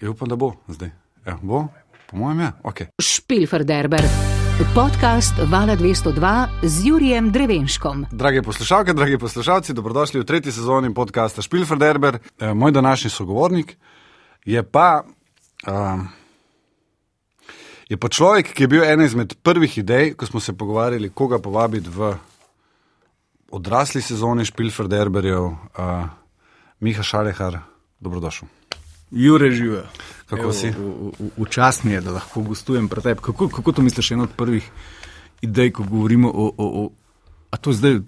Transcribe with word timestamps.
Ja, 0.00 0.10
upam, 0.10 0.28
da 0.28 0.36
bo 0.36 0.52
zdaj. 0.68 0.90
Ja, 1.26 1.38
bo, 1.42 1.66
po 2.10 2.16
mojem, 2.16 2.40
je. 2.40 2.52
Okay. 2.62 2.86
Špilferderber. 3.02 4.00
Podcast 4.74 5.34
Vala 5.50 5.76
202 5.76 6.46
z 6.62 6.86
Jurijem 6.86 7.30
Drevenškom. 7.32 8.06
Drage 8.12 8.42
poslušalke, 8.42 8.92
dragi 8.92 9.18
poslušalci, 9.18 9.72
dobrodošli 9.72 10.20
v 10.20 10.24
tretji 10.24 10.52
sezoni 10.52 10.94
podcasta 10.94 11.42
Špilferderber. 11.42 12.18
E, 12.40 12.54
moj 12.54 12.72
današnji 12.72 13.10
sogovornik 13.10 13.76
je 14.44 14.62
pa, 14.62 15.04
um, 15.68 16.08
je 17.88 17.96
pa 17.96 18.08
človek, 18.08 18.54
ki 18.54 18.62
je 18.62 18.68
bil 18.68 18.84
ena 18.84 19.04
izmed 19.04 19.34
prvih 19.42 19.78
idej, 19.78 20.14
ko 20.14 20.26
smo 20.26 20.40
se 20.40 20.56
pogovarjali, 20.56 21.10
koga 21.10 21.38
povabiti 21.38 21.90
v 21.92 22.14
odrasli 23.50 24.02
sezoni 24.02 24.44
Špilferderberjev. 24.44 25.44
Uh, 25.44 26.08
Miha 26.80 27.02
Šalehar, 27.02 27.58
dobrodošel. 28.00 28.59
Jure 29.10 29.50
živijo. 29.50 29.84
Kako 30.26 30.42
Evo, 30.42 30.52
si? 30.52 30.72
Včasih 31.36 31.84
mi 31.84 31.92
je, 31.92 32.00
da 32.00 32.12
lahko 32.12 32.42
gostujem 32.42 32.88
pred 32.88 33.02
tebi. 33.02 33.20
Kako, 33.20 33.48
kako 33.48 33.72
to 33.72 33.82
misliš, 33.82 34.10
ena 34.10 34.22
od 34.22 34.30
prvih 34.36 34.70
idej, 35.40 35.72
ko 35.72 35.82
govorimo 35.82 36.28
o. 36.28 36.46
o, 36.46 36.84
o 36.84 36.90
a 37.50 37.56
to 37.56 37.70
je, 37.70 37.74
zdaj, 37.74 37.98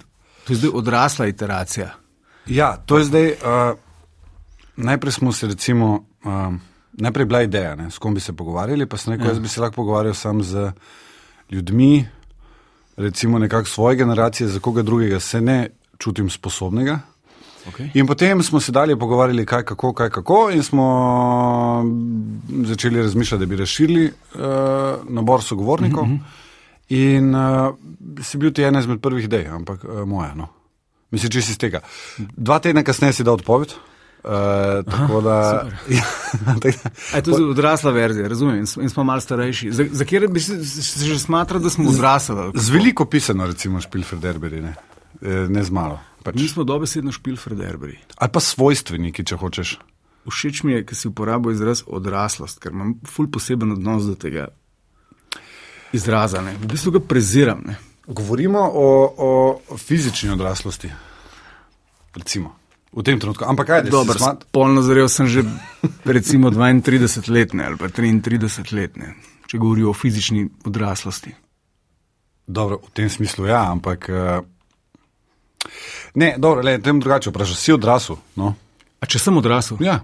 to 0.45 0.53
je 0.53 0.57
zdaj 0.57 0.71
odrasla 0.75 1.27
iteracija? 1.27 1.91
Ja, 2.47 2.77
to 2.77 2.99
je 2.99 3.05
zdaj. 3.05 3.27
Uh, 3.31 3.79
najprej 4.77 5.12
smo 5.12 5.33
se, 5.33 5.47
recimo, 5.47 6.07
uh, 6.25 6.55
najprej 6.93 7.27
bila 7.27 7.43
ideja, 7.43 7.75
ne, 7.75 7.91
s 7.91 7.98
kom 7.98 8.15
bi 8.15 8.21
se 8.21 8.33
pogovarjali, 8.33 8.87
pa 8.87 8.97
sem 8.97 9.12
rekel, 9.12 9.27
ja. 9.27 9.31
jaz 9.31 9.39
bi 9.39 9.48
se 9.48 9.61
lahko 9.61 9.75
pogovarjal 9.75 10.15
sam 10.15 10.43
z 10.43 10.73
ljudmi, 11.51 12.09
recimo 12.97 13.39
nekako 13.39 13.69
svoje 13.69 13.97
generacije, 13.97 14.48
za 14.48 14.61
koga 14.61 14.83
drugega 14.83 15.21
se 15.21 15.41
ne 15.41 15.69
čutim 15.98 16.31
sposobnega. 16.31 17.01
Okay. 17.69 17.91
In 17.95 18.07
potem 18.07 18.43
smo 18.43 18.61
se 18.61 18.73
dalje 18.73 18.97
pogovarjali, 18.98 19.47
kaj 19.47 19.62
kako, 19.62 19.93
kaj 19.93 20.11
kako, 20.11 20.51
in 20.51 20.62
smo 20.62 21.84
začeli 22.65 23.03
razmišljati, 23.03 23.41
da 23.41 23.47
bi 23.47 23.57
razširili 23.57 24.07
uh, 24.07 24.41
nabor 25.09 25.43
sogovornikov. 25.43 26.06
Mm 26.06 26.11
-hmm. 26.11 26.42
In 26.89 27.34
uh, 27.34 27.75
si 28.22 28.39
bil 28.39 28.53
ti 28.53 28.62
ena 28.62 28.81
izmed 28.81 29.00
prvih 29.00 29.25
idej, 29.25 29.47
ampak 29.48 29.84
uh, 29.84 30.09
moja. 30.09 30.34
No. 30.34 30.48
Mislim, 31.11 31.31
če 31.31 31.42
si 31.42 31.53
iz 31.53 31.59
tega. 31.59 31.81
Dva 32.19 32.59
tedna 32.59 32.83
kasneje 32.83 33.12
si 33.12 33.25
dal 33.25 33.34
odpoved. 33.34 33.75
Uh, 34.25 34.84
tako 34.92 35.20
da. 35.20 35.69
Je 37.15 37.22
to 37.22 37.33
odrasla 37.50 37.91
verzija, 37.91 38.28
razumem, 38.28 38.65
in 38.81 38.91
smo 38.91 39.05
malo 39.05 39.20
starejši. 39.20 39.72
Za, 39.72 39.87
za 39.92 40.05
kjer 40.05 40.28
bi 40.28 40.41
se, 40.41 40.65
se 40.65 41.06
že 41.06 41.19
smatrali, 41.19 41.62
da 41.65 41.70
smo 41.70 41.91
odrasli? 41.91 42.37
Z 42.55 42.70
veliko 42.70 43.05
pisano, 43.05 43.47
recimo, 43.47 43.81
špilfer 43.81 44.19
derberi, 44.19 44.61
ne, 44.61 44.75
ne 45.48 45.65
z 45.65 45.70
malo. 45.70 46.00
Pač. 46.23 46.39
Mi 46.39 46.48
smo 46.48 46.65
dobesedno 46.65 47.12
špil 47.12 47.37
Frederbri. 47.37 47.98
Ali 48.17 48.31
pa 48.33 48.41
svojstveniki, 48.41 49.25
če 49.27 49.39
hočeš. 49.41 49.78
Všeč 50.31 50.62
mi 50.62 50.77
je, 50.77 50.84
ker 50.87 50.95
si 50.95 51.11
uporabil 51.11 51.55
izraz 51.55 51.83
odraslost, 51.87 52.61
ker 52.62 52.70
imam 52.70 52.95
ful 53.09 53.27
poseben 53.27 53.75
odnos 53.75 54.06
do 54.06 54.15
tega 54.15 54.53
izraza. 55.93 56.43
Ne. 56.47 56.55
V 56.62 56.70
bistvu 56.70 56.95
ga 56.98 57.03
preziram. 57.03 57.65
Ne. 57.67 57.77
Govorimo 58.06 58.62
o, 58.62 58.89
o 59.19 59.78
fizični 59.78 60.31
odraslosti. 60.31 60.91
Recimo. 62.15 62.55
V 62.93 63.03
tem 63.03 63.19
trenutku. 63.19 63.45
Ampak 63.48 63.67
kaj 63.67 63.78
je 63.83 63.91
to? 63.91 64.05
Smat... 64.15 64.45
Polno 64.53 64.83
zrel 64.84 65.09
sem 65.09 65.27
že 65.27 65.43
recimo 66.05 66.53
32 66.53 67.33
let 67.33 67.55
ali 67.56 67.77
pa 67.81 67.89
33 67.89 68.75
let, 68.77 68.97
ne. 69.00 69.17
če 69.48 69.59
govorijo 69.59 69.91
o 69.91 69.97
fizični 69.97 70.45
odraslosti. 70.69 71.33
Dobro, 72.47 72.83
v 72.84 72.91
tem 72.93 73.09
smislu 73.09 73.48
ja, 73.48 73.65
ampak. 73.70 74.11
Ne, 76.15 76.35
dobro, 76.39 76.63
le, 76.63 76.77
tem 76.83 77.01
drugače 77.01 77.31
vprašaj. 77.31 77.57
Si 77.57 77.73
odrasel? 77.73 78.17
No? 78.37 78.55
A 79.01 79.07
če 79.07 79.19
sem 79.19 79.37
odrasel? 79.37 79.81
Ja. 79.81 80.01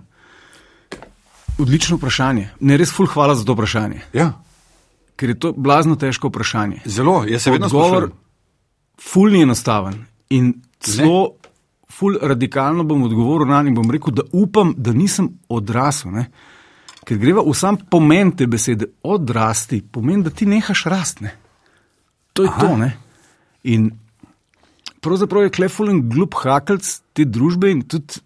Odlično 1.59 1.99
vprašanje. 1.99 2.49
Ne, 2.61 2.79
res 2.81 2.93
ful 2.95 3.11
hvala 3.11 3.35
za 3.35 3.45
to 3.45 3.57
vprašanje. 3.57 4.01
Ja. 4.17 4.33
Ker 5.19 5.35
je 5.35 5.41
to 5.43 5.53
blazno 5.53 5.99
težko 5.99 6.31
vprašanje. 6.31 6.85
Zelo, 6.87 7.25
jaz 7.29 7.43
se 7.43 7.55
vedno 7.55 7.67
odgovor. 7.67 8.11
Ful 8.99 9.31
ni 9.35 9.43
enostaven 9.43 10.01
in 10.35 10.53
zelo 10.85 11.39
ful 11.99 12.19
radikalno 12.23 12.85
bom 12.85 13.03
odgovoril 13.03 13.49
na 13.49 13.63
njega 13.63 13.69
in 13.69 13.75
bom 13.75 13.91
rekel, 13.91 14.15
da 14.15 14.23
upam, 14.33 14.75
da 14.77 14.93
nisem 14.93 15.29
odrasel. 15.49 16.13
Ne? 16.13 16.27
Ker 17.05 17.19
greva 17.19 17.43
v 17.43 17.55
sam 17.57 17.79
pomen 17.91 18.33
te 18.37 18.47
besede 18.47 18.91
odrasti, 19.03 19.81
pomeni, 19.93 20.23
da 20.23 20.31
ti 20.31 20.47
nehaš 20.47 20.85
rasti. 20.85 21.31
To 22.33 22.45
je 22.45 22.49
Aha. 22.49 22.61
to. 22.61 22.77
Ne? 22.77 22.93
In 23.65 23.91
pravzaprav 25.01 25.47
je 25.47 25.55
klefulen 25.55 26.03
glup 26.11 26.37
hakelc 26.43 26.89
te 27.17 27.25
družbe 27.25 27.71
in 27.71 27.83
tudi 27.87 28.21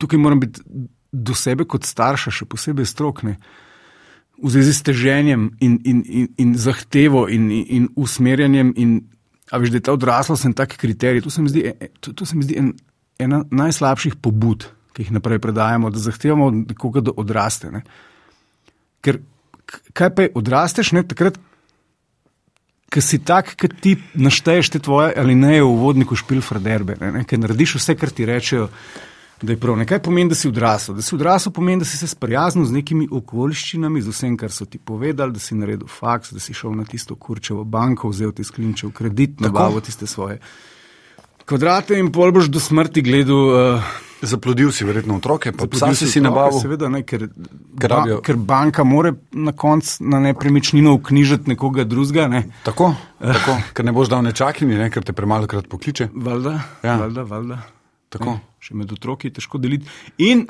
tukaj 0.00 0.18
moram 0.18 0.40
biti 0.40 0.62
do 1.14 1.34
sebe 1.38 1.64
kot 1.64 1.86
starša, 1.86 2.32
še 2.34 2.46
posebej 2.50 2.86
strokne. 2.90 3.36
V 4.42 4.50
zvezi 4.50 4.72
s 4.74 4.82
teženjem 4.82 5.52
in, 5.62 5.78
in, 5.86 6.00
in, 6.04 6.30
in 6.42 6.54
zahtevo 6.58 7.28
in, 7.30 7.46
in, 7.54 7.66
in 7.70 7.84
usmerjanjem, 7.94 8.72
in 8.76 8.96
veš, 9.52 9.70
da 9.70 9.78
je 9.78 9.84
ta 9.86 9.94
odraslost 9.94 10.48
en 10.48 10.56
tak 10.58 10.74
kriterij. 10.80 11.22
To 11.22 11.30
se 11.30 11.42
mi 11.42 11.52
zdi, 11.52 11.62
e, 11.70 11.76
e, 11.78 11.92
to, 12.00 12.12
to 12.18 12.26
se 12.26 12.36
mi 12.36 12.42
zdi 12.42 12.58
en, 12.58 12.72
ena 13.22 13.44
najslabših 13.50 14.18
pobud, 14.22 14.66
ki 14.94 15.06
jih 15.06 15.14
naprej 15.14 15.38
predajamo, 15.42 15.92
da 15.94 16.02
zahtevamo 16.02 16.50
od 16.50 16.58
nekoga, 16.74 17.04
da 17.06 17.14
odraste. 17.14 17.70
Ne? 17.70 17.84
Ker 19.04 19.22
kaj 19.94 20.10
pa 20.14 20.26
je 20.26 20.34
odrasteš, 20.34 20.92
ne? 20.98 21.04
takrat, 21.06 21.38
ki 22.94 23.02
si 23.02 23.18
tak, 23.26 23.56
ki 23.58 23.68
ti 23.68 23.96
našteješ 24.14 24.70
te 24.70 24.78
tvoje 24.78 25.14
ali 25.18 25.34
ne 25.34 25.58
v 25.62 25.72
vodniku 25.80 26.14
špilfraderbe, 26.16 26.96
ki 27.26 27.40
narediš 27.42 27.78
vse, 27.80 27.96
kar 27.98 28.12
ti 28.14 28.26
rečejo, 28.28 28.68
da 29.42 29.52
je 29.52 29.58
prav. 29.60 29.76
Nekaj 29.76 29.98
pomeni, 30.02 30.30
da 30.30 30.38
si 30.38 30.48
odrasel. 30.48 30.94
Da 30.94 31.02
si 31.02 31.14
odrasel 31.16 31.52
pomeni, 31.52 31.82
da 31.82 31.88
si 31.88 31.98
se 31.98 32.06
sprijaznil 32.08 32.64
z 32.70 32.76
nekimi 32.78 33.08
okoliščinami, 33.10 34.02
z 34.02 34.14
vsem, 34.14 34.36
kar 34.40 34.52
so 34.54 34.64
ti 34.64 34.78
povedali, 34.78 35.34
da 35.34 35.42
si 35.42 35.58
naredil 35.58 35.90
faks, 35.90 36.32
da 36.32 36.40
si 36.40 36.54
šel 36.54 36.76
na 36.78 36.86
tisto 36.88 37.18
kurčevo 37.18 37.64
banko, 37.64 38.12
vzel 38.14 38.32
ti 38.32 38.46
sklinčev 38.46 38.94
kredit, 38.94 39.42
nabavil 39.42 39.82
tiste 39.84 40.06
svoje 40.06 40.38
kvadrate 41.46 41.98
in 41.98 42.10
pol 42.12 42.32
boš 42.34 42.50
do 42.52 42.62
smrti 42.62 43.04
gledal. 43.04 43.44
Uh, 43.76 43.92
Zaplodil 44.24 44.70
si 44.72 44.86
verjetno 44.88 45.18
otroke, 45.18 45.52
pa 45.52 45.66
sam 45.76 45.92
si 45.94 46.06
si 46.08 46.20
nabavil. 46.24 46.56
Seveda 46.62 46.88
ne, 46.88 47.02
ker, 47.04 47.26
ba, 47.28 47.98
ker 48.24 48.38
banka 48.40 48.84
more 48.84 49.12
na 49.36 49.52
koncu 49.52 50.06
na 50.08 50.20
nepremičnino 50.24 50.94
uknjižiti 50.96 51.50
nekoga 51.52 51.84
drugega. 51.84 52.24
Ne. 52.32 52.44
Tako, 52.64 52.94
tako, 53.20 53.58
ker 53.76 53.84
ne 53.84 53.92
boš 53.92 54.08
dal 54.14 54.24
nečakini, 54.24 54.78
ne, 54.80 54.88
ker 54.94 55.04
te 55.04 55.12
premalo 55.12 55.50
krat 55.50 55.68
pokliče. 55.68 56.08
Valjda, 56.14 56.54
ja. 56.86 56.96
valjda, 57.02 57.26
valjda. 57.28 57.58
Tako. 58.16 58.38
Ne, 58.38 58.56
še 58.64 58.78
med 58.80 58.94
otroki 58.96 59.28
je 59.28 59.40
težko 59.40 59.60
deliti. 59.60 59.90
In 60.24 60.46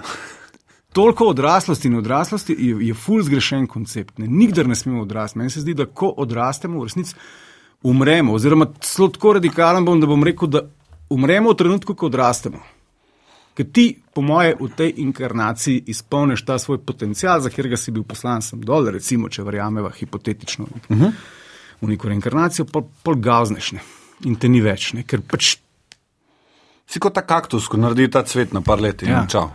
toliko 0.94 1.32
odraslosti 1.32 1.90
in 1.90 1.98
odraslosti 1.98 2.54
je, 2.54 2.76
je 2.90 2.94
ful 2.94 3.24
zgrešen 3.26 3.66
koncept. 3.70 4.20
Ne. 4.22 4.30
Nikdar 4.30 4.70
ne 4.70 4.78
smemo 4.78 5.02
odrasti. 5.02 5.40
Meni 5.40 5.50
se 5.50 5.64
zdi, 5.64 5.74
da 5.74 5.88
ko 5.90 6.12
odrastemo, 6.22 6.78
v 6.78 6.92
resnici 6.92 7.18
umremo. 7.84 8.38
Oziroma, 8.38 8.70
zelo 8.86 9.10
tako 9.12 9.34
radikalen 9.40 9.84
bom, 9.84 10.00
da 10.00 10.06
bom 10.06 10.22
rekel, 10.24 10.48
da 10.48 10.62
umremo 11.10 11.52
v 11.52 11.58
trenutku, 11.58 11.94
ko 11.94 12.06
odrastemo. 12.06 12.62
Ker 13.54 13.66
ti, 13.70 13.94
po 14.14 14.22
moje, 14.22 14.56
v 14.58 14.68
tej 14.74 14.94
inkarnaciji 14.98 15.84
izpolniš 15.86 16.42
ta 16.42 16.58
svoj 16.58 16.80
potencial, 16.82 17.38
za 17.40 17.50
katerega 17.50 17.78
si 17.78 17.94
bil 17.94 18.02
poslan 18.02 18.42
sem 18.42 18.58
dol, 18.58 18.90
recimo, 18.90 19.30
če 19.30 19.46
verjameva 19.46 19.92
hipotetično 19.94 20.64
uh 20.64 20.96
-huh. 20.96 21.12
v 21.80 21.88
neko 21.88 22.08
reinkarnacijo, 22.08 22.64
pol, 22.64 22.88
pol 23.02 23.14
gazneš 23.14 23.72
ne? 23.72 23.80
in 24.24 24.36
te 24.36 24.48
ni 24.48 24.60
več. 24.60 24.92
Ne? 24.92 25.02
Ker 25.02 25.20
pač. 25.20 25.58
Si 26.86 27.00
kot 27.00 27.14
ta 27.14 27.22
kaktus, 27.22 27.68
ko 27.68 27.76
naredi 27.76 28.10
ta 28.10 28.22
cvet 28.22 28.52
na 28.52 28.60
par 28.60 28.80
let 28.80 29.02
in 29.02 29.08
ja. 29.08 29.26
čau. 29.26 29.50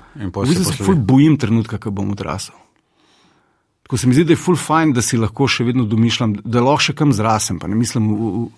Jaz 0.45 0.67
se 0.67 0.83
ful 0.83 0.95
bojim 0.95 1.37
trenutka, 1.37 1.77
ko 1.77 1.91
bom 1.91 2.11
odrasel. 2.11 2.55
Tako 3.83 3.97
se 3.97 4.07
mi 4.07 4.13
zdi, 4.13 4.23
da 4.23 4.31
je 4.31 4.37
ful 4.37 4.55
fajn, 4.55 4.93
da 4.93 5.01
si 5.01 5.17
lahko 5.17 5.47
še 5.47 5.63
vedno 5.63 5.83
domišljam, 5.85 6.33
da 6.45 6.61
lahko 6.61 6.81
še 6.81 6.93
kam 6.93 7.13
zrasem. 7.13 7.59
Pa 7.59 7.67
ne 7.67 7.75
mislim 7.75 8.09
v, 8.09 8.15
v, 8.15 8.49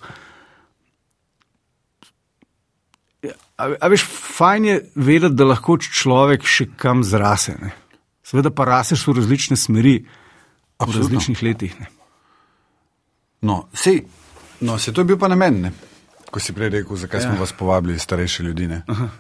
A, 3.62 3.68
a 3.78 3.90
veš, 3.92 4.06
fajn 4.38 4.66
je 4.66 4.78
vedeti, 4.96 5.38
da 5.38 5.46
lahko 5.46 5.78
človek 5.78 6.48
še 6.48 6.72
kam 6.82 7.06
zrase. 7.06 7.54
Ne? 7.62 7.72
Seveda 8.26 8.50
pa 8.56 8.66
raseš 8.66 9.06
v 9.08 9.18
različne 9.20 9.58
smeri, 9.60 10.00
v 10.82 10.96
različnih 10.98 11.44
letih. 11.46 11.76
Ne? 11.78 11.92
No, 13.46 13.66
sej, 13.74 14.04
no, 14.66 14.80
se 14.82 14.94
to 14.94 15.06
je 15.06 15.12
bil 15.14 15.20
pa 15.22 15.30
namen, 15.30 15.62
ne? 15.68 15.74
ko 16.32 16.40
si 16.40 16.56
prej 16.56 16.70
rekel, 16.72 16.96
zakaj 16.96 17.20
ja. 17.20 17.28
smo 17.28 17.42
vas 17.44 17.52
povabili, 17.52 18.00
starejše 18.00 18.44
ljudi. 18.48 18.70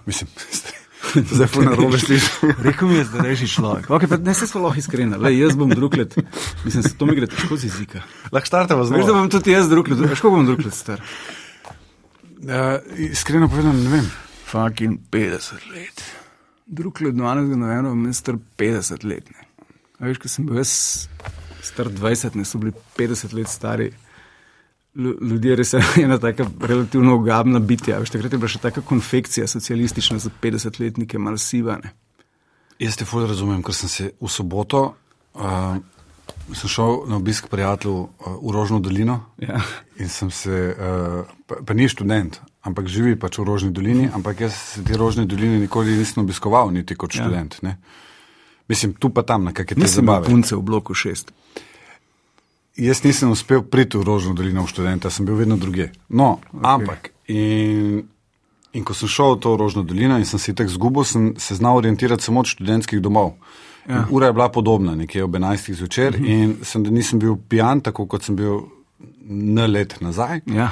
Mislim, 0.07 0.29
zdaj 1.35 1.49
pa 1.51 1.65
na 1.67 1.75
robe 1.75 1.99
slišiš. 1.99 2.29
rekel 2.67 2.87
mi 2.87 2.95
je, 3.01 3.05
starejši 3.11 3.49
človek. 3.51 3.89
Okay, 3.91 4.23
ne 4.23 4.33
se 4.33 4.47
smo 4.47 4.63
lahko 4.63 4.79
iskreni, 4.79 5.19
le 5.19 5.33
jaz 5.35 5.59
bom 5.59 5.69
drug 5.69 5.97
let. 5.99 6.15
Mislim, 6.63 6.87
to 6.97 7.09
mi 7.09 7.19
gre 7.19 7.27
težko 7.27 7.59
z 7.59 7.67
jezika. 7.67 8.05
Lahko 8.31 8.47
štarte 8.47 8.79
vas 8.79 8.87
zdaj. 8.87 9.03
Veš, 9.03 9.11
da 9.11 9.19
bom 9.19 9.29
tudi 9.29 9.51
jaz 9.51 9.69
drug 9.69 9.91
let, 9.91 10.07
kako 10.15 10.33
bom 10.37 10.47
drug 10.47 10.65
let 10.65 10.77
star. 10.77 11.03
Uh, 12.41 12.79
iskreno 13.11 13.51
povedano, 13.51 13.77
ne 13.83 13.89
vem 13.89 14.07
fucking 14.51 14.99
50 15.09 15.71
let. 15.71 16.03
Drug 16.65 17.01
let 17.01 17.15
12. 17.15 17.55
novembra, 17.55 17.93
mi 17.95 18.13
star 18.13 18.35
50 18.57 19.03
let. 19.03 19.29
Ne. 19.31 19.47
Veš, 20.01 20.19
ko 20.19 20.31
sem 20.31 20.47
bil 20.47 20.59
jaz 20.59 20.73
star 21.63 21.89
20, 21.91 22.35
ne 22.35 22.45
so 22.47 22.59
bili 22.59 22.73
50 22.97 23.35
let 23.37 23.51
stari. 23.51 23.91
Ljudje 24.95 25.55
res 25.55 25.73
je 25.73 25.81
ena 26.03 26.17
taka 26.19 26.47
relativno 26.59 27.15
ogabna 27.19 27.59
bitja. 27.59 27.99
Veš, 28.01 28.11
takrat 28.17 28.33
je 28.33 28.41
bila 28.41 28.51
še 28.51 28.63
taka 28.63 28.83
konfekcija 28.83 29.47
socialistična 29.47 30.19
za 30.19 30.33
50-letnike, 30.43 31.21
malo 31.21 31.39
sivane. 31.39 31.93
Jaz 32.81 32.97
te 32.97 33.05
fulj 33.05 33.29
razumem, 33.29 33.61
ker 33.63 33.77
sem 33.77 33.89
se 33.89 34.11
v 34.17 34.29
soboto 34.31 34.83
uh, 35.37 35.77
sem 36.57 36.71
šel 36.71 37.03
na 37.07 37.19
obisk 37.21 37.47
prijatelju 37.51 37.97
uh, 38.01 38.31
v 38.41 38.55
Rožno 38.55 38.79
dolino. 38.83 39.19
Ja. 39.39 39.61
In 40.01 40.09
sem 40.09 40.31
se, 40.33 40.63
uh, 40.73 41.29
pa, 41.47 41.61
pa 41.65 41.77
ni 41.77 41.87
študent, 41.91 42.41
ampak 42.61 42.87
živi 42.87 43.15
pač 43.19 43.37
v 43.37 43.43
Rožni 43.43 43.71
dolini, 43.71 44.09
ampak 44.13 44.39
jaz 44.39 44.53
se 44.53 44.83
te 44.83 44.97
Rožne 44.97 45.25
doline 45.25 45.59
nikoli 45.59 45.97
nisem 45.97 46.23
obiskoval, 46.23 46.71
niti 46.71 46.95
kot 46.95 47.15
Ja. 47.15 47.23
študent. 47.23 47.61
Ne. 47.61 47.77
Mislim, 48.67 48.93
tu 48.93 49.09
pa 49.09 49.23
tam, 49.23 49.43
na 49.43 49.51
kakšne 49.53 49.75
te 49.75 49.81
Nisem 49.81 50.03
imel 50.03 50.15
zabave. 50.15 50.29
punce 50.29 50.55
v 50.55 50.61
bloku 50.61 50.93
šest. 50.93 51.31
Jaz 52.77 53.03
nisem 53.03 53.31
uspel 53.31 53.61
priti 53.61 53.97
v 53.97 54.03
Rožno 54.07 54.33
dolino 54.33 54.63
v 54.63 54.69
študenta, 54.71 55.09
sem 55.09 55.25
bil 55.25 55.35
vedno 55.35 55.57
druge. 55.57 55.91
No, 56.09 56.39
okay. 56.53 56.63
ampak 56.63 57.09
in, 57.27 58.07
in 58.73 58.83
ko 58.87 58.93
sem 58.93 59.09
šel 59.11 59.35
v 59.35 59.39
to 59.43 59.57
Rožno 59.57 59.83
dolino 59.83 60.17
in 60.17 60.25
sem 60.25 60.39
se 60.39 60.55
tako 60.55 60.71
zgubil, 60.71 61.03
sem 61.03 61.33
se 61.37 61.55
znal 61.55 61.77
orientirati 61.77 62.23
samo 62.23 62.39
od 62.39 62.47
študentskih 62.47 63.01
domov. 63.01 63.35
Ja. 63.89 64.05
Ura 64.09 64.29
je 64.29 64.33
bila 64.33 64.47
podobna, 64.49 64.95
nekje 64.95 65.23
ob 65.23 65.35
11. 65.35 65.73
zvečer, 65.73 66.15
uh 66.15 66.21
-huh. 66.21 66.29
in 66.29 66.55
sem, 66.63 66.83
nisem 66.83 67.19
bil 67.19 67.35
pijan, 67.49 67.81
tako 67.81 68.05
kot 68.05 68.23
sem 68.23 68.35
bil 68.35 68.69
na 69.25 69.65
let 69.65 69.97
nazaj. 70.01 70.41
Ja. 70.45 70.71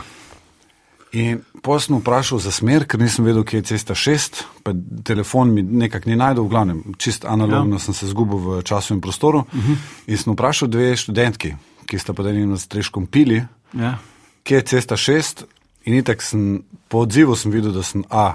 In 1.12 1.42
potem 1.62 1.80
sem 1.86 1.98
vprašal 2.00 2.40
za 2.40 2.52
smer, 2.54 2.86
ker 2.86 3.00
nisem 3.02 3.26
vedel, 3.26 3.44
kje 3.44 3.58
je 3.64 3.68
cesta 3.72 3.96
6, 3.98 4.44
pa 4.64 4.74
telefon 5.04 5.50
mi 5.54 5.64
nekako 5.64 6.10
ni 6.10 6.16
najdel, 6.16 6.44
v 6.46 6.50
glavnem, 6.50 6.84
čist 7.02 7.26
analogno 7.26 7.76
ja. 7.76 7.80
sem 7.80 7.94
se 7.98 8.08
zgubil 8.08 8.38
v 8.38 8.62
času 8.64 8.94
in 8.94 9.02
prostoru. 9.02 9.40
Uh 9.40 9.46
-huh. 9.54 9.78
In 10.08 10.18
sem 10.18 10.34
vprašal 10.34 10.68
dve 10.68 10.96
študentki, 10.98 11.56
ki 11.86 12.00
sta 12.00 12.14
pod 12.14 12.26
enim 12.26 12.58
streškom 12.58 13.08
pili, 13.08 13.46
Ja. 13.74 13.98
kje 14.44 14.56
je 14.56 14.62
cesta 14.62 14.98
6. 14.98 15.44
In 15.86 15.94
itak 15.94 16.22
sem 16.22 16.64
po 16.88 16.98
odzivu 16.98 17.36
sem 17.36 17.52
videl, 17.52 17.72
da 17.72 17.84
sem 17.84 18.04
A, 18.10 18.34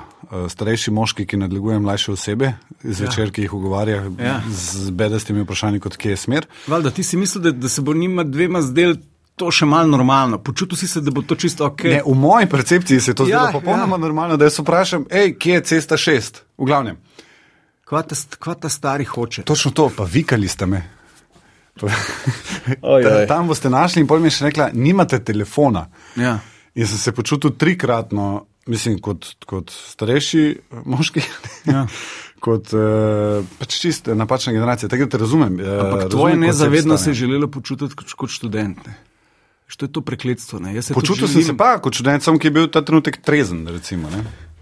starejši 0.48 0.90
moški, 0.90 1.26
ki 1.26 1.36
nadleguje 1.36 1.78
mlajše 1.78 2.12
osebe, 2.12 2.52
zvečer, 2.82 3.26
ja. 3.26 3.30
ki 3.30 3.42
jih 3.42 3.54
ugovarja 3.54 3.96
Ja. 4.18 4.24
ja. 4.24 4.42
z 4.50 4.90
bedastimi 4.90 5.42
vprašanji, 5.42 5.80
kot 5.80 5.96
kje 5.96 6.10
je 6.10 6.16
smer. 6.16 6.46
Valjda, 6.66 6.90
ti 6.90 7.02
si 7.02 7.16
mislil, 7.16 7.42
da, 7.42 7.50
da 7.50 7.68
se 7.68 7.82
bo 7.82 7.94
njima 7.94 8.24
dvema 8.24 8.62
zdel 8.62 8.96
to 9.34 9.50
še 9.50 9.64
malo 9.64 9.88
normalno. 9.88 10.38
Počutil 10.38 10.76
si 10.76 10.86
se, 10.86 11.00
da 11.00 11.10
bo 11.10 11.22
to 11.22 11.34
čisto 11.34 11.66
ok. 11.66 11.84
Ne, 11.84 12.02
v 12.02 12.14
moji 12.14 12.46
percepciji 12.46 13.00
se 13.00 13.10
je 13.10 13.14
to 13.14 13.24
Ja, 13.24 13.28
zdelo 13.40 13.52
popolnoma 13.54 13.96
ja. 13.96 14.00
normalno, 14.00 14.36
da 14.36 14.44
jaz 14.44 14.58
vprašam, 14.58 15.06
hej, 15.10 15.34
kje 15.34 15.54
je 15.54 15.62
cesta 15.64 15.96
6, 15.96 16.42
v 16.54 16.64
glavnem. 16.64 16.96
Kva 17.84 18.02
ta, 18.02 18.14
kva 18.36 18.54
ta 18.56 18.68
stari 18.68 19.04
hoče? 19.04 19.42
Točno 19.42 19.70
to, 19.72 19.90
pa 19.90 20.04
vikali 20.04 20.48
ste 20.48 20.66
me. 20.66 20.82
Ojoj. 22.82 23.02
Ta- 23.04 23.26
Tam 23.28 23.48
boste 23.48 23.66
našli 23.68 24.00
in 24.00 24.06
pol 24.06 24.18
mi 24.18 24.26
je 24.26 24.36
še 24.36 24.44
rekla, 24.46 24.70
nimate 24.72 25.18
telefona. 25.20 25.86
Ja. 26.16 26.38
In 26.74 26.86
sem 26.86 26.98
se 26.98 27.12
počutil 27.12 27.52
trikratno, 27.52 28.28
mislim, 28.64 28.98
kot, 28.98 29.34
kot 29.44 29.70
starejši 29.70 30.44
moški, 30.84 31.22
Ja. 31.66 31.86
kot 32.44 32.72
uh, 32.72 33.40
pač 33.56 33.78
čist 33.78 34.06
napačna 34.08 34.52
generacija. 34.52 34.88
Tega 34.88 35.06
te 35.06 35.16
razumem. 35.16 35.54
eh, 35.56 35.68
Ampak 35.80 36.10
tvoje 36.10 36.36
nezavedno 36.36 36.96
se 36.96 37.10
je 37.10 37.14
želelo 37.16 37.48
počutiti 37.48 37.94
kot, 37.94 38.12
kot 38.14 38.30
študent. 38.30 38.78
Ne? 38.86 38.94
Što 39.74 39.84
je 39.84 39.90
to 39.90 40.00
prekletstvo? 40.02 40.60
Ne? 40.60 40.70
Jaz 40.72 40.86
se 40.86 40.94
Počutil 40.94 41.26
sem 41.26 41.32
želim- 41.36 41.46
se 41.48 41.56
pa 41.56 41.78
kot 41.78 41.94
študent, 41.94 42.22
samo 42.22 42.38
ki 42.38 42.46
je 42.46 42.52
bil 42.52 42.68
ta 42.68 42.78
trenutek 42.80 43.18
trezen. 43.18 43.66
Recimo. 43.66 44.06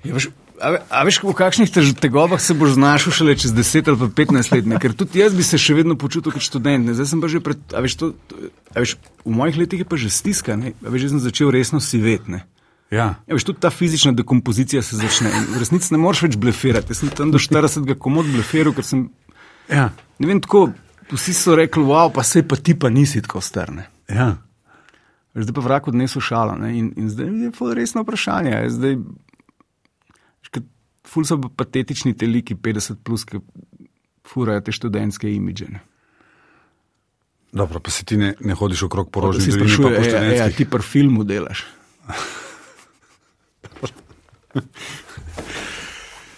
Ja, 0.03 0.15
veš, 0.15 0.29
a, 0.57 0.69
a 0.91 1.05
veš, 1.05 1.21
v 1.21 1.35
kakšnih 1.35 1.69
tež- 1.69 1.93
tegobah 1.95 2.41
se 2.41 2.55
boš 2.55 2.71
znašel 2.73 3.13
šele 3.13 3.37
čez 3.37 3.53
10 3.53 3.87
ali 3.87 3.99
pa 3.99 4.09
15 4.09 4.49
let, 4.51 4.65
ne? 4.65 4.79
ker 4.79 4.95
tudi 4.95 5.21
jaz 5.21 5.31
bi 5.31 5.43
se 5.43 5.59
še 5.59 5.75
vedno 5.75 5.95
počutil 5.95 6.33
kot 6.33 6.41
študent. 6.41 6.81
Ne? 6.83 6.95
Zdaj 6.95 7.07
sem 7.07 7.21
pa 7.21 7.29
že 7.29 7.39
pred, 7.39 7.61
a 7.71 7.79
veš, 7.79 7.95
to, 7.95 8.07
a 8.73 8.81
veš, 8.81 8.97
v 9.21 9.31
mojih 9.33 9.57
letih 9.59 9.79
je 9.79 9.85
pa 9.85 9.97
že 9.97 10.09
stiska, 10.09 10.57
ne? 10.57 10.73
a 10.75 10.89
veš, 10.89 11.03
jaz 11.03 11.11
sem 11.11 11.21
začel 11.21 11.51
resno 11.51 11.77
sivet. 11.79 12.25
Ne? 12.27 12.41
Ja. 12.89 13.21
Ja, 13.23 13.31
veš, 13.31 13.45
tudi 13.45 13.61
ta 13.61 13.69
fizična 13.69 14.13
dekompozicija 14.13 14.81
se 14.81 14.97
začne. 14.97 15.29
In 15.31 15.45
V 15.51 15.61
resnici 15.61 15.93
ne 15.93 15.99
moreš 15.99 16.23
več 16.23 16.37
blefirati. 16.37 16.89
Jaz 16.89 16.99
sem 16.99 17.09
tam 17.11 17.29
do 17.29 17.37
40 17.39 17.85
komod 17.97 18.25
blefiral, 18.27 18.73
ker 18.73 18.85
sem, 18.85 19.11
Ja. 19.69 19.93
ne 20.19 20.27
vem, 20.27 20.41
tako, 20.41 20.73
vsi 21.11 21.33
so 21.33 21.53
rekli, 21.53 21.81
wow, 21.83 22.09
pa 22.09 22.23
se 22.23 22.41
pa 22.43 22.57
ti 22.57 22.73
pa 22.75 22.89
nisi 22.89 23.21
tako 23.21 23.41
strne. 23.41 23.87
Ja. 24.09 24.41
Zdaj 25.35 25.55
pa 25.55 25.61
vrak 25.65 25.89
odnesel 25.89 26.21
šalo. 26.21 26.57
Ne? 26.61 26.79
In, 26.79 26.93
in 26.97 27.09
zdaj 27.11 27.27
je 27.27 27.75
resno 27.75 28.03
vprašanje. 28.05 28.69
Zdaj, 28.69 28.97
veš, 30.43 30.49
kad 30.51 30.67
ful 31.09 31.25
so 31.25 31.41
pa 31.41 31.49
patetični 31.65 32.13
te 32.17 32.27
liki 32.29 32.55
50, 32.55 33.01
plus, 33.05 33.25
ki 33.25 33.41
furajo 34.29 34.61
te 34.61 34.73
študentske 34.73 35.33
imidže. 35.33 35.67
Dobro, 37.53 37.81
pa 37.81 37.91
se 37.91 38.05
ti 38.05 38.17
ne, 38.17 38.35
ne 38.41 38.55
hodiš 38.55 38.83
okrog 38.89 39.07
Da 39.09 39.13
porožnih 39.13 39.45
si 39.45 39.51
dolin, 39.51 39.65
pa 39.65 39.69
sprašuje, 39.69 39.97
po 39.97 40.03
"Ej, 40.03 40.09
ej, 40.09 40.15
a 40.15 40.19
študentskih. 40.19 40.57
ti 40.57 40.65
pri 40.71 40.83
filmu 40.83 41.25
delaš. 41.25 41.65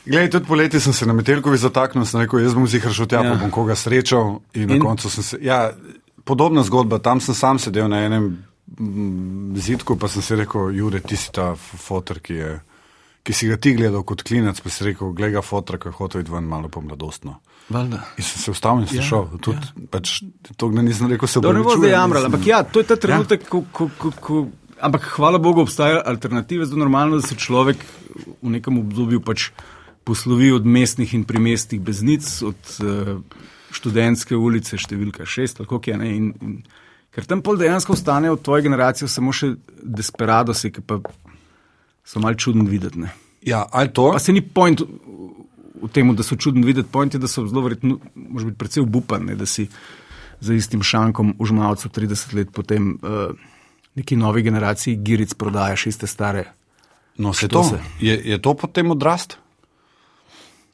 Glej, 0.06 0.31
tudi 0.31 0.46
poleti 0.46 0.81
sem 0.81 0.93
se 0.93 1.06
na 1.06 1.12
Metelkovi 1.12 1.56
zataknil, 1.58 2.05
sem 2.05 2.20
rekel, 2.20 2.38
jaz 2.44 2.55
bom 2.55 2.67
zihar 2.69 2.93
šel 2.93 3.06
tja, 3.06 3.23
ja. 3.23 3.25
Ja. 3.25 3.31
pa 3.32 3.41
bom 3.41 3.50
koga 3.50 3.75
srečal. 3.75 4.41
In, 4.55 4.62
in 4.62 4.69
na 4.69 4.79
koncu 4.85 5.11
sem 5.11 5.25
se. 5.25 5.38
Ja, 5.41 5.73
podobna 6.25 6.62
zgodba, 6.62 6.99
tam 6.99 7.20
sem 7.20 7.35
sam 7.35 7.58
sedel 7.58 7.88
na 7.88 8.05
enem 8.05 8.44
zidku, 9.61 9.96
pa 9.96 10.08
sem 10.08 10.22
si 10.22 10.34
rekel, 10.37 10.70
Jure, 10.75 11.00
ti 11.00 11.16
si 11.16 11.31
ta 11.32 11.52
fotor, 11.56 12.20
ki, 12.25 12.34
je, 12.34 12.50
ki 13.22 13.32
si 13.37 13.49
ga 13.50 13.56
ti 13.61 13.75
gledal 13.76 14.05
kot 14.06 14.22
klinec, 14.26 14.61
pa 14.61 14.72
si 14.72 14.84
rekel, 14.87 15.12
glej 15.16 15.37
ga 15.37 15.43
fotor, 15.44 15.78
ki 15.78 15.90
je 15.93 15.96
hotel 15.99 16.25
iti 16.25 16.32
ven 16.32 16.49
malo 16.49 16.69
pomladostno. 16.72 17.38
Valjda. 17.72 18.00
In 18.20 18.25
sem 18.25 18.43
se 18.43 18.50
ustavil 18.52 18.84
in 18.84 18.88
sem 18.90 19.00
Ja, 19.00 19.06
šel. 19.08 19.28
Tudi, 19.40 19.61
ja. 19.64 19.87
pač, 19.93 20.19
to 20.56 20.69
nisem 20.75 21.08
rekel, 21.12 21.28
se 21.28 21.40
To 21.40 21.52
ne 21.52 21.62
bo 21.64 21.76
zdaj 21.76 21.93
jamrala, 21.93 22.28
nisem- 22.28 22.34
ampak 22.34 22.46
ja, 22.46 22.62
to 22.64 22.81
je 22.81 22.88
ta 22.88 22.96
trenutek, 22.96 23.46
ja. 23.46 23.49
ko, 23.50 23.64
ko, 23.72 23.88
ko, 23.99 24.11
ko, 24.20 24.43
ampak 24.81 25.08
hvala 25.17 25.38
Bogu 25.38 25.64
obstajajo 25.64 26.02
alternative, 26.05 26.67
zelo 26.67 26.84
normalno, 26.84 27.20
da 27.20 27.26
se 27.26 27.37
človek 27.37 27.81
v 28.43 28.50
nekem 28.58 28.78
obdobju 28.78 29.20
pač 29.25 29.50
poslovi 30.05 30.52
od 30.52 30.67
mestnih 30.69 31.14
in 31.17 31.25
primestnih 31.25 31.81
beznic, 31.81 32.28
od 32.44 32.60
uh, 32.84 33.20
študentske 33.72 34.37
ulice 34.37 34.76
številka 34.76 35.25
šest, 35.25 35.62
tako 35.62 35.81
je. 35.87 35.96
Ne, 35.96 36.10
in, 36.17 36.26
in, 36.44 36.58
ker 37.14 37.26
tam 37.26 37.43
pol 37.43 37.58
dejansko 37.61 37.94
ostanejo 37.94 38.37
od 38.38 38.43
tvoje 38.43 38.66
generacije 38.66 39.08
samo 39.08 39.32
še 39.32 39.55
desperadosi, 39.82 40.72
ki 40.75 40.82
pa 40.82 40.99
so 42.05 42.20
mal 42.20 42.34
čudno 42.34 42.66
videti. 42.69 42.99
Ne. 43.00 43.12
Ja, 43.44 43.64
ali 43.70 43.93
to? 43.93 44.11
Pa 44.12 44.19
se 44.19 44.32
ni 44.32 44.43
point 44.43 44.82
v 45.84 45.90
tem, 45.93 46.11
da 46.16 46.25
so 46.25 46.37
čudno 46.37 46.66
videti, 46.66 46.88
point 46.90 47.14
je, 47.14 47.20
da 47.20 47.28
so 47.28 47.46
zelo 47.46 47.62
verjetno, 47.64 47.99
može 48.14 48.46
biti 48.46 48.58
predvsej 48.58 48.82
obupan, 48.82 49.26
ne, 49.28 49.37
da 49.37 49.46
si 49.46 49.69
za 50.40 50.55
istim 50.55 50.82
šankom 50.82 51.34
v 51.38 51.49
žmalcu 51.49 51.88
30 51.88 52.34
let 52.34 52.52
potem 52.52 52.94
uh, 53.02 53.37
neki 53.94 54.17
novi 54.17 54.43
generaciji 54.43 54.96
giric 54.96 55.34
prodajaš 55.34 55.87
iste 55.87 56.06
stare. 56.06 56.50
No, 57.17 57.32
se 57.32 57.46
Što 57.46 57.58
to, 57.58 57.64
se? 57.64 57.78
je, 58.00 58.20
je 58.25 58.43
to 58.43 58.55
potem 58.55 58.90
odrast? 58.90 59.38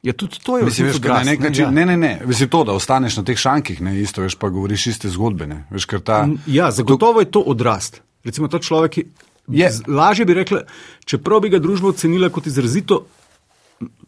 Ja, 0.03 0.13
tudi 0.13 0.39
to 0.43 0.59
je 0.59 0.65
Mislim, 0.65 0.87
veš, 0.89 1.01
kaj 1.05 1.13
na 1.13 1.31
nek 1.31 1.41
ne, 1.41 1.49
način, 1.49 1.65
ja. 1.65 1.71
ne, 1.71 1.87
ne, 1.87 1.97
ne, 1.97 2.13
veš, 2.25 2.41
je 2.41 2.49
to, 2.49 2.65
da 2.65 2.73
ostaneš 2.73 3.19
na 3.21 3.25
teh 3.25 3.37
šankih, 3.37 3.83
ne, 3.85 3.99
isto, 4.01 4.23
veš, 4.25 4.39
pa 4.41 4.49
govoriš 4.49 4.87
iste 4.95 5.11
zgodbe, 5.13 5.47
ne, 5.47 5.65
veš, 5.71 5.87
ta... 6.05 6.23
Ja, 6.47 6.71
zagotovo 6.71 7.21
je 7.21 7.29
to 7.31 7.41
odrast. 7.41 8.01
Recimo, 8.25 8.49
ta 8.49 8.59
človek 8.59 8.99
je. 8.99 9.05
Z- 9.71 9.89
Lažje 9.89 10.25
bi 10.25 10.35
rekla, 10.35 10.63
čeprav 11.05 11.41
bi 11.45 11.51
ga 11.53 11.59
družba 11.61 11.93
ocenila 11.93 12.31
kot 12.33 12.47
izrazito, 12.47 13.03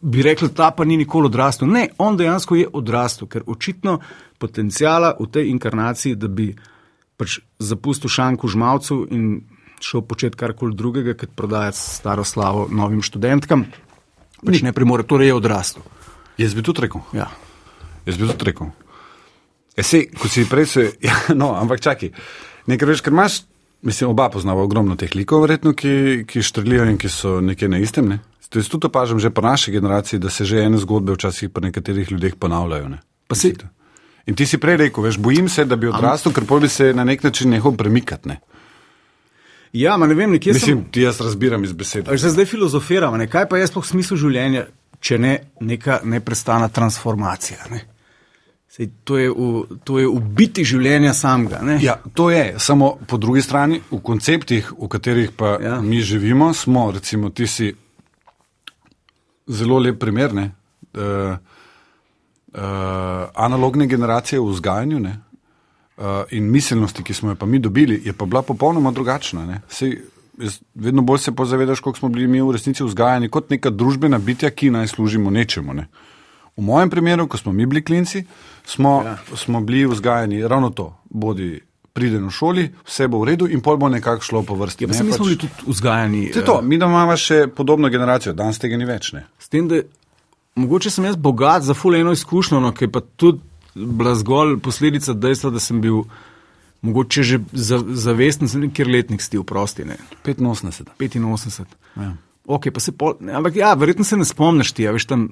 bi 0.01 0.21
rekla, 0.25 0.49
ta 0.49 0.71
pa 0.71 0.85
ni 0.85 0.97
nikoli 0.97 1.29
odrastel. 1.29 1.69
Ne, 1.69 1.87
on 1.97 2.17
dejansko 2.17 2.55
je 2.55 2.67
odrastel, 2.73 3.27
ker 3.27 3.45
očitno 3.45 3.99
potencijala 4.37 5.15
v 5.19 5.27
tej 5.29 5.49
inkarnaciji, 5.53 6.15
da 6.15 6.27
bi 6.27 6.53
pač 7.17 7.39
zapustil 7.59 8.09
šanku 8.09 8.47
žmalcev 8.49 9.05
in 9.13 9.43
šel 9.83 10.01
početi 10.07 10.37
karkoli 10.39 10.75
drugega, 10.75 11.13
kot 11.17 11.33
prodajati 11.35 11.77
staro 11.77 12.23
slavo 12.23 12.67
novim 12.71 13.01
študentkam, 13.01 13.65
pač 14.43 14.61
ne 14.61 14.73
premore, 14.73 15.03
torej 15.03 15.27
je 15.27 15.33
odrastel. 15.33 15.83
Jaz 16.37 16.53
bi 16.53 16.61
tudi 16.61 16.81
rekel. 16.81 17.01
Ja. 17.13 17.29
Jaz 18.05 18.17
bi 18.17 18.27
tudi 18.27 18.45
rekel. 18.45 18.71
E, 19.73 19.83
sej, 19.83 20.07
ko 20.11 20.27
si 20.27 20.45
prej 20.45 20.65
se. 20.65 20.83
Ja, 21.01 21.15
no, 21.33 21.53
ampak 21.53 21.81
čakaj. 21.81 22.11
Nekaj 22.67 22.87
veš, 22.87 23.01
ker 23.01 23.11
imaš, 23.11 23.41
mislim, 23.81 24.09
oba 24.09 24.29
poznava 24.29 24.63
ogromno 24.63 24.95
teh 24.95 25.11
likov, 25.15 25.41
verjetno, 25.43 25.73
ki, 25.73 26.23
ki 26.27 26.41
štrlijo 26.41 26.85
in 26.85 26.97
ki 26.97 27.09
so 27.09 27.39
nekje 27.41 27.67
na 27.67 27.77
istem. 27.77 28.07
Ne? 28.07 28.19
To 28.49 28.61
jaz 28.61 28.69
tudi 28.69 28.85
opažam 28.85 29.17
že 29.17 29.33
po 29.33 29.41
naši 29.41 29.71
generaciji, 29.71 30.19
da 30.19 30.29
se 30.29 30.45
že 30.45 30.61
ene 30.61 30.77
zgodbe 30.77 31.13
včasih 31.13 31.49
pri 31.49 31.63
nekaterih 31.63 32.11
ljudeh 32.11 32.35
ponavljajo. 32.37 32.89
Ne? 32.89 32.99
Pa 33.27 33.35
si- 33.35 33.55
In 34.25 34.35
ti 34.35 34.45
si 34.45 34.55
prej 34.57 34.77
rekel, 34.77 35.03
veš, 35.03 35.17
bojim 35.17 35.49
se, 35.49 35.65
da 35.65 35.75
bi 35.75 35.89
odrastel, 35.89 36.31
ker 36.31 36.45
pol 36.45 36.59
bi 36.59 36.69
se 36.69 36.93
na 36.93 37.03
nek 37.03 37.23
način 37.23 37.49
nehal 37.49 37.73
premikati. 37.73 38.29
Ne? 38.29 38.37
Ja, 39.73 39.97
ma 39.97 40.07
ne 40.07 40.13
vem, 40.13 40.31
nekje 40.31 40.53
sem. 40.53 40.61
Mislim, 40.61 40.83
ti 40.91 41.01
jaz 41.01 41.21
razbiram 41.21 41.63
iz 41.63 41.73
besede. 41.73 42.11
A 42.11 42.17
Že 42.17 42.29
zdaj 42.29 42.45
filozofiramo, 42.45 43.17
ne? 43.17 43.27
kaj 43.27 43.47
pa 43.49 43.57
je 43.57 43.67
sploh 43.67 43.85
smisel 43.85 44.17
življenja, 44.21 44.67
če 45.01 45.17
ne 45.17 45.33
neka 45.65 45.99
neprestana 46.05 46.69
transformacija. 46.69 47.65
Ne? 47.71 47.81
Sej, 48.73 48.89
to, 49.03 49.17
je 49.17 49.29
v, 49.29 49.79
to 49.85 49.99
je 50.01 50.07
v 50.09 50.19
biti 50.37 50.65
življenja 50.65 51.13
samega. 51.13 51.61
Ne? 51.65 51.79
Ja, 51.81 51.97
to 52.13 52.29
je, 52.33 52.55
samo 52.61 52.95
po 53.09 53.17
drugi 53.21 53.41
strani, 53.45 53.81
v 53.89 54.01
konceptih, 54.05 54.71
v 54.77 54.89
katerih 54.89 55.33
pa 55.37 55.57
ja. 55.57 55.75
Ja. 55.75 55.81
mi 55.81 56.01
živimo, 56.01 56.53
smo, 56.53 56.91
recimo, 56.93 57.29
ti 57.29 57.47
si 57.47 57.73
zelo 59.45 59.77
lep 59.81 59.99
primer, 59.99 60.33
ne, 60.33 60.47
uh, 60.93 61.35
uh, 62.53 62.61
analogne 63.35 63.85
generacije 63.89 64.41
v 64.41 64.49
vzgajanju 64.53 64.99
ne, 65.05 65.13
uh, 65.97 66.03
in 66.31 66.43
miselnosti, 66.43 67.03
ki 67.03 67.13
smo 67.13 67.29
jo 67.29 67.35
pa 67.35 67.45
mi 67.45 67.59
dobili, 67.59 68.01
je 68.05 68.13
pa 68.13 68.25
bila 68.25 68.41
popolnoma 68.41 68.91
drugačna. 68.91 69.61
Sej, 69.69 69.99
jaz 70.37 70.59
vedno 70.75 71.01
bolj 71.01 71.19
se 71.19 71.31
pozavedaš, 71.31 71.79
koliko 71.79 71.99
smo 71.99 72.09
bili 72.09 72.27
mi 72.27 72.41
v 72.41 72.51
resnici 72.51 72.83
vzgajani 72.83 73.29
kot 73.29 73.49
neka 73.49 73.69
družbena 73.69 74.17
bitja, 74.17 74.49
ki 74.49 74.69
naj 74.69 74.87
služimo 74.87 75.29
nečemu. 75.29 75.73
Ne. 75.73 75.87
V 76.57 76.61
mojem 76.61 76.89
primeru, 76.89 77.27
ko 77.27 77.37
smo 77.37 77.51
mi 77.51 77.65
bili 77.65 77.81
klinci, 77.81 78.25
smo, 78.65 79.01
Ja. 79.05 79.17
smo 79.35 79.61
bili 79.61 79.85
vzgajani 79.85 80.47
ravno 80.47 80.69
to. 80.69 80.95
Bodi 81.09 81.59
priden 81.93 82.25
v 82.25 82.31
šoli, 82.31 82.71
vse 82.85 83.07
bo 83.07 83.19
v 83.19 83.25
redu 83.25 83.47
in 83.47 83.61
pol 83.61 83.77
bo 83.77 83.89
nekako 83.89 84.23
šlo 84.23 84.43
po 84.43 84.55
vrsti. 84.55 84.83
Ja, 84.83 84.87
pa 84.87 84.93
ne, 84.93 85.03
mi 85.03 85.11
pač- 85.11 85.15
smo 85.15 85.25
bili 85.25 85.37
tudi 85.37 85.53
vzgajani. 85.67 86.31
To 86.31 86.41
to, 86.41 86.61
mi 86.61 86.75
imamo 86.75 87.17
še 87.17 87.47
podobno 87.47 87.89
generacijo, 87.89 88.33
danes 88.33 88.57
tega 88.59 88.77
ni 88.77 88.85
več. 88.85 89.13
Ne? 89.13 89.25
S 89.39 89.49
tem, 89.49 89.67
da 89.67 89.81
mogoče 90.55 90.89
sem 90.89 91.05
jaz 91.05 91.15
bogat 91.15 91.61
za 91.63 91.73
ful 91.73 91.95
eno 91.95 92.11
izkušnjo, 92.11 92.59
no, 92.59 92.71
ki 92.71 92.87
pa 92.87 93.01
tudi 93.01 93.39
bila 93.75 94.15
zgolj 94.15 94.59
posledica 94.63 95.13
dejstva, 95.13 95.53
da 95.55 95.59
sem 95.59 95.81
bil 95.81 96.03
mogoče 96.83 97.23
že 97.23 97.39
za, 97.51 97.79
zavesten, 97.79 98.49
sem 98.51 98.67
nekjer 98.67 98.89
letnik 98.91 99.21
stil, 99.23 99.43
prosti, 99.47 99.85
ne. 99.87 99.97
85. 100.25 100.99
85. 100.99 101.77
Ja. 101.95 102.13
Ok, 102.45 102.67
pa 102.75 102.83
se 102.83 102.91
pol, 102.91 103.15
ampak 103.31 103.55
ja, 103.55 103.73
verjetno 103.73 104.03
se 104.03 104.17
ne 104.19 104.27
spomniš 104.27 104.73
ti, 104.75 104.87
a 104.87 104.91
veš 104.91 105.07
tam, 105.07 105.29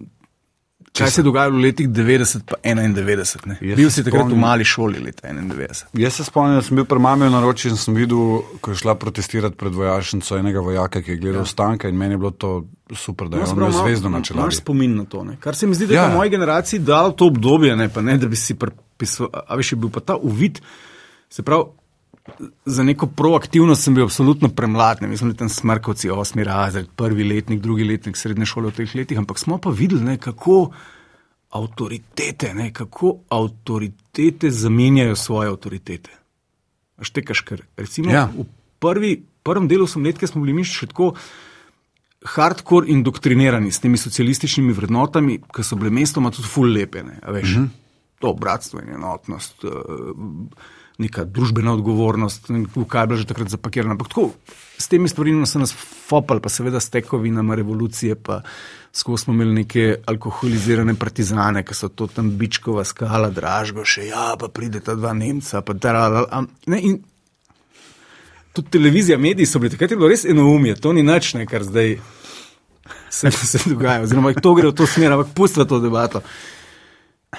kaj 0.93 1.09
se 1.09 1.21
je 1.21 1.23
dogajalo 1.23 1.55
v 1.55 1.61
letih 1.61 1.87
90 1.89 2.43
pa 2.45 2.55
91. 2.63 3.45
Ne. 3.45 3.57
Bil 3.75 3.89
si 3.89 4.03
takrat 4.03 4.21
v 4.21 4.27
spomnim. 4.27 4.39
mali 4.39 4.63
šoli 4.63 4.99
leta 4.99 5.27
91. 5.27 5.83
Jaz 5.93 6.13
se 6.13 6.23
spomnim, 6.23 6.55
da 6.55 6.61
sem 6.61 6.75
bil 6.75 6.85
pri 6.85 6.99
mami 6.99 7.25
v 7.25 7.31
naročju 7.31 7.71
in 7.71 7.77
sem 7.77 7.95
videl, 7.95 8.41
ko 8.61 8.71
je 8.71 8.75
šla 8.75 8.95
protestirati 8.95 9.55
pred 9.55 9.73
vojašnico 9.73 10.37
enega 10.37 10.59
vojaka, 10.59 11.01
ki 11.01 11.11
je 11.11 11.17
gledal 11.17 11.41
ja. 11.41 11.45
stanka 11.45 11.89
in 11.89 11.95
meni 11.95 12.13
je 12.13 12.17
bilo 12.17 12.31
to 12.31 12.51
super, 12.95 13.29
da 13.29 13.37
je 13.37 13.43
on 13.43 13.57
imel 13.57 13.71
zvezdo 13.71 14.09
na 14.09 14.17
Imaš 14.17 14.27
čeladi. 14.27 14.55
spomin 14.55 14.95
na 14.95 15.05
to. 15.05 15.23
Ne? 15.23 15.37
Kar 15.39 15.55
se 15.55 15.67
mi 15.67 15.75
zdi, 15.75 15.87
da 15.87 15.93
je 15.93 15.97
Ja. 15.97 16.03
ja. 16.03 16.15
moji 16.15 16.29
generaciji 16.29 16.79
dal 16.79 17.11
to 17.11 17.27
obdobje, 17.27 17.75
ne, 17.75 17.89
pa 17.89 18.01
ne 18.01 18.17
da 18.17 18.27
bi 18.27 18.35
si 18.35 18.55
pripisal, 18.55 19.27
a 19.31 19.55
veš, 19.55 19.71
je 19.71 19.75
bil 19.77 19.89
pa 19.89 19.99
ta 19.99 20.15
uvid, 20.15 20.59
se 21.29 21.43
pravi. 21.43 21.63
Za 22.65 22.83
neko 22.83 23.07
proaktivnost 23.07 23.83
sem 23.83 23.95
bil 23.95 24.03
absolutno 24.03 24.49
premlad, 24.49 25.01
ne 25.01 25.07
mislim, 25.07 25.31
da 25.31 25.37
tam 25.37 25.49
smrkovci, 25.49 26.09
osmi 26.09 26.43
razred, 26.43 26.87
prvi 26.95 27.23
letnik, 27.23 27.61
drugi 27.61 27.83
letnik 27.83 28.17
srednje 28.17 28.45
šole 28.45 28.69
v 28.69 28.75
teh 28.77 28.95
letih, 28.95 29.17
ampak 29.17 29.39
smo 29.39 29.57
pa 29.57 29.69
videli, 29.69 30.03
ne, 30.05 30.17
kako 30.17 30.71
avtoritete, 31.49 32.53
ne, 32.53 32.69
kako 32.73 33.15
avtoritete 33.29 34.51
zamenjajo 34.51 35.15
svoje 35.15 35.49
avtoritete. 35.49 36.11
Štekaš, 37.01 37.41
ker 37.41 37.65
recimo 37.77 38.11
Ja. 38.11 38.29
v 38.29 38.45
prvi, 38.79 39.23
prvem 39.43 39.67
delu 39.67 39.87
somletke 39.87 40.27
smo 40.27 40.41
bili 40.41 40.53
mi 40.53 40.63
še 40.63 40.87
tako 40.87 41.15
hardcore 42.35 42.87
indoktrinirani 42.93 43.71
s 43.71 43.81
temi 43.81 43.97
socialističnimi 43.97 44.73
vrednotami, 44.73 45.39
ki 45.41 45.63
so 45.65 45.75
bile 45.75 45.89
mestoma 45.89 46.31
tudi 46.31 46.47
ful 46.47 46.69
lepe. 46.69 47.03
Ne, 47.03 47.19
a 47.21 47.31
veš, 47.31 47.55
mm 47.55 47.61
-hmm. 47.63 47.69
To 48.21 48.33
bratstvo 48.33 48.79
in 48.79 48.93
enotnost, 48.93 49.63
eh, 49.63 49.69
neka 50.97 51.23
družbena 51.23 51.73
odgovornost, 51.73 52.49
v 52.49 52.85
kaj 52.87 53.03
je 53.03 53.07
bilo 53.07 53.19
že 53.19 53.27
takrat 53.29 53.49
zapakirano. 53.49 53.95
Ampak 53.95 54.11
tako, 54.11 54.31
s 54.77 54.87
temi 54.91 55.09
stvarmi 55.09 55.47
so 55.47 55.59
nas 55.59 55.73
fopali, 55.73 56.41
pa 56.41 56.49
seveda 56.49 56.79
s 56.79 56.89
tekovinama 56.89 57.55
revolucije, 57.55 58.15
pa 58.15 58.41
skozi 58.93 59.23
smo 59.23 59.33
imeli 59.33 59.53
neke 59.63 59.85
alkoholizirane 60.05 60.95
partizane, 60.99 61.63
ki 61.63 61.77
so 61.77 61.89
to 61.89 62.07
tam 62.07 62.33
bičkova 62.37 62.83
skala, 62.83 63.29
dražgo 63.29 63.85
še, 63.85 64.09
ja, 64.11 64.35
pa 64.39 64.51
prideta 64.51 64.95
dva 64.95 65.13
Nemca, 65.13 65.61
pa 65.61 65.73
tarala. 65.73 66.25
Ne, 66.67 66.81
in 66.81 66.99
tudi 68.53 68.69
televizija, 68.69 69.17
mediji 69.17 69.45
so 69.45 69.59
bili 69.59 69.71
takrat 69.71 69.91
je 69.91 69.97
bilo 69.97 70.09
res 70.11 70.25
enoumje, 70.25 70.75
to 70.81 70.93
ni 70.93 71.03
nič, 71.07 71.33
kar 71.49 71.63
zdaj 71.63 71.95
se, 73.09 73.31
se 73.31 73.69
dogaja. 73.69 74.01
Oziroma, 74.03 74.33
to 74.33 74.53
gre 74.55 74.71
v 74.71 74.75
to 74.75 74.87
smer, 74.87 75.15
ampak 75.15 75.31
pustite 75.35 75.67
to 75.67 75.79
debato. 75.79 76.23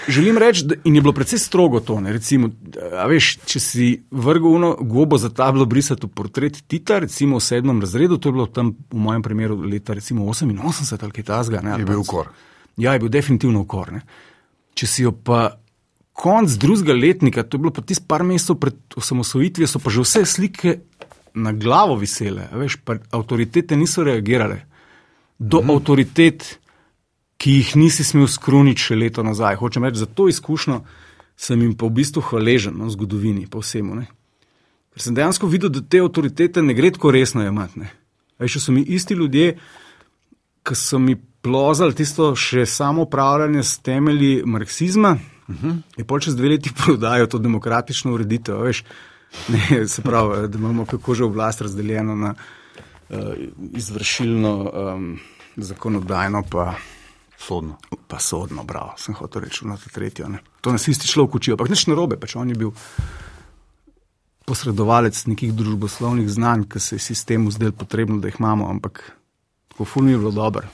Želim 0.09 0.39
reči, 0.39 0.65
da 0.65 0.75
in 0.85 0.95
je 0.95 1.01
bilo 1.03 1.13
precej 1.13 1.39
strogo 1.39 1.81
to. 1.81 1.99
Ne, 2.01 2.13
recimo, 2.13 2.49
veš, 3.09 3.35
če 3.45 3.61
si 3.61 3.89
vrgel 4.11 4.55
uno 4.57 4.71
gobo 4.81 5.19
za 5.21 5.29
tablo 5.29 5.67
brisati 5.69 6.07
v 6.07 6.11
portret 6.17 6.63
Tita, 6.67 6.99
recimo 6.99 7.37
v 7.37 7.45
sedmem 7.45 7.81
razredu, 7.81 8.17
to 8.17 8.31
je 8.31 8.33
bilo 8.33 8.47
tam 8.47 8.73
v 8.91 8.97
mojem 8.97 9.23
primeru 9.23 9.59
leta 9.61 9.93
recimo 9.93 10.25
88 10.25 10.97
ali 11.03 11.13
kaj 11.13 11.25
tasga. 11.25 11.61
Ne, 11.61 11.77
Je 11.79 11.85
bil 11.85 12.01
ukor. 12.01 12.33
Ja, 12.77 12.97
je 12.97 13.05
bil 13.05 13.13
definitivno 13.13 13.67
ukor. 13.67 13.93
Ne. 13.93 14.01
Če 14.75 14.89
si 14.89 15.05
jo 15.05 15.13
pa 15.13 15.59
konc 16.17 16.57
drugega 16.57 16.97
letnika, 16.97 17.45
to 17.45 17.61
je 17.61 17.67
bilo 17.67 17.73
pa 17.77 17.85
tisti 17.85 18.09
par 18.09 18.25
mesecev 18.25 18.57
pred 18.65 18.97
osamosvojitvijo, 18.97 19.69
so 19.69 19.79
pa 19.79 19.93
že 19.93 20.07
vse 20.07 20.25
slike 20.25 20.79
na 21.35 21.53
glavo 21.53 21.99
visele. 22.01 22.49
Veš, 22.53 22.81
pa 22.81 22.97
avtoritete 23.13 23.77
niso 23.77 24.05
reagirale. 24.05 24.63
Do 25.39 25.61
mm. 25.61 25.71
avtoritet, 25.71 26.49
ki 27.43 27.57
jih 27.59 27.73
nisi 27.77 28.05
smel 28.07 28.29
skruniti 28.31 28.85
še 28.87 28.97
leto 28.97 29.25
nazaj. 29.27 29.59
Hočem 29.59 29.83
reči, 29.83 29.99
za 30.05 30.07
to 30.07 30.29
izkušnjo 30.31 30.83
sem 31.37 31.63
jim 31.65 31.73
pa 31.75 31.89
v 31.89 31.97
bistvu 31.99 32.23
hvaležen 32.29 32.77
no, 32.79 32.87
zgodovini, 32.93 33.49
pa 33.51 33.59
vsemu. 33.59 33.97
Ne. 33.99 34.07
Ker 34.95 35.03
sem 35.03 35.17
dejansko 35.17 35.49
videl, 35.51 35.73
da 35.75 35.83
te 35.83 36.03
avtoritete 36.05 36.63
ne 36.63 36.77
gre 36.79 36.93
tako 36.95 37.11
resno 37.11 37.43
Veš, 38.39 38.57
če 38.57 38.61
so 38.63 38.75
mi 38.75 38.83
isti 38.95 39.15
ljudje, 39.19 39.57
ki 40.67 40.77
so 40.79 40.99
mi 41.03 41.17
plozali 41.43 41.95
tisto 41.99 42.33
še 42.39 42.67
samo 42.67 43.09
upravljanje 43.09 43.63
s 43.67 43.79
temelji 43.83 44.43
marksizma, 44.47 45.17
uh 45.49 45.57
-huh. 45.57 45.77
je 45.97 46.05
pol 46.05 46.21
čez 46.21 46.37
dve 46.37 46.49
leti 46.49 46.71
prodajo 46.85 47.27
to 47.27 47.39
demokratično 47.39 48.15
ureditev. 48.15 48.63
Veš, 48.63 48.85
ne, 49.49 49.87
se 49.89 50.03
pravi, 50.03 50.49
da 50.49 50.59
imamo 50.59 50.87
kako 50.87 51.15
že 51.15 51.25
oblast 51.25 51.61
razdeljeno 51.61 52.17
na 52.17 52.35
uh, 52.35 53.19
izvršilno, 53.73 54.71
um, 54.75 55.19
zakonodajno, 55.57 56.43
pa, 56.51 56.75
Sodno. 57.47 57.77
pa 58.09 58.19
sodno, 58.19 58.63
bravo, 58.65 58.93
sem 58.97 59.15
hotel 59.15 59.43
reči 59.43 59.67
na 59.67 59.77
to 59.77 59.91
tretjo. 59.91 60.29
Ne. 60.29 60.39
To 60.61 60.73
nas 60.73 60.89
isti 60.89 61.09
človek 61.09 61.35
učijo, 61.35 61.55
ampak 61.57 61.71
nič 61.73 61.87
narobe, 61.87 62.17
pač 62.21 62.37
on 62.37 62.49
je 62.49 62.55
bil 62.55 62.71
posredovalec 64.47 65.17
nekih 65.27 65.53
družboslovnih 65.55 66.29
znanj, 66.29 66.67
ki 66.69 66.81
se 66.81 66.97
je 66.97 67.01
sistemu 67.01 67.51
zdel 67.51 67.73
potrebno, 67.73 68.19
da 68.19 68.29
jih 68.29 68.37
imamo, 68.41 68.69
ampak 68.71 69.03
tako 69.69 69.85
ful 69.85 70.03
mi 70.03 70.13
je 70.13 70.19
bilo 70.19 70.31
dobro. 70.31 70.69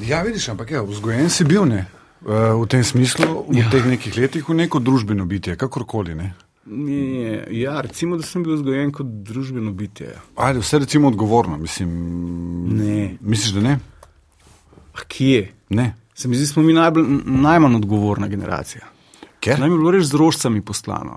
Ja, 0.00 0.22
vidiš, 0.22 0.48
ampak 0.48 0.70
ja, 0.70 0.82
vzgojen 0.82 1.30
si 1.30 1.44
bil 1.44 1.66
ne. 1.68 1.86
Eh, 2.22 2.52
V 2.54 2.66
tem 2.66 2.84
smislu, 2.84 3.44
v 3.48 3.58
ja. 3.58 3.70
Teh 3.70 3.84
nekih 3.86 4.16
letih, 4.16 4.48
v 4.48 4.54
neko 4.54 4.78
družbeno 4.80 5.26
bitje, 5.26 5.56
kakorkoli. 5.56 6.14
Ne. 6.14 6.34
Ne, 6.66 7.44
ja, 7.50 7.80
recimo, 7.82 8.16
da 8.16 8.22
sem 8.22 8.42
bil 8.42 8.54
vzgojen 8.54 8.92
kot 8.94 9.06
družbeno 9.26 9.72
bitje. 9.74 10.14
Ajde, 10.36 10.62
vse 10.62 10.78
recimo 10.78 11.08
odgovorno, 11.10 11.56
mislim. 11.58 11.90
Ne. 12.78 13.16
Misliš, 13.20 13.52
da 13.58 13.60
ne? 13.60 13.78
Ah, 14.94 15.02
kje? 15.08 15.50
Ne. 15.74 15.94
Se 16.14 16.28
mi 16.28 16.36
zdi, 16.36 16.46
smo 16.46 16.62
mi 16.62 16.72
najbolj, 16.76 17.06
najmanj 17.24 17.76
odgovorna 17.80 18.28
generacija. 18.28 18.88
Ker? 19.40 19.58
Naj 19.60 19.70
mi 19.70 19.78
bilo 19.78 19.90
res 19.94 20.10
z 20.10 20.18
rožcami 20.20 20.60
poslano. 20.62 21.16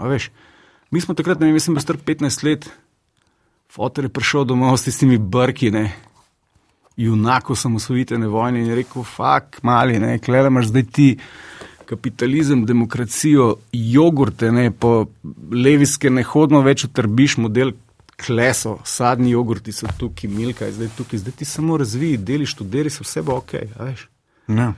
Mi 0.91 1.01
smo 1.01 1.13
takrat, 1.17 1.39
ne 1.39 1.49
vem, 1.49 1.57
jaz 1.59 1.67
sem 1.67 1.75
bil 1.75 1.83
star 1.83 1.97
15 1.99 2.45
let, 2.47 2.67
fotor 3.71 4.07
je 4.07 4.13
prišel 4.13 4.45
domov 4.47 4.77
s 4.79 4.87
tistimi 4.87 5.17
brki, 5.17 5.71
ne. 5.75 5.89
Junako 6.97 7.57
samosvojitvene 7.59 8.27
vojne 8.31 8.61
in 8.63 8.69
je 8.71 8.77
rekel, 8.79 9.03
fak, 9.03 9.59
mali, 9.67 9.99
ne, 9.99 10.15
klele 10.23 10.47
imaš 10.47 10.71
zdaj 10.71 10.85
ti 10.95 11.07
kapitalizem, 11.85 12.63
demokracijo, 12.65 13.57
jogurte, 13.73 14.51
ne, 14.51 14.69
po 14.71 15.09
levijske 15.51 16.09
ne 16.09 16.23
hodno 16.23 16.63
več 16.65 16.87
utrbiš 16.87 17.37
model 17.43 17.75
kleso, 18.15 18.77
sadni 18.87 19.35
jogurti 19.35 19.75
so 19.75 19.91
tukaj, 19.99 20.31
milka 20.31 20.65
je 20.65 20.77
zdaj 20.79 20.89
tukaj, 20.97 21.19
zdaj 21.19 21.35
ti 21.41 21.45
samo 21.45 21.77
razviji, 21.77 22.17
deli, 22.17 22.47
študiri, 22.47 22.89
so 22.89 23.03
vse 23.03 23.21
bo 23.27 23.37
ok, 23.41 23.57
veš. 23.75 24.07
Ne. 24.47 24.71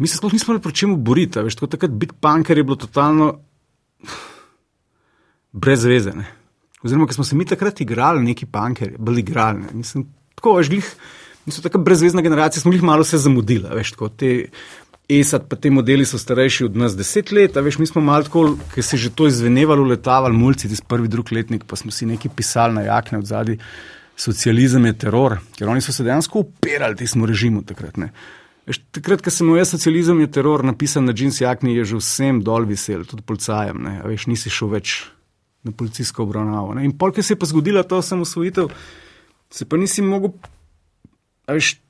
Mi 0.00 0.08
se 0.08 0.16
sploh 0.16 0.32
nismo 0.32 0.58
proti 0.58 0.78
čemu 0.82 0.96
boriti, 0.96 1.42
veš, 1.44 1.58
tako 1.58 1.68
takrat 1.76 1.92
biti 1.92 2.16
punker 2.20 2.58
je 2.58 2.64
bilo 2.64 2.76
totalno 2.80 3.34
brez 5.52 5.84
veze. 5.84 6.14
Ne? 6.16 6.24
Oziroma, 6.80 7.06
ker 7.06 7.18
smo 7.18 7.24
se 7.28 7.36
mi 7.36 7.44
takrat 7.44 7.80
igrali, 7.84 8.24
neki 8.24 8.46
punkerji, 8.48 8.96
bili 8.98 9.20
igrali. 9.20 9.60
ne. 9.60 9.74
Mislim, 9.82 10.06
tako, 10.34 10.54
veš, 10.56 10.70
glih, 10.72 10.88
mi 11.46 11.52
smo 11.52 11.62
tako 11.62 11.82
brezvezna 11.84 12.22
generacija, 12.24 12.62
smo 12.62 12.72
jih 12.72 12.82
malo 12.82 13.04
se 13.04 13.18
zamudili, 13.18 13.68
veš, 13.74 13.92
tako 13.96 14.08
te. 14.08 14.48
ESAT, 15.10 15.48
pa 15.50 15.56
te 15.58 15.72
modeli 15.74 16.04
so 16.06 16.18
starejši 16.22 16.68
od 16.68 16.76
nas 16.78 16.92
deset 16.94 17.32
let, 17.34 17.56
a 17.58 17.64
veš, 17.66 17.80
mi 17.82 17.86
smo 17.86 17.98
malo 17.98 18.22
tako, 18.22 18.44
ker 18.70 18.84
se 18.86 18.94
je 18.94 19.00
že 19.04 19.10
to 19.10 19.26
izvenevalo, 19.26 19.82
letavali 19.82 20.36
mulci, 20.38 20.68
tisti 20.70 20.86
prvi, 20.86 21.08
drugi 21.10 21.34
letnik, 21.34 21.64
pa 21.66 21.76
smo 21.76 21.90
si 21.90 22.06
nekaj 22.06 22.30
pisali 22.36 22.76
na 22.78 22.84
jakne 22.86 23.18
od 23.18 23.26
zadaj. 23.26 23.58
Socializem 24.16 24.86
je 24.86 24.92
teror, 25.02 25.40
ker 25.58 25.68
oni 25.68 25.82
so 25.82 25.92
se 25.92 26.06
dejansko 26.06 26.44
upirali 26.44 26.96
tistemu 26.96 27.26
režimu 27.26 27.64
takrat. 27.66 27.96
Ne. 27.98 28.12
Veš, 28.70 28.78
takrat, 28.94 29.18
ko 29.18 29.32
sem 29.34 29.48
imel 29.50 29.66
socializem 29.66 30.20
je 30.22 30.30
teror 30.30 30.62
napisan 30.62 31.08
na 31.08 31.12
džins 31.16 31.40
jakni, 31.42 31.74
je 31.74 31.88
že 31.90 31.98
vsem 31.98 32.38
dol 32.46 32.68
visel, 32.70 33.02
tudi 33.02 33.24
policajem. 33.26 33.82
Ne. 33.82 33.94
Veš, 34.06 34.28
nisi 34.30 34.52
šel 34.52 34.70
več 34.70 34.92
na 35.66 35.74
policijsko 35.74 36.22
obravnavo. 36.22 36.76
Ne. 36.78 36.84
In 36.86 36.94
polk 36.94 37.18
se 37.18 37.34
je 37.34 37.38
pa 37.40 37.48
zgodila 37.50 37.82
ta 37.82 37.98
osamosvojitev, 37.98 38.70
se 39.50 39.66
pa 39.66 39.80
nisi 39.80 40.06
mogel. 40.06 40.36
Veš, 41.50 41.80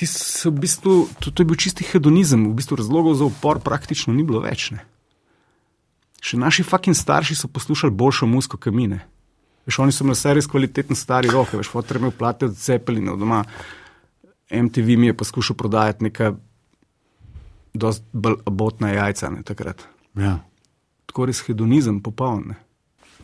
v 0.00 0.52
bistvu, 0.56 0.94
to, 1.20 1.28
to 1.28 1.44
je 1.44 1.50
bil 1.50 1.60
čisti 1.60 1.84
hedonizem, 1.84 2.48
v 2.48 2.56
bistvu 2.56 2.80
razlogov 2.80 3.20
za 3.20 3.28
upor 3.28 3.60
praktično 3.60 4.16
ni 4.16 4.24
bilo 4.24 4.40
več. 4.40 4.70
Ne. 4.72 4.86
Še 6.24 6.40
naši 6.40 6.64
fucking 6.64 6.96
starši 6.96 7.36
so 7.36 7.52
poslušali 7.52 7.92
boljšo 7.92 8.28
muziko 8.28 8.56
kamine. 8.56 9.02
Veš, 9.68 9.82
oni 9.84 9.92
so 9.92 10.08
imeli 10.08 10.40
res 10.40 10.48
kvaliteten 10.48 10.96
stari 10.96 11.28
roke, 11.28 11.60
veš, 11.60 11.68
fotor 11.68 12.00
je 12.00 12.06
imel 12.06 12.16
plate 12.16 12.48
od 12.48 12.56
cepelinov 12.56 13.20
doma. 13.20 13.44
MTV 14.50 14.96
mi 14.98 15.06
je 15.06 15.16
poskušal 15.16 15.56
prodajati 15.56 16.04
neka 16.04 16.32
dosti 17.74 18.04
bolj 18.12 18.34
abotna 18.44 18.90
jajca 18.90 19.30
ne, 19.30 19.42
takrat. 19.42 19.82
Ja. 20.14 20.38
Tako 21.06 21.26
res 21.26 21.40
hedonizem 21.46 22.00
popoln. 22.00 22.48
ne. 22.48 22.54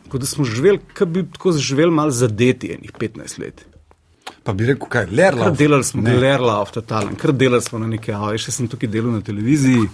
Tako 0.03 0.17
da 0.17 0.25
smo 0.25 0.45
živeli, 0.45 0.79
kot 0.97 1.07
bi 1.07 1.25
tako 1.31 1.51
živeli 1.51 1.91
malo 1.91 2.11
zadeti 2.11 2.71
enih 2.71 2.91
15 2.91 3.39
let. 3.39 3.65
Pa 4.43 4.53
bi 4.53 4.65
rekel, 4.65 4.87
kaj, 4.87 5.05
Kar 5.05 5.13
lerla. 5.13 5.49
delali 5.51 5.83
smo, 5.83 6.01
lerla, 6.03 6.65
totalen, 6.65 7.15
kar 7.15 7.31
delali 7.31 7.61
smo 7.61 7.79
na 7.79 7.87
neke 7.87 8.13
avtorske, 8.13 8.37
še 8.37 8.51
sem 8.51 8.67
tukaj 8.67 8.89
delal 8.89 9.11
na 9.11 9.21
televiziji, 9.21 9.87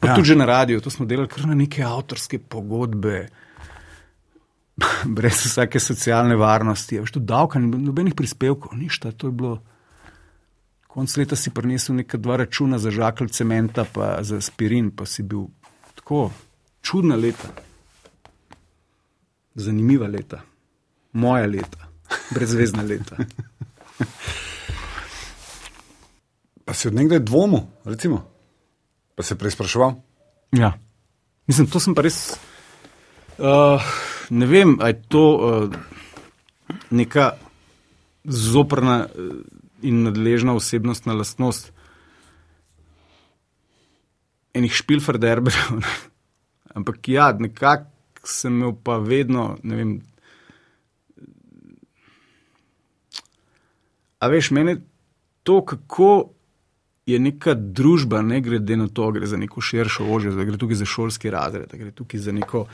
pa 0.00 0.06
Ja. 0.06 0.10
ja. 0.10 0.16
tudi 0.16 0.28
že 0.28 0.36
na 0.36 0.44
radiju, 0.44 0.80
to 0.80 0.90
smo 0.90 1.06
delali 1.06 1.28
kar 1.28 1.46
na 1.46 1.54
neke 1.54 1.82
avtorske 1.82 2.38
pogodbe, 2.38 3.28
brez 5.16 5.44
vsake 5.44 5.80
socialne 5.80 6.36
varnosti, 6.36 6.98
a 6.98 7.00
veš, 7.00 7.12
tu 7.12 7.20
davka, 7.20 7.58
nobenih 7.58 8.14
prispevkov, 8.14 8.72
ništa, 8.76 9.12
to 9.12 9.26
je 9.26 9.32
bilo. 9.32 9.58
Konc 10.88 11.16
leta 11.20 11.36
si 11.36 11.52
prinesel 11.52 12.00
neka 12.00 12.16
dva 12.16 12.36
računa 12.40 12.78
za 12.80 12.90
žakelj 12.90 13.28
cementa, 13.28 13.84
pa 13.84 14.16
za 14.24 14.40
aspirin, 14.40 14.90
pa 14.90 15.06
si 15.06 15.22
bil 15.22 15.46
tako 15.94 16.30
čudna 16.82 17.16
leta. 17.16 17.52
Zanimiva 19.54 20.08
leta, 20.08 20.40
moja 21.12 21.46
leta, 21.46 21.88
brezvezna 22.34 22.82
leta. 22.82 23.16
Pa 26.68 26.74
si 26.76 26.88
od 26.88 26.94
nekdaj 26.94 27.22
dvomil, 27.24 27.62
recimo, 27.88 28.18
pa 29.16 29.22
se 29.24 29.38
prej 29.40 29.54
spraševal. 29.56 29.94
Ja. 30.52 30.74
Mislim, 31.48 31.66
to 31.66 31.80
sem 31.80 31.94
pa 31.96 32.04
res. 32.04 32.36
Uh, 33.40 33.80
ne 34.28 34.46
vem, 34.46 34.76
ali 34.76 34.92
je 34.92 35.02
to 35.08 35.22
uh, 35.32 35.72
neka 36.92 37.30
zoprna 38.24 39.06
uh, 39.08 39.40
in 39.82 40.02
nadležna 40.02 40.54
osebnostna 40.58 41.14
lastnost 41.14 41.72
enih 44.54 44.74
špilferderberjev. 44.74 45.84
Ampak 46.74 47.08
ja, 47.08 47.32
nekako 47.32 47.90
sem 48.28 48.58
imel 48.58 48.74
pa 48.84 48.98
vedno, 48.98 49.56
ne 49.62 49.76
vem. 49.76 49.92
A 54.18 54.28
veš, 54.28 54.50
meni 54.50 54.76
to, 55.42 55.62
kako 55.64 56.10
je 57.08 57.18
neka 57.18 57.54
družba, 57.54 58.20
ne 58.22 58.40
glede 58.44 58.76
na 58.76 58.88
to, 58.88 59.06
gre 59.14 59.26
za 59.26 59.38
neko 59.40 59.62
širšo 59.64 60.04
ožje, 60.12 60.34
da 60.36 60.44
gre 60.44 60.58
tukaj 60.60 60.76
za 60.82 60.88
šolski 60.88 61.30
razred, 61.30 61.70
da 61.70 61.78
gre 61.80 61.90
tukaj 61.94 62.20
za 62.20 62.34
neko 62.36 62.66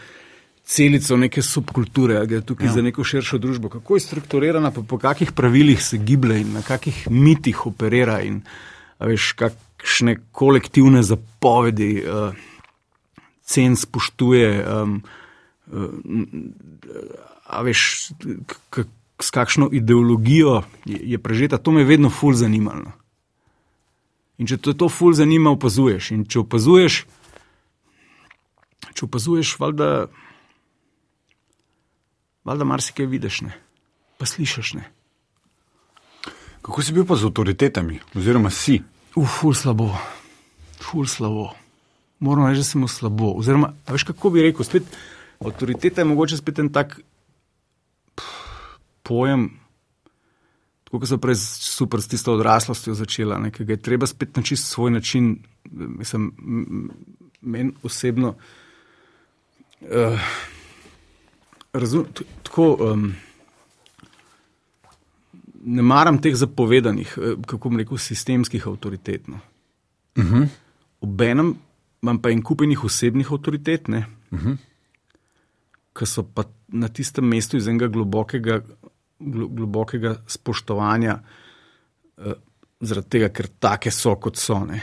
celico 0.64 1.16
neke 1.16 1.42
subkulture, 1.42 2.26
gre 2.26 2.40
tukaj 2.40 2.66
ja. 2.66 2.72
za 2.72 2.82
neko 2.82 3.04
širšo 3.04 3.38
družbo. 3.38 3.68
Kako 3.68 3.96
je 3.96 4.00
strukturirana, 4.00 4.70
pa 4.72 4.82
po 4.82 4.98
kakih 4.98 5.32
pravilih 5.32 5.82
se 5.84 5.98
giblje 5.98 6.40
in 6.40 6.52
na 6.52 6.62
kakih 6.62 7.04
mitih 7.10 7.66
operira 7.66 8.20
in 8.24 8.40
veš, 9.00 9.32
kakšne 9.36 10.16
kolektivne 10.32 11.02
zapovedi 11.02 12.00
uh, 12.00 12.32
cen 13.44 13.76
spoštuje. 13.76 14.64
Um, 14.64 15.02
a 17.44 17.62
veš, 17.62 18.12
s 19.20 19.30
kakšno 19.30 19.68
ideologijo 19.72 20.62
je, 20.84 20.98
je 21.12 21.18
prežeta, 21.18 21.58
to 21.58 21.72
me 21.72 21.84
je 21.84 21.92
vedno 21.92 22.10
ful 22.10 22.34
zanimalo. 22.34 22.92
In 24.38 24.48
če 24.50 24.58
te 24.58 24.74
to 24.74 24.88
ful 24.90 25.14
zanima, 25.14 25.52
opazuješ. 25.54 26.10
In 26.16 26.24
če 26.26 26.40
opazuješ, 26.42 27.04
če 28.94 29.04
opazuješ, 29.06 29.54
valjda, 29.60 29.90
valjda 32.44 32.64
marsikaj 32.64 33.06
vidiš, 33.06 33.40
ne? 33.40 33.52
pa 34.18 34.26
slišiš. 34.26 34.74
Ne? 34.74 34.84
Kako 36.62 36.82
si 36.82 36.92
bil 36.92 37.04
pa 37.04 37.16
z 37.16 37.28
avtoritetami, 37.28 37.98
oziroma 38.16 38.50
si? 38.50 38.78
Uf, 39.16 39.40
ful 39.40 39.54
slabo, 39.54 39.90
ful 40.80 41.06
slabo. 41.06 41.50
Moram 42.24 42.46
reči, 42.46 42.62
da 42.62 42.64
sem 42.64 42.86
slabo. 42.88 43.34
Oziroma, 43.38 43.74
veš, 43.90 44.06
kako 44.08 44.30
bi 44.30 44.46
rekel, 44.46 44.64
spet 44.64 44.88
avtoriteta 45.44 46.00
je 46.00 46.08
mogoče 46.08 46.38
spet 46.40 46.58
en 46.62 46.70
tak 46.72 46.96
pff, 48.14 48.78
pojem. 49.02 49.50
Tako 50.84 51.02
kot 51.02 51.10
so 51.10 51.18
prej 51.18 51.36
super 51.42 52.02
s 52.02 52.08
tisto 52.08 52.32
odraslostjo 52.38 52.94
začela, 52.94 53.40
ki 53.50 53.66
ga 53.66 53.76
je 53.76 53.82
treba 53.82 54.06
spet 54.06 54.36
na 54.36 54.42
čist 54.42 54.70
svoj 54.70 54.94
način, 54.94 55.36
mislim, 55.70 56.32
meni 57.40 57.72
osebno. 57.82 58.36
Uh, 59.84 60.20
razum, 61.74 62.06
tako, 62.42 62.66
um, 62.80 63.14
ne 65.64 65.82
maram 65.82 66.18
teh 66.22 66.34
zapovedanih, 66.36 67.16
kako 67.46 67.68
bom 67.68 67.80
rekel, 67.80 67.98
sistemskih 67.98 68.66
avtoritet. 68.68 69.28
No. 69.28 69.40
Uh 70.16 70.24
-huh. 70.24 70.48
Obenem 71.00 71.54
imam 72.02 72.18
pa 72.22 72.30
en 72.30 72.42
kupenih 72.42 72.84
osebnih 72.84 73.32
avtoritet, 73.32 73.88
uh 73.88 73.94
-huh. 74.30 74.56
ki 75.94 76.06
so 76.06 76.22
pa 76.22 76.44
na 76.68 76.88
tistem 76.88 77.24
mestu 77.24 77.56
iz 77.56 77.68
enega 77.68 77.86
globokega, 77.86 78.60
globokega 79.20 80.16
spoštovanja, 80.26 81.18
uh, 82.16 82.32
zaradi 82.80 83.08
tega, 83.08 83.28
ker 83.28 83.48
take 83.60 83.90
so, 83.90 84.16
kot 84.16 84.36
so. 84.36 84.64
Ne. 84.64 84.82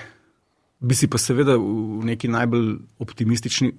Bi 0.79 0.95
si 0.95 1.07
pa 1.07 1.17
seveda 1.17 1.57
v 1.57 2.05
neki 2.05 2.27
najbolj 2.27 2.77
optimistični 2.99 3.71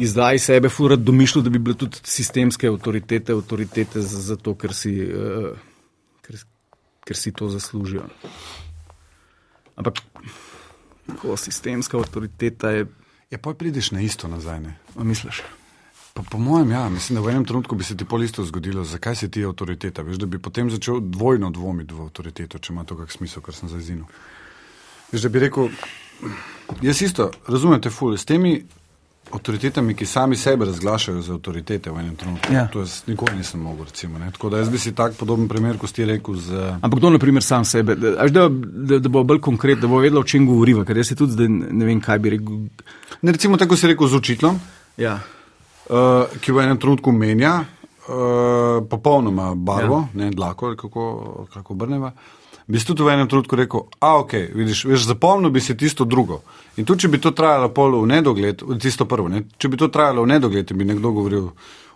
izdaji 0.00 0.38
sebe 0.38 0.68
furat 0.68 1.00
domišljal, 1.00 1.44
da 1.44 1.50
bi 1.50 1.58
bile 1.58 1.76
tudi 1.76 2.00
sistemske 2.04 2.68
avtoritete, 2.68 3.32
avtoritete 3.32 4.00
zato, 4.02 4.54
ker 4.54 4.74
si, 4.74 4.94
uh, 5.04 5.52
ker, 6.26 6.40
ker 7.06 7.16
si 7.16 7.32
to 7.32 7.48
zaslužijo. 7.52 8.06
Ampak, 9.76 10.02
ko 11.22 11.36
sistemska 11.36 11.98
avtoriteta 11.98 12.70
je. 12.70 12.86
Ja, 13.30 13.38
pa 13.38 13.54
prideš 13.54 13.90
na 13.92 14.00
isto 14.00 14.28
nazaj. 14.28 14.60
Ne? 14.60 14.76
A 14.96 15.04
misliš? 15.04 15.42
Pa, 16.14 16.22
po 16.30 16.38
mojem, 16.38 16.70
ja, 16.70 16.88
mislim, 16.88 17.18
da 17.18 17.22
v 17.22 17.30
enem 17.30 17.44
trenutku 17.44 17.76
bi 17.76 17.84
se 17.84 17.96
ti 17.96 18.04
pol 18.04 18.24
isto 18.24 18.44
zgodilo, 18.44 18.84
zakaj 18.84 19.16
si 19.16 19.30
ti 19.30 19.44
avtoriteta. 19.44 20.02
Veš, 20.02 20.18
da 20.18 20.26
bi 20.26 20.40
potem 20.42 20.70
začel 20.70 20.98
dvojno 21.00 21.50
dvomiti 21.54 21.94
v 21.94 22.08
avtoriteto, 22.08 22.58
če 22.58 22.72
ima 22.72 22.84
to 22.84 22.96
kak 22.98 23.12
smisel, 23.12 23.42
kar 23.42 23.54
sem 23.54 23.70
zazinil. 23.70 24.08
Veš, 25.12 25.22
da 25.22 25.28
bi 25.28 25.44
rekel, 25.44 25.68
jaz 26.82 27.02
isto, 27.06 27.30
razumete, 27.46 27.92
ful, 27.94 28.16
s 28.18 28.26
temi 28.26 28.56
avtoritetami, 29.32 29.94
ki 29.94 30.06
sami 30.06 30.36
sebe 30.36 30.64
razglašajo 30.64 31.22
za 31.22 31.34
avtoritete 31.34 31.90
v 31.90 32.00
enem 32.00 32.16
trenutku. 32.16 32.52
Ja. 32.52 32.66
To 32.72 32.80
jaz 32.80 33.02
nikoli 33.06 33.36
nisem 33.36 33.60
mogel, 33.60 33.84
recimo. 33.84 34.18
Ne? 34.18 34.30
Tako 34.32 34.50
da 34.50 34.58
jaz 34.58 34.68
bi 34.68 34.78
si 34.78 34.94
tak 34.94 35.14
podoben 35.18 35.48
primer, 35.48 35.78
kot 35.78 35.90
si 35.94 36.04
rekel. 36.04 36.34
Z... 36.34 36.78
Ampak 36.82 36.98
kdo, 36.98 37.10
na 37.10 37.18
primer, 37.18 37.42
sam 37.42 37.64
sebe, 37.64 37.94
da, 37.96 38.28
da, 38.28 38.48
da, 38.48 38.98
da 38.98 39.08
bo 39.08 39.24
bolj 39.24 39.40
konkreten, 39.40 39.80
da 39.80 39.88
bo 39.88 39.98
vedela, 40.02 40.20
o 40.20 40.28
čem 40.28 40.46
govoriva, 40.46 40.84
ker 40.84 40.96
jaz 40.96 41.12
se 41.12 41.16
tudi 41.16 41.32
zdaj 41.36 41.48
ne 41.48 41.84
vem, 41.84 42.00
kaj 42.00 42.18
bi 42.18 42.30
rekel. 42.36 42.64
Ne, 43.22 43.32
recimo 43.32 43.56
tako 43.56 43.76
si 43.76 43.86
rekel 43.86 44.08
z 44.08 44.14
učiteljem, 44.22 44.60
Ja. 44.98 45.18
uh, 45.90 46.26
ki 46.40 46.52
v 46.52 46.64
enem 46.64 46.78
trenutku 46.78 47.12
menja 47.12 47.60
uh, 47.62 48.82
popolnoma 48.90 49.54
barvo, 49.54 50.08
ja. 50.14 50.24
ne 50.24 50.30
dlako, 50.30 50.74
kako, 50.76 51.04
kako 51.54 51.74
obrneva. 51.74 52.12
Bi 52.68 52.80
tudi 52.84 53.02
v 53.02 53.14
enem 53.14 53.28
trenutku 53.28 53.56
rekel, 53.56 53.86
a 54.04 54.18
ok, 54.20 54.32
vidiš, 54.52 54.84
veš, 54.84 55.06
zapomnil 55.08 55.50
bi 55.50 55.60
si 55.60 55.76
tisto 55.76 56.04
drugo. 56.04 56.42
In 56.76 56.84
tudi, 56.84 57.06
če 57.06 57.08
bi 57.08 57.20
to 57.20 57.32
trajalo 57.32 57.70
pol 57.72 57.96
v 58.02 58.10
nedogled, 58.10 58.64
tisto 58.76 59.06
prvo, 59.08 59.30
ne, 59.32 59.46
če 59.56 59.70
bi 59.72 59.80
to 59.80 59.88
trajalo 59.88 60.26
v 60.26 60.34
nedogled, 60.34 60.72
bi 60.76 60.84
nekdo 60.84 61.14
govoril, 61.16 61.46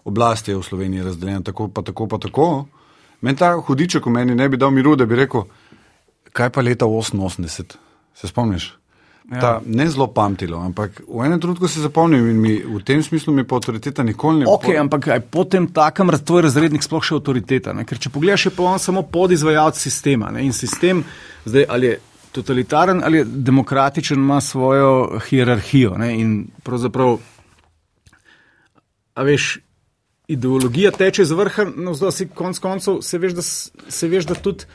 oblast 0.08 0.48
je 0.48 0.56
v 0.56 0.64
Sloveniji 0.64 1.04
razdeljena 1.04 1.44
tako, 1.44 1.68
pa 1.68 1.84
tako, 1.84 2.08
pa 2.08 2.18
tako. 2.18 2.46
Meni 3.20 3.38
ta 3.38 3.52
hudiček 3.60 4.08
v 4.08 4.16
meni 4.16 4.34
ne 4.34 4.48
bi 4.48 4.56
dal 4.56 4.72
miru, 4.72 4.96
da 4.96 5.04
bi 5.06 5.20
rekel, 5.20 5.44
kaj 6.32 6.50
pa 6.50 6.64
leta 6.64 6.88
88, 6.88 7.76
se 8.16 8.28
spomniš? 8.28 8.72
Ja. 9.30 9.40
Ta, 9.40 9.50
ne 9.66 9.84
zelo 9.88 10.08
pamtilo, 10.10 10.58
ampak 10.58 10.98
v 11.06 11.24
enem 11.24 11.40
trenutku 11.40 11.68
se 11.70 11.80
zapomnim 11.80 12.26
in 12.28 12.40
mi, 12.42 12.56
v 12.58 12.80
tem 12.84 13.02
smislu 13.02 13.32
mi 13.32 13.44
pa 13.46 13.56
avtoriteta 13.56 14.02
nikoli 14.02 14.42
ne 14.42 14.48
Ok, 14.50 14.66
ampak 14.74 15.08
aj 15.14 15.20
potem 15.30 15.68
takem 15.70 16.10
tvoj 16.10 16.42
razrednik 16.48 16.82
sploh 16.82 17.04
še 17.06 17.14
avtoriteta. 17.20 17.72
Ne? 17.72 17.86
Ker 17.86 18.02
če 18.02 18.10
pogledaš, 18.10 18.48
je 18.50 18.54
pa 18.56 18.66
on 18.66 18.82
samo 18.82 19.04
podizvajalec 19.06 19.78
sistema. 19.78 20.32
Ne? 20.34 20.42
In 20.42 20.52
sistem, 20.52 21.04
zdaj 21.46 21.68
ali 21.70 21.92
je 21.92 22.00
totalitaren 22.32 23.04
ali 23.04 23.22
je 23.22 23.24
demokratičen, 23.24 24.18
ima 24.18 24.40
svojo 24.40 25.20
hierarhijo. 25.28 25.94
Ne? 26.02 26.12
In 26.18 26.36
pravzaprav, 26.66 27.20
a 29.14 29.22
veš, 29.22 29.60
ideologija 30.26 30.90
teče 30.90 31.24
z 31.24 31.38
vrha, 31.38 31.70
no 31.76 31.94
zdaj 31.94 32.12
si 32.18 32.28
konc 32.28 32.58
koncev, 32.58 33.00
se 33.06 33.22
veš, 33.22 33.38
da, 33.38 33.42
se 33.88 34.08
veš, 34.08 34.26
da 34.26 34.34
tudi. 34.34 34.66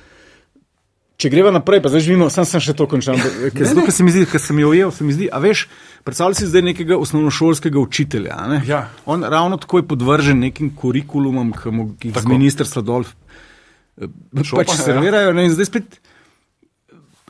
Če 1.17 1.31
greva 1.33 1.49
naprej, 1.49 1.79
pa 1.81 1.89
zdaj 1.89 2.03
živimo, 2.05 2.27
sam 2.29 2.45
sem 2.45 2.61
še 2.61 2.75
to 2.77 2.85
končal. 2.85 3.17
Zato, 3.17 3.81
ker 3.81 3.93
se 3.93 4.03
mi 4.05 4.11
zdi, 4.13 4.27
ker 4.29 4.41
sem 4.41 4.59
jo 4.61 4.69
ujel, 4.69 4.91
se 4.93 5.01
mi 5.01 5.15
zdi, 5.15 5.25
a 5.33 5.39
veš, 5.41 5.63
predstavljaj 6.05 6.37
si 6.37 6.49
zdaj 6.51 6.63
nekega 6.67 6.99
osnovnošolskega 7.01 7.79
učitelja. 7.81 8.35
ne? 8.51 8.59
Ja. 8.69 8.83
On 9.09 9.25
ravno 9.25 9.57
tako 9.57 9.81
je 9.81 9.87
podvržen 9.89 10.37
nekim 10.45 10.69
kurikulumom, 10.77 11.55
ki 11.57 11.73
mu 11.73 11.87
jih 12.05 12.13
z 12.13 12.29
ministrstva 12.29 12.83
dol 12.85 13.07
eh, 13.09 14.05
Šopa, 14.43 14.61
pač 14.61 14.75
ja. 14.75 14.83
servirajo. 14.91 15.31
Ne? 15.33 15.47
In 15.49 15.55
zdaj 15.57 15.71
spet, 15.71 15.97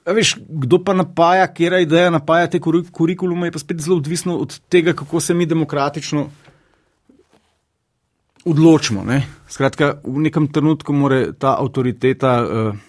a 0.04 0.16
veš, 0.18 0.34
kdo 0.36 0.82
pa 0.84 0.92
napaja, 0.92 1.48
kera 1.48 1.80
ideja 1.80 2.12
napaja 2.12 2.52
te 2.52 2.60
kuri- 2.60 2.84
kurikulume, 2.92 3.48
je 3.48 3.56
pa 3.56 3.62
spet 3.64 3.80
zelo 3.86 4.02
odvisno 4.04 4.36
od 4.44 4.58
tega, 4.68 4.92
kako 5.00 5.24
se 5.24 5.32
mi 5.32 5.48
demokratično 5.48 6.26
odločimo. 8.44 9.08
Ne? 9.08 9.22
Skratka, 9.48 9.94
v 10.04 10.28
nekem 10.28 10.52
trenutku 10.52 10.92
mora 10.92 11.32
ta 11.32 11.56
avtoriteta 11.56 12.36
uh, 12.44 12.84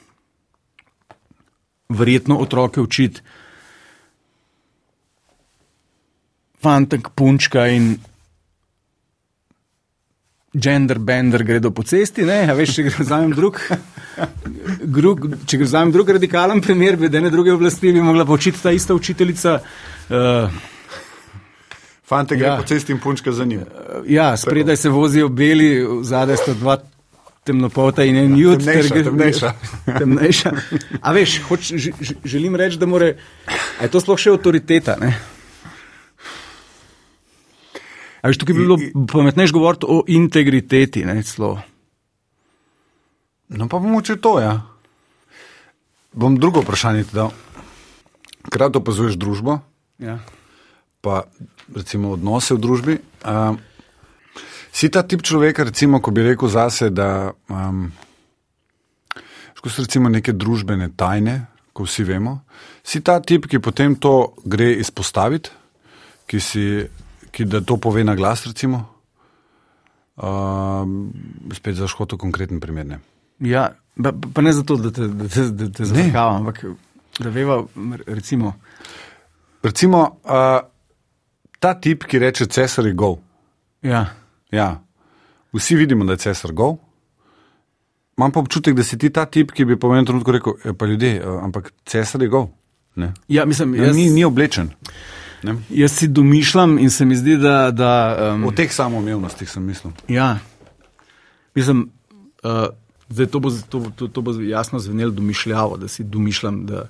verjetno 1.88 2.37
otroke 2.38 2.81
učiti. 2.81 3.20
Fantek, 6.62 7.09
punčka 7.14 7.66
in 7.70 7.92
gender 10.53 10.98
bender 10.98 11.44
gredo 11.44 11.70
po 11.70 11.83
cesti, 11.83 12.24
ne, 12.27 12.40
a 12.51 12.55
veš, 12.57 12.72
če 12.74 12.83
gre 12.88 13.05
vzamem 13.05 13.35
drug, 13.37 13.61
drug, 14.98 15.29
če 15.46 15.61
gre 15.61 15.68
vzamem 15.68 15.92
drug 15.94 16.11
radikalen 16.16 16.61
primer, 16.64 16.96
bi 16.98 17.11
ene 17.14 17.31
druge 17.31 17.53
oblasti 17.55 17.92
bi 17.94 18.03
mogla 18.03 18.27
počiti 18.27 18.59
ta 18.62 18.72
ista 18.74 18.96
učiteljica. 18.96 19.59
Uh, 20.09 20.59
Fante 22.09 22.37
gre 22.40 22.48
Ja. 22.48 22.57
po 22.57 22.64
cesti 22.66 22.92
in 22.92 22.98
punčka 22.98 23.33
za 23.33 23.44
njim. 23.44 23.61
ja, 24.07 24.37
spredaj 24.37 24.77
se 24.77 24.88
vozijo 24.88 25.29
beli, 25.29 25.87
zadaj 26.03 26.37
sta 26.37 26.55
dva 26.55 26.79
temnopolta 27.48 28.04
in 28.06 28.18
en 28.20 28.37
jud. 28.38 28.61
Temnejša, 28.61 28.94
ter 28.94 29.08
temnejša. 29.08 29.50
temnejša. 30.02 30.52
A 31.00 31.14
veš, 31.16 31.38
hoč, 31.48 31.72
ž, 31.74 31.96
želim 32.24 32.56
reči, 32.58 32.78
da 32.80 32.88
more, 32.90 33.14
je 33.80 33.90
to 33.92 34.02
sploh 34.04 34.20
še 34.20 34.37
avtoriteta, 34.37 34.98
ne? 35.00 35.14
A 38.18 38.30
veš, 38.30 38.40
tukaj 38.42 38.56
bi 38.56 38.64
bilo 38.66 38.78
pametnejš 39.08 39.54
govoriti 39.54 39.87
o 39.88 40.02
integriteti, 40.11 41.04
ne, 41.06 41.20
celo. 41.22 41.56
No, 43.48 43.68
pa 43.70 43.78
bomo 43.80 44.02
če 44.04 44.18
to, 44.20 44.37
ja. 44.42 44.58
Bom 46.18 46.37
drugo 46.40 46.64
vprašanje 46.64 47.06
ti 47.08 47.16
dal. 47.16 47.32
Krat 48.52 48.76
opazuješ 48.76 49.16
družbo, 49.20 49.61
Ja. 49.98 50.18
pa 51.00 51.24
recimo 51.74 52.12
odnose 52.14 52.54
v 52.54 52.61
družbi. 52.62 52.94
Um, 53.26 53.58
si 54.78 54.90
ta 54.94 55.02
tip 55.02 55.24
človeka, 55.26 55.66
recimo, 55.66 55.98
ko 55.98 56.14
bi 56.14 56.22
rekel 56.22 56.50
zase, 56.52 56.90
da 56.94 57.32
um, 57.50 57.88
ko 59.58 59.70
so 59.70 59.82
recimo 59.82 60.10
neke 60.12 60.30
družbene 60.32 60.92
tajne, 60.94 61.40
ko 61.74 61.86
vsi 61.86 62.06
vemo, 62.06 62.36
si 62.86 63.02
ta 63.02 63.18
tip, 63.18 63.48
ki 63.50 63.58
potem 63.62 63.96
to 63.98 64.34
gre 64.46 64.70
izpostaviti, 64.78 65.50
ki, 66.30 66.38
si, 66.42 66.64
ki 67.34 67.48
da 67.50 67.62
to 67.64 67.78
pove 67.82 68.04
na 68.06 68.14
glas, 68.18 68.46
recimo. 68.46 68.84
Um, 70.18 71.10
spet 71.54 71.78
za 71.78 71.86
škoto 71.90 72.18
konkreten 72.18 72.58
primer. 72.62 72.86
Ne. 72.86 72.98
Ja, 73.42 73.68
pa, 74.02 74.12
pa 74.12 74.42
ne 74.42 74.52
zato, 74.54 74.78
da 74.78 74.90
te, 74.94 75.06
da 75.10 75.26
te, 75.30 75.48
da 75.54 75.68
te 75.74 75.86
zafrkavam, 75.90 76.42
ampak 76.42 76.64
da 77.18 77.34
veva, 77.34 77.64
recimo, 78.06 78.54
Recimo, 79.62 80.20
uh, 80.22 80.60
ta 81.58 81.74
tip, 81.82 82.04
ki 82.06 82.18
reče 82.22 82.46
cesar 82.46 82.86
je 82.86 82.94
gov. 82.94 83.18
ja, 83.82 84.06
Ja. 84.50 84.84
Vsi 85.52 85.76
vidimo, 85.76 86.04
da 86.04 86.12
je 86.12 86.18
cesar 86.18 86.52
gov. 86.52 86.76
Imam 88.18 88.32
pa 88.32 88.40
občutek, 88.40 88.74
da 88.74 88.82
si 88.82 88.98
ti 88.98 89.11
ta 89.11 89.26
tip, 89.26 89.52
ki 89.54 89.64
bi 89.64 89.76
po 89.78 89.92
enem 89.94 90.06
trenutku 90.06 90.32
rekel: 90.32 90.52
"E, 90.64 90.72
pa 90.72 90.87
ljudje, 90.87 91.20
uh, 91.22 91.44
ampak 91.44 91.72
cesar 91.87 92.22
je 92.22 92.28
gov. 92.28 92.48
Ne? 92.94 93.12
ja, 93.28 93.44
mislim, 93.44 93.74
Ja, 93.74 93.84
jaz, 93.84 93.96
ni, 93.96 94.11
ni 94.11 94.24
oblečen. 94.24 94.70
Ne? 95.42 95.54
jaz 95.70 95.92
si 95.92 96.08
domišljam 96.08 96.78
in 96.78 96.90
se 96.90 97.04
mi 97.04 97.16
zdi, 97.16 97.37
da. 97.37 97.70
da 97.70 97.90
um, 98.34 98.44
O 98.44 98.50
teh 98.50 98.72
samoumevnostih 98.72 99.50
sem 99.50 99.62
mislil. 99.62 99.92
Ja, 100.08 100.38
mislim, 101.54 101.90
uh, 102.42 102.66
zdaj 103.08 103.26
to 103.26 103.40
bo, 103.40 103.50
to, 103.50 103.84
to, 103.96 104.08
to 104.08 104.22
bo 104.22 104.34
jasno 104.42 104.78
zvenelo 104.78 105.11
domišljavo, 105.11 105.76
da 105.76 105.88
si 105.88 106.04
domišljam, 106.04 106.66
da, 106.66 106.88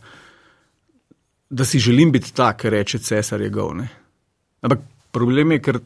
da 1.51 1.65
si 1.65 1.79
želim 1.79 2.13
biti 2.13 2.33
ta, 2.35 2.55
ki 2.57 2.71
reče 2.71 2.99
cesar 2.99 3.41
je 3.41 3.51
gov. 3.51 3.77
Ne? 3.77 3.89
Ampak 4.63 4.81
problem 5.13 5.53
je, 5.53 5.63
ker 5.63 5.81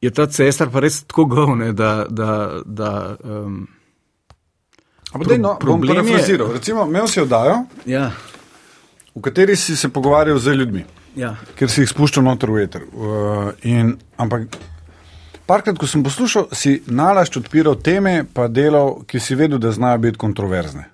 je 0.00 0.10
ta 0.10 0.26
cesar 0.26 0.70
pa 0.70 0.82
res 0.84 1.02
tako 1.04 1.26
gov, 1.26 1.56
ne, 1.58 1.72
da. 1.72 2.06
da, 2.10 2.62
da 2.64 3.16
um, 3.24 3.66
Ampak, 5.08 5.28
dej, 5.28 5.38
no, 5.40 5.54
bom 5.64 5.80
parafraziral. 5.88 6.52
Recimo, 6.52 6.84
imel 6.84 7.08
si 7.08 7.20
oddajo, 7.22 7.62
ja, 7.88 8.10
v 9.14 9.22
kateri 9.24 9.56
si 9.56 9.76
se 9.76 9.88
pogovarjal 9.88 10.38
z 10.38 10.52
ljudmi, 10.52 10.84
ja, 11.16 11.32
ker 11.56 11.72
si 11.72 11.80
jih 11.80 11.88
spuščal 11.88 12.26
noter 12.26 12.52
v 12.52 12.66
eter. 12.66 12.84
Uh, 12.92 13.48
in, 13.64 13.94
ampak, 14.20 14.52
parkrat, 15.48 15.80
ko 15.80 15.88
sem 15.88 16.04
poslušal, 16.04 16.50
si 16.52 16.82
nalašč 16.84 17.40
odpiral 17.40 17.78
teme, 17.80 18.20
pa 18.28 18.50
delal, 18.52 18.98
ki 19.08 19.20
si 19.20 19.38
vedel, 19.38 19.56
da 19.62 19.72
znajo 19.72 20.04
biti 20.04 20.20
kontroverzne. 20.20 20.84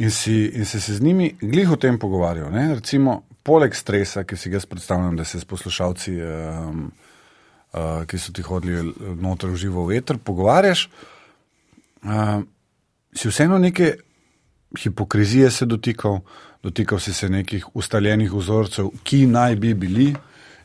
In 0.00 0.10
si, 0.10 0.48
in 0.56 0.64
si 0.64 0.80
se 0.80 0.96
z 0.96 1.04
njimi 1.04 1.34
glih 1.40 1.70
o 1.70 1.76
tem 1.76 1.98
pogovarjal. 2.00 2.48
Ne? 2.50 2.62
Recimo, 2.78 3.20
poleg 3.44 3.76
stresa, 3.76 4.24
ki 4.24 4.36
si 4.40 4.50
ga 4.50 4.58
predstavljam, 4.58 5.18
da 5.20 5.24
se 5.28 5.38
s 5.38 5.44
poslušalci, 5.44 6.16
um, 6.16 6.86
uh, 6.88 7.09
ki 8.06 8.18
so 8.18 8.32
ti 8.32 8.42
hodili 8.42 8.94
noter 9.20 9.50
v 9.50 9.56
živo 9.56 9.86
veter, 9.86 10.18
pogovarjaš, 10.18 10.88
uh, 12.02 12.40
si 13.14 13.28
vseeno 13.28 13.58
neke 13.58 13.94
hipokrizije 14.78 15.50
se 15.50 15.66
dotikal, 15.66 16.20
dotikal 16.62 16.98
si 16.98 17.14
se 17.14 17.28
nekih 17.28 17.66
ustaljenih 17.74 18.32
vzorcev, 18.32 18.90
ki 19.02 19.26
naj 19.26 19.56
bi 19.56 19.74
bili, 19.74 20.14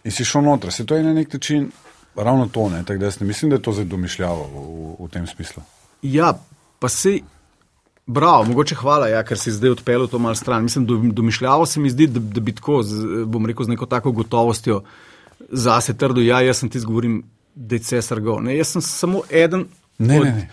in 0.04 0.12
si 0.12 0.26
šel 0.26 0.44
noter. 0.46 0.72
Se 0.72 0.86
to 0.86 0.96
je 0.96 1.04
na 1.04 1.13
nek 1.13 1.34
način 1.34 1.72
ravno 2.15 2.48
to, 2.48 2.70
ne? 2.70 2.84
tako 2.84 3.00
da 3.00 3.06
jaz 3.06 3.20
ne 3.20 3.28
mislim, 3.28 3.50
da 3.50 3.56
je 3.56 3.62
to 3.62 3.72
zdaj 3.72 3.86
domišljavo 3.86 4.44
v, 4.44 4.65
v, 4.65 5.06
v 5.06 5.10
tem 5.12 5.28
smislu. 5.28 5.63
ja, 6.02 6.34
pa 6.80 6.89
si. 6.89 7.24
Bravo, 8.08 8.44
mogoče 8.46 8.76
hvala, 8.76 9.08
ja, 9.08 9.24
ker 9.26 9.38
si 9.38 9.52
zdaj 9.52 9.72
odpeljal 9.80 10.08
to 10.08 10.20
malo 10.20 10.36
stran. 10.36 10.63
Mislim, 10.63 10.86
do- 10.86 11.02
domišljavo 11.12 11.65
se 11.65 11.80
mi 11.80 11.89
zdi, 11.89 12.08
da, 12.08 12.20
da 12.20 12.41
bi 12.41 12.54
tako, 12.54 12.84
z, 12.84 13.26
bom 13.26 13.46
rekel, 13.46 13.65
z 13.65 13.74
neko 13.74 13.86
tako 13.86 14.12
gotovostjo 14.12 14.84
zase 15.52 15.98
trdo, 15.98 16.22
ja, 16.22 16.42
jaz 16.42 16.58
sem 16.58 16.70
ti 16.70 16.80
zgovorim, 16.80 17.24
da 17.56 17.76
je 17.76 17.80
cesar 17.80 18.20
go. 18.22 18.40
Ne, 18.42 18.58
jaz 18.58 18.76
sem 18.76 18.82
samo 18.82 19.22
eden 19.30 19.66
Ne, 19.98 20.20
od, 20.20 20.26
ne, 20.26 20.32
ne. 20.34 20.50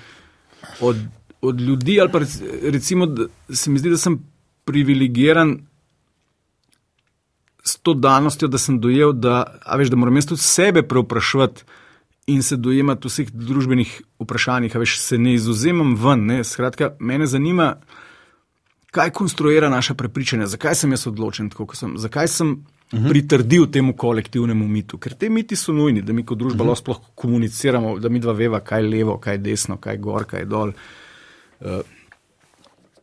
Od, 0.80 0.96
od 1.40 1.60
ljudi, 1.60 2.00
ali 2.00 2.12
pa 2.12 2.18
rec- 2.18 2.70
recimo, 2.70 3.06
da 3.06 3.26
se 3.50 3.70
mi 3.70 3.78
zdi, 3.78 3.90
da 3.90 3.96
sem 3.96 4.18
privilegiran 4.64 5.58
s 7.64 7.76
to 7.76 7.94
danostjo, 7.94 8.48
da 8.48 8.58
sem 8.58 8.80
dojel, 8.80 9.12
da, 9.12 9.60
veš, 9.78 9.90
da 9.90 9.96
moram 9.96 10.16
jaz 10.16 10.26
tudi 10.26 10.42
sebe 10.42 10.82
preopraševati 10.82 11.62
in 12.26 12.42
se 12.42 12.56
dojemati 12.56 13.08
vseh 13.08 13.30
družbenih 13.30 14.02
vprašanjih, 14.22 14.76
a 14.76 14.78
veš, 14.78 14.98
se 15.00 15.18
ne 15.18 15.34
izuzemam 15.34 15.96
ven. 15.98 16.26
Ne? 16.26 16.44
Skratka, 16.44 16.92
mene 16.98 17.26
zanima, 17.26 17.76
kaj 18.90 19.10
konstruira 19.10 19.70
naša 19.70 19.94
prepričanja, 19.94 20.46
zakaj 20.46 20.74
sem 20.74 20.94
jaz 20.94 21.06
odločen 21.06 21.50
tako, 21.50 21.66
kot 21.66 21.78
sem, 21.78 21.98
zakaj 21.98 22.28
sem 22.28 22.54
-huh. 22.92 23.08
pritrdil 23.08 23.66
temu 23.70 23.96
kolektivnemu 23.96 24.68
mitu. 24.68 24.98
Ker 24.98 25.14
te 25.14 25.28
miti 25.28 25.56
so 25.56 25.72
nujni, 25.72 26.02
da 26.02 26.12
mi 26.12 26.24
kot 26.24 26.38
družba 26.38 26.56
uh 26.56 26.60
-huh. 26.60 26.68
lahko 26.68 26.82
sploh 26.82 27.00
komuniciramo, 27.14 27.98
da 27.98 28.08
mi 28.08 28.20
dva 28.20 28.32
veva, 28.32 28.60
kaj 28.60 28.80
je 28.80 28.88
levo, 28.88 29.18
kaj 29.18 29.34
je 29.34 29.38
desno, 29.38 29.76
kaj 29.76 29.94
je 29.94 29.98
gor, 29.98 30.24
kaj 30.24 30.40
je 30.40 30.46
dol. 30.46 30.72
Uh, 31.60 31.80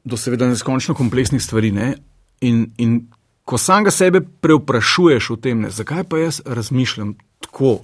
do 0.04 0.18
seveda 0.18 0.48
neskončno 0.48 0.96
kompleksnih 0.96 1.44
stvari. 1.44 1.72
Ne? 1.72 1.96
In, 2.42 2.72
in 2.78 3.08
ko 3.46 3.58
samega 3.58 3.92
sebe 3.92 4.22
preoprašuješ 4.22 5.30
o 5.30 5.36
tem, 5.36 5.62
ne, 5.62 5.70
zakaj 5.70 6.04
pa 6.04 6.18
jaz 6.18 6.42
razmišljam 6.46 7.16
tako 7.40 7.80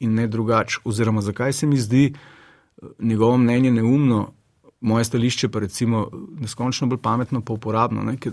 in 0.00 0.14
ne 0.14 0.26
drugače, 0.26 0.80
oziroma 0.84 1.20
zakaj 1.20 1.52
se 1.52 1.66
mi 1.66 1.76
zdi 1.76 2.12
eh, 2.12 2.86
njegovo 2.98 3.36
mnenje 3.38 3.70
neumno, 3.70 4.32
moje 4.80 5.04
stališče 5.04 5.48
pa 5.48 5.58
recimo 5.58 6.08
neskončno 6.40 6.86
bolj 6.86 6.98
pametno, 7.02 7.40
pa 7.40 7.52
uporabno. 7.52 8.02
Ne, 8.02 8.16
ker, 8.16 8.32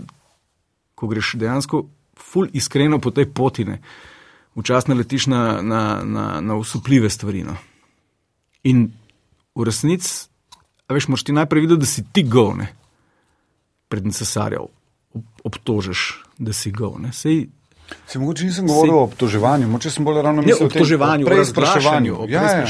ko 0.94 1.06
greš 1.06 1.34
dejansko 1.34 1.86
ful 2.18 2.48
iskreno 2.52 2.98
po 3.00 3.10
tej 3.10 3.28
poti, 3.34 3.64
ne, 3.64 3.78
včasih 4.56 4.92
naletiš 4.92 5.26
na, 5.26 5.62
na, 5.62 5.82
na, 6.04 6.26
na 6.40 6.56
usupljive 6.56 7.10
stvari. 7.10 7.44
No. 7.44 7.56
In 8.68 8.90
v 9.54 9.64
resnici, 9.64 10.28
veš, 10.88 11.08
moraš 11.08 11.24
ti 11.24 11.32
najprej 11.32 11.66
videti, 11.66 11.80
da 11.80 11.86
si 11.86 12.04
ti 12.12 12.22
govne 12.22 12.68
pred 13.88 14.06
cesarjem 14.12 14.68
obtožiš, 15.44 16.22
da 16.38 16.52
si 16.52 16.70
gov. 16.70 17.00
Ne? 17.00 17.12
Sej, 17.12 17.46
Se 18.06 18.18
mogoče 18.18 18.44
nisem 18.44 18.66
govoril 18.66 18.94
o 18.94 19.02
obtoževanju, 19.04 19.66
mogoče 19.68 19.90
sem 19.90 20.04
bolj 20.04 20.22
ravno 20.22 20.42
ne, 20.42 20.46
mislil 20.46 20.64
o 20.64 20.70
obtoževanju, 20.70 21.26
o 21.26 21.28
preizpraševanju. 21.28 22.16
Ja, 22.28 22.42
ja. 22.42 22.64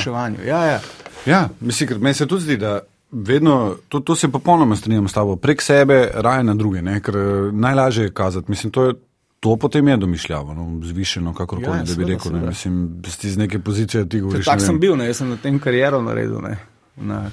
Ja, 0.46 0.64
ja. 0.64 0.81
Ja, 1.26 1.48
mislim, 1.61 1.88
ker 1.88 1.98
meni 1.98 2.14
se 2.14 2.26
tudi 2.26 2.42
zdi, 2.42 2.57
da 2.57 2.81
vedno, 3.12 3.76
to, 3.88 4.00
to 4.00 4.16
se 4.16 4.33
popolnoma 4.33 4.76
strinjam 4.76 5.09
s 5.09 5.12
tabo, 5.12 5.37
prek 5.37 5.62
sebe 5.62 6.11
raje 6.14 6.44
na 6.44 6.55
druge, 6.55 6.83
ne? 6.83 7.00
ker 7.00 7.16
eh, 7.16 7.52
najlažje 7.52 8.05
je 8.05 8.12
kazati. 8.12 8.50
Mislim, 8.50 8.72
to, 8.72 8.85
je, 8.85 8.94
to 9.42 9.57
potem 9.57 9.88
je 9.88 9.96
domišljavo, 9.96 10.55
no, 10.55 10.87
zvišeno, 10.87 11.35
kakorkoli, 11.35 11.76
Ja, 11.76 11.76
ja, 11.76 11.83
da 11.83 11.94
bi 11.94 12.05
rekel. 12.05 12.33
Ne? 12.33 12.46
Mislim, 12.46 13.02
si 13.09 13.31
z 13.31 13.37
neke 13.37 13.59
pozicije 13.59 14.09
ti 14.09 14.20
govoriš. 14.20 14.46
Tak 14.46 14.61
ne 14.61 14.66
sem 14.66 14.78
bil, 14.81 14.94
ne? 14.96 15.09
jaz 15.11 15.18
sem 15.18 15.33
na 15.35 15.37
tem 15.37 15.59
kariero 15.59 15.98
naredil, 16.02 16.38
ne? 16.40 16.59
na 16.96 17.31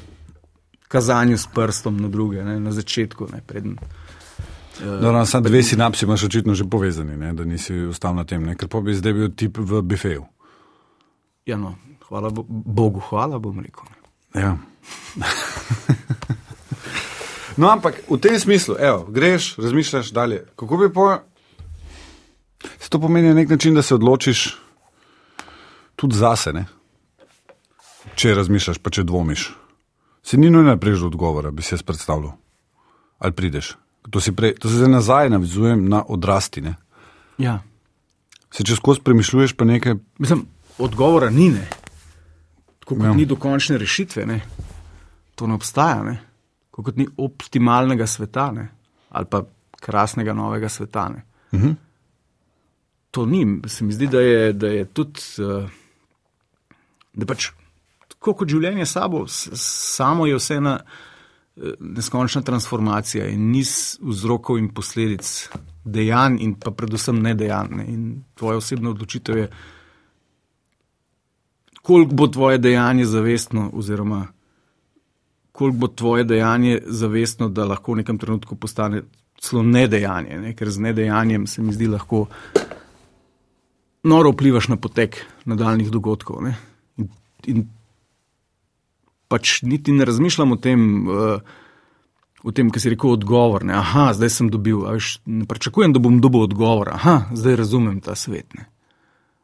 kazanju 0.87 1.37
s 1.37 1.45
prstom 1.53 2.01
na 2.01 2.09
druge, 2.09 2.41
ne? 2.43 2.57
na 2.59 2.73
začetku. 2.73 3.29
Ne? 3.29 3.43
Preden, 3.45 3.77
Dobro, 4.81 5.25
samo 5.25 5.49
dve 5.49 5.63
sinapsi 5.63 6.05
imaš 6.05 6.23
očitno 6.23 6.53
že 6.53 6.65
povezani, 6.65 7.17
ne? 7.17 7.33
da 7.33 7.45
nisi 7.45 7.77
ostal 7.93 8.15
na 8.15 8.25
tem, 8.25 8.43
ne? 8.43 8.55
ker 8.55 8.67
pa 8.67 8.81
bi 8.81 8.97
zdaj 8.97 9.13
bil 9.13 9.29
tip 9.35 9.61
v 9.61 9.81
bifeju. 9.81 10.25
ja, 11.45 11.57
no, 11.57 11.75
hvala 12.09 12.29
bo, 12.29 12.45
Bogu, 12.49 13.05
hvala 13.09 13.39
bom 13.39 13.59
rekel. 13.59 13.85
Ne? 14.33 14.41
Ja. 14.41 14.57
no, 17.61 17.69
ampak 17.69 18.01
v 18.09 18.17
tem 18.17 18.39
smislu, 18.39 18.75
evo, 18.79 19.05
greš, 19.09 19.57
razmišljaš 19.57 20.11
dalje. 20.11 20.45
Kako 20.55 20.77
bi 20.77 20.93
po. 20.93 21.17
Se 22.79 22.89
to 22.89 22.99
pomeni 22.99 23.27
na 23.27 23.33
nek 23.33 23.49
način, 23.49 23.75
da 23.75 23.81
se 23.81 23.95
odločiš 23.95 24.57
tudi 25.95 26.15
zase, 26.15 26.53
ne? 26.53 26.65
če 28.15 28.35
razmišljaš, 28.35 28.79
pa 28.83 28.91
če 28.91 29.03
dvomiš. 29.07 29.49
Se 30.23 30.37
ni 30.37 30.49
nujno, 30.49 30.73
da 30.73 30.79
priješ 30.79 31.05
do 31.05 31.11
odgovora, 31.13 31.51
bi 31.51 31.63
si 31.63 31.73
jaz 31.73 31.83
predstavljal. 31.83 32.33
Ali 33.19 33.35
prideš. 33.35 33.73
To, 34.09 34.21
si 34.23 34.33
prej, 34.35 34.55
to 34.59 34.69
se 34.69 34.79
zdaj 34.79 34.91
nazaj 34.91 35.29
navizujem 35.29 35.85
na 35.89 36.03
odrasti. 36.07 36.61
Ne? 36.61 36.75
Ja. 37.37 37.59
Se 38.51 38.63
če 38.63 38.75
skozi 38.75 39.03
premišljuješ, 39.05 39.53
pa 39.57 39.67
nekaj. 39.67 39.95
Mislim, 40.19 40.45
odgovora 40.79 41.29
ni 41.29 41.49
ne. 41.53 41.67
Tako 42.79 42.95
kot 42.95 43.05
ja. 43.05 43.13
ni 43.15 43.27
dokončne 43.29 43.77
rešitve, 43.77 44.25
ne? 44.25 44.41
to 45.35 45.47
ne 45.47 45.55
obstaja. 45.55 46.03
Ne? 46.03 46.17
Kot 46.71 46.97
ni 46.99 47.07
optimalnega 47.17 48.07
sveta 48.07 48.49
ne? 48.55 48.69
ali 49.09 49.25
pa 49.25 49.43
krasnega 49.79 50.33
novega 50.33 50.69
sveta. 50.69 51.09
Uh 51.51 51.59
-huh. 51.59 51.75
To 53.11 53.25
ni. 53.25 53.45
Se 53.67 53.83
mi 53.83 53.93
zdi, 53.93 54.07
da 54.07 54.21
je, 54.21 54.53
da 54.53 54.67
je 54.67 54.85
tudi. 54.85 55.21
Uh, 55.37 55.69
da 57.13 57.25
pač 57.25 57.49
tako 58.09 58.35
kot 58.41 58.51
življenje 58.51 58.85
sabo, 58.85 59.23
samo 59.27 60.27
je 60.27 60.37
vse 60.37 60.59
ena 60.59 60.75
uh, 60.77 61.73
neskončna 61.79 62.41
transformacija 62.45 63.27
in 63.33 63.49
niz 63.51 63.97
vzrokov 64.01 64.59
in 64.59 64.69
posledic 64.75 65.49
dejanj, 65.83 66.39
in 66.43 66.55
pa 66.59 66.71
predvsem 66.71 67.21
ne 67.21 67.33
dejanj. 67.35 67.83
In 67.87 68.09
tvoja 68.37 68.59
osebna 68.61 68.93
odločitev 68.93 69.37
je, 69.37 69.47
koliko 71.81 72.15
bo 72.15 72.27
tvoje 72.27 72.57
dejanje 72.57 73.05
zavestno, 73.05 73.71
koliko 75.51 75.77
bo 75.77 75.87
tvoje 75.87 76.23
dejanje 76.23 76.81
zavestno, 76.85 77.49
da 77.49 77.65
lahko 77.65 77.93
v 77.93 78.03
nekem 78.03 78.17
trenutku 78.17 78.55
postane 78.55 79.01
celo 79.39 79.63
nedejanje, 79.63 80.37
ne? 80.39 80.53
ker 80.55 80.69
z 80.69 80.79
nedejanjem 80.79 81.47
se 81.47 81.61
mi 81.61 81.73
zdi 81.73 81.87
lahko 81.87 82.27
noro 84.03 84.31
vplivaš 84.31 84.67
na 84.67 84.77
potek 84.77 85.25
nadaljnih 85.45 85.91
dogodkov. 85.91 86.43
Ne? 86.43 86.55
In, 86.97 87.09
in 87.47 87.67
pač 89.27 89.61
niti 89.61 89.93
ne 89.95 90.05
razmišljam 90.05 90.51
o 90.51 90.57
tem, 90.57 90.85
uh, 91.07 91.41
o 92.43 92.51
tem, 92.55 92.71
kar 92.71 92.81
si 92.81 92.93
rekel, 92.93 93.13
odgovor. 93.17 93.65
Ne? 93.67 93.75
Aha, 93.77 94.09
zdaj 94.17 94.33
sem 94.37 94.49
dobil, 94.53 94.81
veš, 94.87 95.19
ne 95.25 95.45
pričakujem, 95.49 95.93
da 95.93 96.01
bom 96.03 96.19
dobil 96.23 96.47
odgovor. 96.47 96.93
Aha, 96.95 97.21
zdaj 97.35 97.59
razumem 97.63 98.01
ta 98.01 98.15
svet. 98.15 98.53
Ne? 98.57 98.69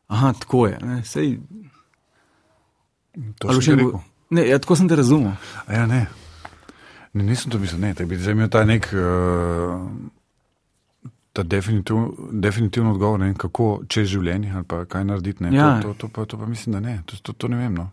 Aha, 0.08 0.34
tako 0.39 0.68
je. 0.68 0.80
Sej, 1.06 1.38
to 3.39 3.62
sem 3.62 3.80
rekel. 3.80 4.00
Ne, 4.30 4.48
ja, 4.50 4.60
tako 4.60 4.76
sem 4.76 4.89
te 4.89 4.98
razumel. 4.98 5.36
Ja, 5.70 5.86
ne. 5.86 6.06
Ne, 7.13 7.24
nisem 7.24 7.52
to 7.52 7.60
mislil, 7.62 7.80
ne, 7.80 7.94
da 7.94 8.06
bi 8.06 8.18
imel 8.18 8.50
ta 8.52 8.65
nek 8.68 8.89
uh, 8.91 9.86
ta 11.36 11.43
definitiv, 11.43 11.98
definitivno 12.32 12.91
odgovor, 12.91 13.19
ne, 13.19 13.34
kako 13.38 13.82
čez 13.91 14.08
življenje 14.08 14.54
ali 14.56 14.86
kaj 14.88 15.04
narediti. 15.04 15.43
Ne, 15.43 15.52
ja. 15.52 15.82
to, 15.82 15.91
to, 15.91 16.08
to, 16.08 16.10
pa, 16.15 16.24
to 16.26 16.39
pa 16.39 16.45
mislim, 16.48 16.78
da 16.78 16.80
ne, 16.80 17.02
to, 17.06 17.19
to, 17.21 17.34
to 17.34 17.50
ne 17.52 17.60
vem. 17.60 17.76
No. 17.76 17.89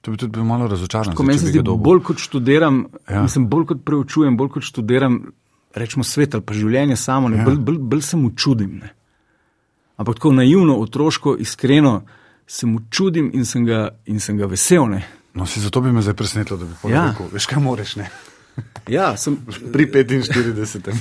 To 0.00 0.14
bi 0.14 0.20
tudi 0.20 0.36
bil 0.36 0.46
malo 0.46 0.68
razočaran. 0.70 1.16
Ko 1.18 1.26
meni 1.26 1.42
se 1.42 1.50
zdi, 1.50 1.64
bolj 1.66 2.04
kot 2.06 2.22
študiram, 2.22 2.84
ja. 3.10 3.24
mislim, 3.24 3.48
bolj 3.50 3.66
kot 3.72 3.82
preučujem, 3.84 4.36
bolj 4.38 4.52
kot 4.54 4.68
študiram, 4.68 5.18
rečemo 5.74 6.06
svet 6.06 6.38
ali 6.38 6.46
pa 6.46 6.54
življenje 6.54 7.00
samo, 7.02 7.32
ja. 7.34 7.42
bolj, 7.48 7.58
bolj, 7.66 7.82
bolj 7.90 8.06
se 8.12 8.20
mu 8.20 8.30
čudim. 8.38 8.78
Ne. 8.84 8.94
Ampak 9.98 10.22
tako 10.22 10.36
naivno, 10.38 10.78
otroško, 10.78 11.34
iskreno 11.42 11.96
se 12.46 12.70
mu 12.70 12.86
čudim 12.94 13.32
in 13.34 13.42
sem 13.44 13.66
ga, 13.66 13.88
in 14.06 14.22
sem 14.22 14.38
ga 14.38 14.46
vesel. 14.46 14.86
Ne. 14.94 15.02
No, 15.34 15.50
si 15.50 15.60
zato 15.60 15.82
bi 15.82 15.90
me 15.92 16.06
zdaj 16.06 16.14
presenetilo, 16.14 16.62
da 16.62 16.70
bi 16.70 16.78
povedal, 16.82 17.10
ja. 17.10 17.30
veš 17.34 17.50
kaj 17.50 17.62
moraš. 17.66 17.98
Ne? 17.98 18.06
Ja, 18.88 19.12
sem 19.20 19.36
pri 19.72 19.86
45. 19.86 20.88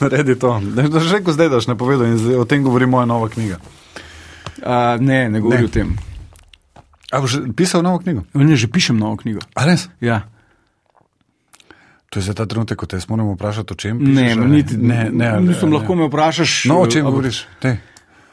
Naredi 0.00 0.38
to. 0.38 0.62
Že 1.02 1.26
ko 1.26 1.34
zdaj 1.34 1.50
daš 1.50 1.66
ne 1.66 1.74
povedal 1.74 2.14
in 2.14 2.18
o 2.38 2.46
tem 2.46 2.62
govori 2.62 2.86
moja 2.86 3.06
nova 3.06 3.28
knjiga. 3.28 3.58
A, 4.62 4.96
ne, 5.00 5.28
ne 5.28 5.40
govori 5.42 5.66
ne. 5.66 5.66
o 5.66 5.72
tem. 5.72 5.98
A 7.10 7.20
boš 7.20 7.42
pisal 7.58 7.82
novo 7.82 7.98
knjigo? 7.98 8.22
Ne, 8.38 8.54
že 8.54 8.70
pišem 8.70 8.98
novo 8.98 9.18
knjigo. 9.18 9.42
A 9.58 9.66
res? 9.66 9.90
Ja. 9.98 10.30
To 12.14 12.22
je 12.22 12.30
za 12.30 12.34
ta 12.34 12.46
trenutek, 12.46 12.78
ko 12.78 12.86
te 12.86 12.98
moramo 13.10 13.34
vprašati, 13.34 13.74
o 13.74 13.76
čem 13.76 13.98
pišeš. 13.98 14.14
Ne, 14.14 14.38
no, 14.38 14.46
niti, 14.46 14.78
ne, 14.78 15.10
ne, 15.10 15.30
ne, 15.34 15.40
nisem 15.50 15.70
ne, 15.70 15.74
lahko 15.74 15.98
me 15.98 16.06
vprašaš. 16.06 16.70
No, 16.70 16.82
o 16.82 16.86
čem 16.86 17.02
govoriš? 17.02 17.46
Te. 17.58 17.82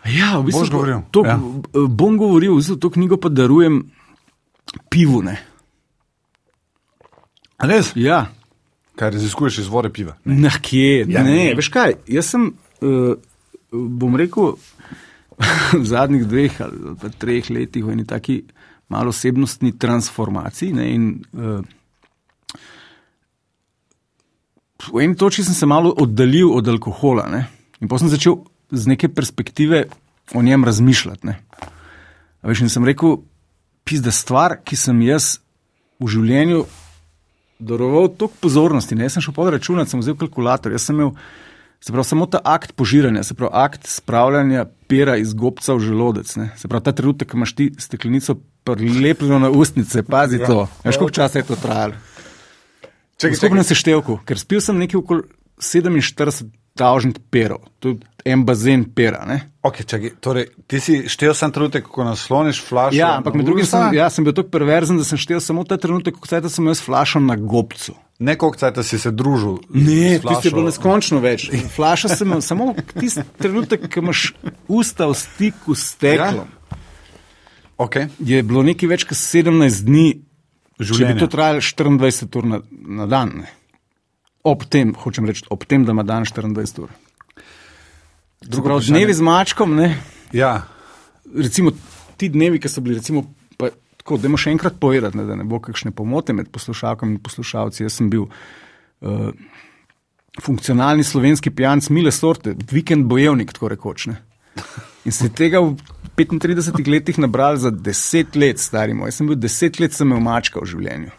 Ja, 0.05 0.37
v 0.37 0.49
bistvu, 0.49 0.69
govoril. 0.69 1.01
To, 1.13 1.25
ja. 1.25 1.41
Bom 1.89 2.17
govoril, 2.21 2.53
bistvu, 2.61 2.77
to 2.77 2.93
knjigo 2.93 3.17
pa 3.21 3.33
darujem 3.33 3.89
pivu. 4.93 5.25
Ne. 5.25 5.50
Res? 7.61 7.91
Ja. 7.95 8.25
Kaj 8.99 9.13
raziskuješ 9.15 9.61
izvore 9.63 9.91
piva? 9.93 10.15
Ne, 10.25 10.35
Na 10.47 10.51
kje? 10.61 11.05
Ja, 11.09 11.23
ne, 11.23 11.35
ne, 11.35 11.45
veš 11.57 11.69
kaj. 11.73 11.95
Jaz 12.11 12.31
sem, 12.33 12.49
uh, 12.81 13.13
bom 13.71 14.17
rekel, 14.19 14.55
v 15.81 15.85
zadnjih 15.87 16.25
dveh 16.29 16.59
ali 16.61 17.13
treh 17.17 17.49
letih 17.53 17.85
v 17.85 17.95
eni 17.95 18.05
taki 18.05 18.41
malo 18.91 19.13
osebnostni 19.13 19.73
transformaciji. 19.79 20.73
Ne, 20.77 20.89
in, 20.93 21.07
uh, 21.37 21.61
v 24.91 25.05
eni 25.05 25.17
točki 25.17 25.45
sem 25.45 25.57
se 25.57 25.69
malo 25.69 25.93
oddaljil 26.03 26.51
od 26.57 26.67
alkohola 26.67 27.29
ne, 27.31 27.45
in 27.79 27.87
potem 27.87 28.07
sem 28.07 28.17
začel 28.17 28.41
z 28.71 28.87
neke 28.87 29.09
perspektive 29.11 29.85
o 30.33 30.41
njem 30.41 30.65
razmišljati. 30.65 31.27
Ne. 31.27 31.39
Veš, 32.47 32.65
in 32.65 32.71
sem 32.73 32.85
rekel, 32.87 33.19
pizda 33.85 34.11
stvar, 34.13 34.57
ki 34.65 34.77
sem 34.79 35.01
jaz 35.05 35.35
v 36.01 36.09
življenju 36.09 36.65
daroval 37.61 38.09
toliko 38.09 38.41
pozornosti. 38.41 38.95
Ne? 38.95 39.07
Jaz 39.07 39.17
sem 39.17 39.25
šel 39.25 39.35
pod 39.37 39.53
računati, 39.53 39.93
sem 39.93 40.01
vzel 40.01 40.17
kalkulator. 40.19 40.73
Jaz 40.73 40.89
sem 40.89 40.97
imel 40.97 41.13
pravi, 41.87 42.05
samo 42.05 42.27
ta 42.29 42.41
akt 42.43 42.75
požiranja, 42.77 43.23
se 43.23 43.37
pravi 43.37 43.51
akt 43.63 43.87
spravljanja 43.89 44.65
pera 44.87 45.17
iz 45.17 45.33
gobca 45.33 45.73
v 45.73 45.85
želodec. 45.87 46.35
Ne? 46.35 46.51
Se 46.57 46.67
pravi 46.67 46.85
ta 46.85 46.95
trenutek, 46.97 47.31
ko 47.31 47.37
imaš 47.37 47.55
ti 47.55 47.71
steklenico 47.77 48.37
prilepljeno 48.63 49.39
na 49.39 49.49
ustnice, 49.49 50.03
pazi 50.03 50.41
ja. 50.41 50.47
to. 50.47 50.67
Veš, 50.83 50.97
koliko 50.97 51.15
časa 51.21 51.39
je 51.39 51.45
to 51.49 51.55
trajalo? 51.55 51.93
Skupno 53.21 53.63
seštevku, 53.63 54.19
ker 54.25 54.39
spil 54.39 54.61
sem 54.61 54.79
nekaj 54.81 54.97
okoli 54.97 55.23
47 55.61 56.49
tavžnih 56.81 57.21
perov, 57.33 57.63
je 57.85 57.95
en 58.25 58.45
bazen 58.45 58.85
pera. 58.95 59.21
Okay, 59.61 59.85
čaki, 59.85 60.13
torej, 60.21 60.47
ti 60.67 60.79
si 60.81 60.97
štel 61.09 61.33
sam 61.37 61.53
trenutek, 61.53 61.85
ko 61.85 62.05
nasloniš 62.05 62.61
flash. 62.65 62.97
Ja, 62.97 63.15
ampak 63.17 63.35
med 63.37 63.45
drugim 63.45 63.65
sem, 63.65 63.93
ja, 63.93 64.09
sem 64.09 64.25
bil 64.25 64.33
tako 64.37 64.49
perverzen, 64.53 64.97
da 64.97 65.05
sem 65.05 65.21
štel 65.21 65.41
samo 65.43 65.65
ta 65.69 65.77
trenutek, 65.81 66.17
ko 66.17 66.29
sem 66.29 66.71
jaz 66.71 66.81
flašal 66.81 67.25
na 67.25 67.37
gobcu. 67.37 67.93
Ne, 68.21 68.35
koliko 68.37 68.59
časa 68.61 68.83
si 68.85 68.99
se 69.01 69.11
družil. 69.11 69.59
Ne, 69.73 70.19
ti 70.21 70.35
si 70.43 70.53
bil 70.53 70.67
neskončno 70.67 71.21
več. 71.23 71.47
Flašal 71.75 72.13
sem 72.13 72.35
samo 72.45 72.71
tisti 72.93 73.25
trenutek, 73.41 73.87
ko 73.89 74.03
imaš 74.03 74.27
usta 74.69 75.09
v 75.09 75.17
stiku 75.17 75.77
s 75.77 75.95
steklom. 75.95 76.45
Ja. 76.45 76.77
Okay. 77.81 78.11
Je 78.21 78.43
bilo 78.45 78.61
nekaj 78.65 78.91
več 78.91 79.07
kot 79.09 79.17
17 79.17 79.85
dni, 79.87 80.05
če 80.77 81.01
bi 81.01 81.17
to 81.17 81.29
trajalo 81.33 81.63
24 81.65 82.37
ur 82.37 82.49
na, 82.49 82.61
na 83.01 83.09
dan. 83.09 83.41
Ne. 83.41 83.49
Ob 84.43 84.65
tem, 84.65 84.93
hočem 84.97 85.27
reči, 85.29 85.45
ob 85.53 85.65
tem, 85.69 85.85
da 85.85 85.93
ima 85.93 86.03
dan 86.03 86.25
24 86.25 86.81
ur. 86.81 86.93
Drugo, 88.41 88.79
dnevi 88.79 89.13
z 89.13 89.21
mačkom. 89.21 89.75
Ja. 90.33 90.63
Recimo 91.35 91.71
ti 92.17 92.29
dnevi, 92.29 92.59
ki 92.61 92.69
so 92.69 92.81
bili, 92.81 92.97
recimo, 92.97 93.23
pa, 93.57 93.69
tako, 94.01 94.17
da 94.17 94.29
moramo 94.29 94.41
še 94.41 94.53
enkrat 94.55 94.79
povedati, 94.81 95.19
ne, 95.19 95.27
da 95.29 95.37
ne 95.37 95.45
bo 95.45 95.61
kakšne 95.61 95.93
pomote 95.93 96.33
med 96.33 96.49
poslušalkami 96.53 97.17
in 97.17 97.21
poslušalci. 97.21 97.85
Jaz 97.85 97.99
sem 97.99 98.09
bil 98.09 98.25
uh, 98.25 99.29
funkcionalni 100.41 101.05
slovenski 101.05 101.53
pijanc, 101.53 101.91
mile 101.93 102.13
sorte, 102.15 102.55
vikend 102.71 103.05
bojevnik, 103.11 103.53
tako 103.53 103.69
rekoč. 103.75 104.09
Ne. 104.09 104.17
In 105.05 105.13
se 105.13 105.29
tega 105.33 105.61
v 105.61 105.77
35 106.17 106.89
letih 106.89 107.21
nabral 107.21 107.57
za 107.61 107.71
10 107.71 108.37
let, 108.41 108.61
stari 108.61 108.97
moj. 108.97 109.13
Jaz 109.13 109.21
sem 109.21 109.29
bil 109.29 109.37
10 109.37 109.81
let, 109.81 109.97
sem 109.97 110.09
imel 110.09 110.25
mačka 110.25 110.61
v 110.61 110.69
življenju. 110.73 111.13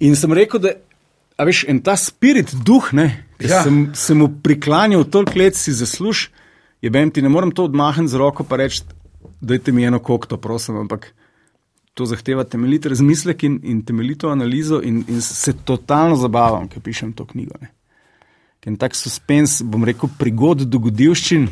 In 0.00 0.16
sem 0.16 0.32
rekel, 0.32 0.62
da 0.64 1.44
veš, 1.44 1.64
en 1.68 1.80
ta 1.84 1.96
spirit, 1.96 2.52
duh, 2.64 2.90
ne, 2.96 3.08
ki 3.40 3.48
ja. 3.50 3.62
sem 3.64 3.90
se 3.96 4.16
mu 4.16 4.28
priklanjal 4.44 5.04
toliko 5.12 5.40
let, 5.40 5.56
si 5.56 5.72
zasluž, 5.72 6.28
je 6.80 6.90
bem 6.92 7.10
ti 7.10 7.22
ne 7.22 7.28
morem 7.32 7.52
to 7.52 7.64
odmahniti 7.68 8.12
z 8.12 8.20
roko 8.20 8.44
in 8.44 8.60
reči, 8.60 8.82
dajte 9.40 9.72
mi 9.72 9.84
eno 9.84 10.00
kokto, 10.00 10.36
prosim, 10.40 10.76
ampak 10.80 11.12
to 11.94 12.06
zahteva 12.06 12.44
temeljit 12.44 12.86
razmislek 12.86 13.42
in, 13.44 13.60
in 13.62 13.82
temeljito 13.84 14.30
analizo 14.30 14.80
in, 14.82 15.04
in 15.08 15.20
se 15.20 15.52
totalno 15.64 16.16
zabavam, 16.16 16.68
ker 16.68 16.80
pišem 16.80 17.12
to 17.12 17.26
knjigo. 17.26 17.58
Ne. 17.60 17.72
Ker 18.60 18.72
je 18.72 18.78
tak 18.80 18.96
suspens, 18.96 19.60
bom 19.62 19.84
rekel, 19.84 20.08
prigod 20.18 20.64
dogodivščin. 20.68 21.48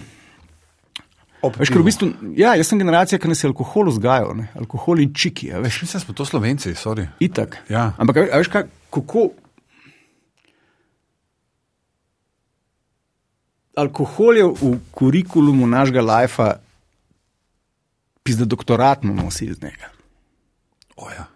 Veš, 1.38 1.70
v 1.70 1.84
bistvu, 1.86 2.06
ja, 2.34 2.56
jaz 2.58 2.66
sem 2.66 2.80
generacija, 2.80 3.18
ki 3.22 3.30
nas 3.30 3.44
je 3.44 3.48
alkohol 3.48 3.92
vzgajal, 3.92 4.32
ne? 4.34 4.48
alkohol 4.58 5.04
in 5.04 5.12
čiki. 5.14 5.52
Mislim, 5.62 5.90
da 5.92 6.00
smo 6.02 6.14
to 6.14 6.26
slovenci, 6.26 6.74
sorry. 6.74 7.06
Itak. 7.22 7.60
Ja. 7.70 7.92
Ampak, 7.98 8.24
veš, 8.26 8.50
kaj, 8.50 8.66
kako. 8.90 9.28
Alkohol 13.78 14.40
je 14.40 14.48
v 14.50 14.72
kurikulumu 14.90 15.68
našega 15.70 16.02
lajfa, 16.02 16.48
pisa 18.26 18.44
doktorat 18.44 19.06
imamo 19.06 19.30
vsi 19.30 19.52
iz 19.54 19.62
njega. 19.62 19.94
Ja. 21.14 21.28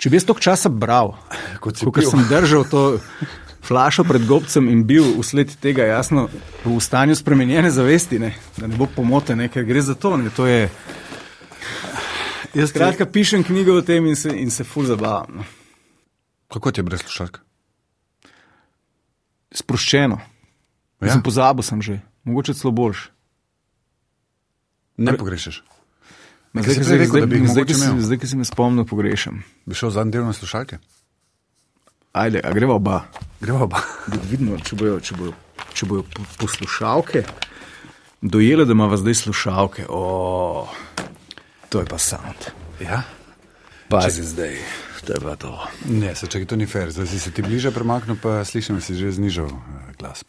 Če 0.00 0.12
bi 0.12 0.20
jaz 0.20 0.26
toliko 0.28 0.44
časa 0.44 0.68
bral, 0.68 1.14
kot 1.64 1.80
sem 1.80 2.26
držal 2.28 2.68
to 2.68 2.84
flašo 3.64 4.04
pred 4.04 4.26
gobcem 4.26 4.68
in 4.68 4.84
bil 4.86 5.04
usled 5.18 5.52
tega 5.60 5.84
jasno 5.84 6.28
v 6.64 6.80
stanju 6.80 7.16
spremenjene 7.16 7.70
zavesti, 7.70 8.18
ne? 8.18 8.34
da 8.56 8.66
ne 8.66 8.76
bo 8.76 8.88
pomote, 8.96 9.36
ne? 9.36 9.48
ker 9.48 9.64
gre 9.64 9.82
za 9.82 9.94
to. 9.94 10.18
to 10.36 10.46
je... 10.46 10.68
Jaz 12.54 12.72
kratka 12.72 13.06
pišem 13.06 13.44
knjigo 13.44 13.76
o 13.78 13.82
tem 13.82 14.06
in 14.06 14.16
se, 14.16 14.32
in 14.34 14.50
se 14.50 14.64
ful 14.64 14.84
zabavam. 14.84 15.36
No. 15.36 15.44
Kako 16.50 16.72
ti 16.72 16.80
je 16.80 16.84
brez 16.84 17.00
slušalk? 17.00 17.38
Sproščeno. 19.54 20.18
Ja. 21.00 21.12
Sem 21.12 21.22
pozabil 21.22 21.62
sem 21.62 21.82
že, 21.82 22.00
mogoče 22.24 22.54
celo 22.54 22.72
boljš. 22.74 23.08
Ne 25.00 25.16
pogrešaš. 25.16 25.62
Zdaj, 26.52 26.74
ki 26.74 28.18
ki 28.18 28.26
se 28.26 28.36
me 28.36 28.44
spomnil, 28.44 28.84
pogrešam. 28.84 29.44
Bi 29.66 29.78
šel 29.78 29.94
zadnji 29.94 30.18
del 30.18 30.26
na 30.26 30.34
slušalke? 30.34 30.80
Ajde, 32.12 32.40
a 32.40 32.50
greva 32.50 32.74
oba. 32.74 33.04
Pa. 33.40 33.80
Da 34.06 34.18
vidimo, 34.24 34.58
če 34.58 34.76
bojo, 34.76 34.98
če 35.00 35.14
bojo, 35.14 35.32
če 35.72 35.86
bojo 35.86 36.02
po- 36.04 36.26
poslušalke 36.38 37.22
dojele, 38.20 38.64
da 38.64 38.72
imamo 38.72 38.96
zdaj 38.96 39.14
slušalke. 39.16 39.86
O, 39.88 40.66
to 41.68 41.80
je 41.80 41.86
pa 41.86 41.98
sound. 41.98 42.50
Ja? 42.78 43.02
Pazi 43.88 44.22
zdaj, 44.22 44.58
to 45.00 45.12
je 45.12 45.20
pa 45.20 45.36
to. 45.36 45.54
Ne, 45.86 46.14
se 46.14 46.26
čakaj, 46.26 46.46
to 46.46 46.56
ni 46.56 46.66
fair. 46.66 46.90
Zdaj 46.90 47.06
si 47.06 47.18
se 47.18 47.30
ti 47.30 47.42
bliže 47.42 47.70
premaknil, 47.70 48.16
pa 48.16 48.44
slišim, 48.44 48.80
si 48.80 48.94
že 48.94 49.10
znižal 49.10 49.46
eh, 49.46 49.54
glas. 49.96 50.20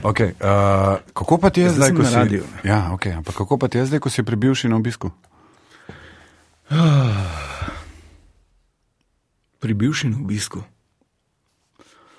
Okay, 0.00 0.32
uh, 0.38 1.02
kako 1.12 1.38
pa 1.38 1.50
ti 1.50 1.60
je 1.60 1.66
Ja, 1.66 1.72
zdaj 1.72 1.90
zdaj, 1.90 1.96
ko 1.96 2.02
na 2.02 2.08
si? 2.08 2.14
radiu. 2.16 2.44
Ja, 2.62 2.90
okay, 2.92 3.12
ampak 3.12 3.34
kako 3.34 3.58
pa 3.58 3.68
ti 3.68 3.78
je 3.78 3.86
zdaj, 3.86 3.98
ko 3.98 4.08
si 4.08 4.22
pri 4.22 4.36
bivši 4.38 4.68
na 4.68 4.76
obisku? 4.76 5.10
Pri 9.58 9.74
bivšem 9.74 10.14
obisku. 10.22 10.62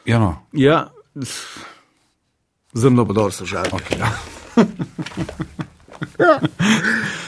Ja, 0.06 0.20
no. 0.20 0.36
Ja, 0.54 0.90
zelo 2.74 3.04
dobro 3.04 3.32
slušalke. 3.32 3.76
Okay, 3.76 4.00
ja. 4.00 4.12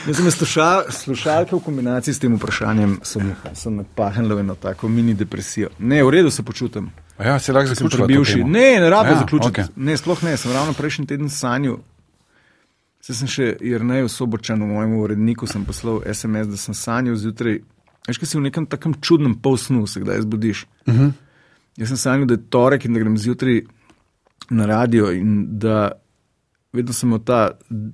Jaz 0.08 0.18
sem 0.18 0.32
slušal, 0.32 0.84
slušalke 0.90 1.56
v 1.56 1.60
kombinaciji 1.60 2.14
s 2.14 2.20
tem 2.20 2.36
vprašanjem, 2.36 3.00
sem, 3.04 3.36
sem 3.54 3.76
me 3.76 3.84
pahnil 3.96 4.36
v 4.36 4.40
eno 4.40 4.56
tako 4.56 4.90
mini 4.90 5.14
depresijo. 5.14 5.70
Ne, 5.80 6.04
v 6.04 6.10
redu 6.10 6.32
se 6.32 6.44
počutim. 6.44 6.90
A 7.18 7.24
ja, 7.26 7.40
si 7.40 7.52
lahko 7.52 7.90
pri 7.90 8.08
bivši. 8.08 8.44
Ne, 8.44 8.80
ne 8.80 8.90
rabim 8.90 9.14
Ja, 9.14 9.20
zaključiti. 9.20 9.62
Okay. 9.62 9.68
Ne, 9.76 9.98
sploh 9.98 10.24
ne, 10.24 10.38
sem 10.38 10.52
ravno 10.52 10.74
prejšnji 10.74 11.06
teden 11.06 11.30
sanjal. 11.30 11.78
Se 13.02 13.14
sem 13.18 13.28
še 13.28 13.56
Jrneju 13.62 14.10
Sobočanu, 14.10 14.68
mojemu 14.68 15.02
uredniku, 15.02 15.48
sem 15.48 15.66
poslal 15.66 16.02
SMS, 16.06 16.50
da 16.50 16.58
sem 16.58 16.74
sanjal 16.78 17.16
zjutraj. 17.16 17.62
Veš, 18.08 18.18
kaj 18.18 18.32
si 18.32 18.38
v 18.38 18.46
nekem 18.48 18.66
takem 18.66 18.96
čudnem 19.02 19.36
polsnu, 19.38 19.86
se 19.88 20.02
kdaj 20.02 20.22
zbudiš. 20.22 20.66
Uh 20.88 20.94
-huh. 20.94 21.12
Jaz 21.78 21.88
sem 21.88 21.98
sanjal, 21.98 22.26
da 22.28 22.34
je 22.34 22.50
torek 22.50 22.86
in 22.86 22.94
da 22.94 23.00
grem 23.00 23.18
zjutraj 23.18 23.62
na 24.50 24.66
radio 24.66 25.12
in 25.12 25.60
da 25.60 25.92
vedno 26.74 26.94
sem 26.94 27.10
imel 27.10 27.20
ta 27.24 27.52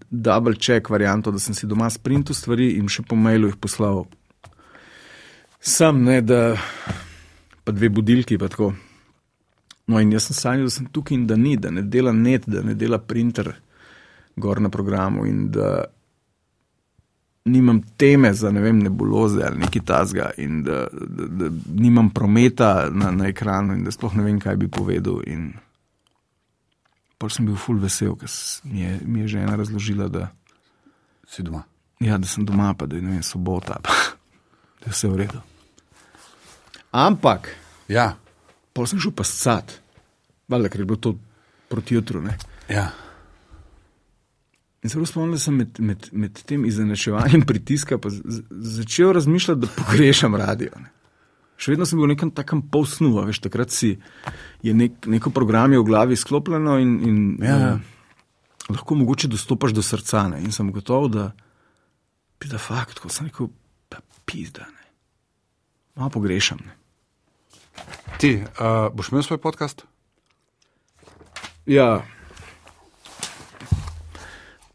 double 0.09 0.55
check 0.55 0.89
varianto, 0.89 1.31
da 1.31 1.39
sem 1.39 1.55
si 1.55 1.67
doma 1.67 1.89
sprintal 1.89 2.35
stvari 2.35 2.71
in 2.77 2.87
še 2.87 3.03
po 3.03 3.15
mailu 3.15 3.47
jih 3.47 3.55
poslal. 3.55 4.05
Sam 5.59 6.03
ne, 6.03 6.21
da 6.21 6.55
pa 7.63 7.71
dve 7.71 7.89
budilki 7.89 8.37
pa 8.37 8.47
tako. 8.47 8.73
No, 9.87 9.99
in 9.99 10.11
jaz 10.11 10.27
sem 10.27 10.35
sanjal, 10.35 10.67
da 10.67 10.69
sem 10.69 10.85
tukaj 10.91 11.15
in 11.15 11.27
da 11.27 11.35
ni, 11.35 11.57
da 11.57 11.71
ne 11.71 11.81
dela 11.81 12.13
net, 12.13 12.47
da 12.47 12.61
ne 12.61 12.75
dela 12.75 12.99
printer 12.99 13.53
gor 14.37 14.61
na 14.61 14.69
programu 14.69 15.25
in 15.25 15.47
da 15.51 15.85
nimam 17.47 17.81
teme 17.97 18.33
za 18.33 18.51
ne 18.51 18.61
vem, 18.61 18.79
nebuloze 18.83 19.43
ali 19.45 19.59
nekaj 19.63 19.81
tasga 19.85 20.29
in 20.37 20.63
da, 20.63 20.87
da, 20.91 21.27
da 21.27 21.49
nimam 21.73 22.09
prometa 22.09 22.89
na, 22.91 23.11
na 23.11 23.27
ekranu 23.27 23.73
in 23.73 23.83
da 23.83 23.91
sploh 23.91 24.15
ne 24.15 24.23
vem, 24.23 24.39
kaj 24.39 24.55
bi 24.55 24.67
povedal. 24.67 25.21
In 25.27 25.53
pol 27.17 27.31
sem 27.33 27.47
bil 27.47 27.57
full 27.57 27.79
vesel, 27.81 28.15
ker 28.19 28.29
mi 28.69 28.83
je, 28.83 28.99
mi 29.05 29.23
je 29.23 29.33
žena 29.37 29.55
razložila, 29.55 30.07
da, 30.07 30.29
Si 31.27 31.43
doma. 31.43 31.63
ja, 31.99 32.17
da 32.17 32.27
sem 32.27 32.45
doma, 32.45 32.73
pa 32.73 32.85
da 32.85 32.95
je 32.95 33.01
vem, 33.01 33.23
sobota, 33.23 33.79
pa, 33.83 33.91
da 34.79 34.87
je 34.87 34.93
vse 34.95 35.07
v 35.07 35.17
redu. 35.25 35.41
Ampak. 36.91 37.49
Ja, 37.87 38.15
Pol 38.77 38.85
sem 38.85 38.99
šel 39.01 39.09
pa 39.17 39.25
scat, 39.25 39.71
valjda, 40.47 40.69
ker 40.69 40.83
je 40.83 40.85
bilo 40.85 40.99
to 41.01 41.15
proti 41.67 41.95
jutru. 41.95 42.21
Ne? 42.21 42.37
ja. 42.69 42.91
In 44.87 44.91
se 44.91 45.05
spomnim, 45.05 45.33
da 45.35 45.39
sem 45.39 45.55
med, 45.59 45.79
med, 45.83 46.05
med 46.15 46.37
tem 46.47 46.63
izenačevanjem 46.65 47.41
pritiska 47.49 47.97
pa 47.99 48.07
začel 48.49 49.11
razmišljati, 49.17 49.59
da 49.59 49.67
pogrešam 49.75 50.35
radio. 50.39 50.71
Ne? 50.79 50.87
Še 51.59 51.73
vedno 51.73 51.87
sem 51.89 51.99
bil 51.99 52.07
v 52.07 52.13
nekem 52.13 52.31
takem 52.31 52.61
polsnu, 52.71 53.09
veš, 53.27 53.41
takrat 53.43 53.73
si 53.75 53.97
je 54.63 54.75
nek, 54.77 55.09
neko 55.11 55.33
program 55.35 55.75
je 55.75 55.81
v 55.81 55.87
glavi 55.89 56.15
sklopljeno 56.15 56.77
in, 56.79 56.93
in 57.03 57.19
Ja, 57.43 57.57
ja. 57.59 57.73
eh, 57.75 58.71
lahko 58.71 58.95
mogoče 58.95 59.27
dostopaš 59.27 59.75
do 59.75 59.83
srca. 59.83 60.23
Ne? 60.31 60.39
In 60.45 60.55
sem 60.55 60.71
gotov, 60.71 61.09
da 61.11 61.27
bi 62.39 62.47
da 62.47 62.61
fakt, 62.61 63.03
ko 63.03 63.11
sem 63.11 63.27
rekel, 63.27 63.51
pa 63.91 63.99
pizda. 64.23 64.69
Ne? 64.71 64.87
Malo 65.99 66.15
pogrešam. 66.15 66.63
Ne? 66.63 66.77
Ti, 68.23 68.37
uh, 68.39 68.87
boš 68.95 69.11
imel 69.11 69.27
svoj 69.27 69.43
podcast? 69.43 69.83
Ja. 71.67 72.05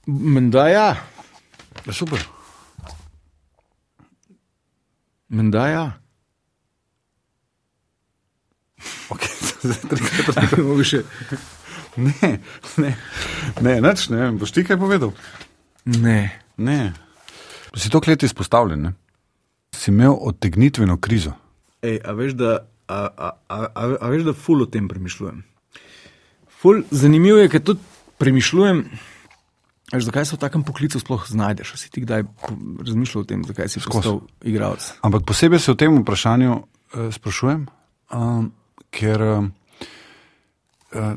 Menda 0.06 0.68
ja. 0.68 0.96
Ja, 1.86 1.92
super. 1.92 2.20
Menda 5.28 5.66
ja. 5.68 5.84
Okay. 9.08 9.32
zdaj 9.62 9.78
trikrat 9.88 10.58
Mogoče 10.58 10.88
še. 10.88 11.02
ne, 11.96 12.32
ne, 12.82 12.90
ne, 13.60 13.74
nič, 13.84 14.08
ne, 14.10 14.18
vem. 14.24 14.40
boš 14.40 14.54
ti 14.56 14.64
kaj 14.66 14.80
povedal? 14.80 15.14
Ne. 15.84 16.32
Ne. 16.56 16.92
Si 17.76 17.90
to 17.90 18.02
let 18.06 18.22
izpostavljen, 18.22 18.82
ne? 18.82 18.92
Si 19.72 19.90
imel 19.90 20.12
odtegnitveno 20.12 20.98
krizo. 21.00 21.32
Ej, 21.82 22.00
a 22.04 22.12
veš, 22.14 22.34
da, 22.38 22.58
a, 22.86 22.98
a, 23.08 23.30
a, 23.48 23.58
a, 23.72 23.86
a 23.96 24.10
veš, 24.12 24.26
da 24.28 24.34
ful 24.36 24.62
o 24.62 24.68
tem 24.70 24.88
premišljujem. 24.90 25.40
Ful, 26.60 26.82
zanimivo 26.90 27.40
je, 27.40 27.48
ker 27.50 27.64
tudi 27.64 27.80
premišljujem, 28.20 28.84
veš, 29.92 30.08
zakaj 30.08 30.26
se 30.26 30.36
v 30.36 30.40
takem 30.42 30.62
poklicu 30.66 31.00
sploh 31.00 31.24
znajdeš. 31.28 31.74
Si 31.80 31.90
ti 31.90 32.04
kdaj 32.04 32.24
razmišljal 32.86 33.22
o 33.22 33.28
tem, 33.28 33.44
zakaj 33.44 33.68
si 33.68 33.82
postal 33.84 34.22
igralec? 34.42 34.92
Ampak 35.02 35.26
posebej 35.28 35.60
se 35.60 35.72
o 35.72 35.78
tem 35.78 35.98
vprašanju 36.02 36.52
uh, 36.52 37.08
sprašujem, 37.12 37.66
um, 38.12 38.52
ker 38.90 39.22
um, 39.22 39.52
uh, 40.94 41.14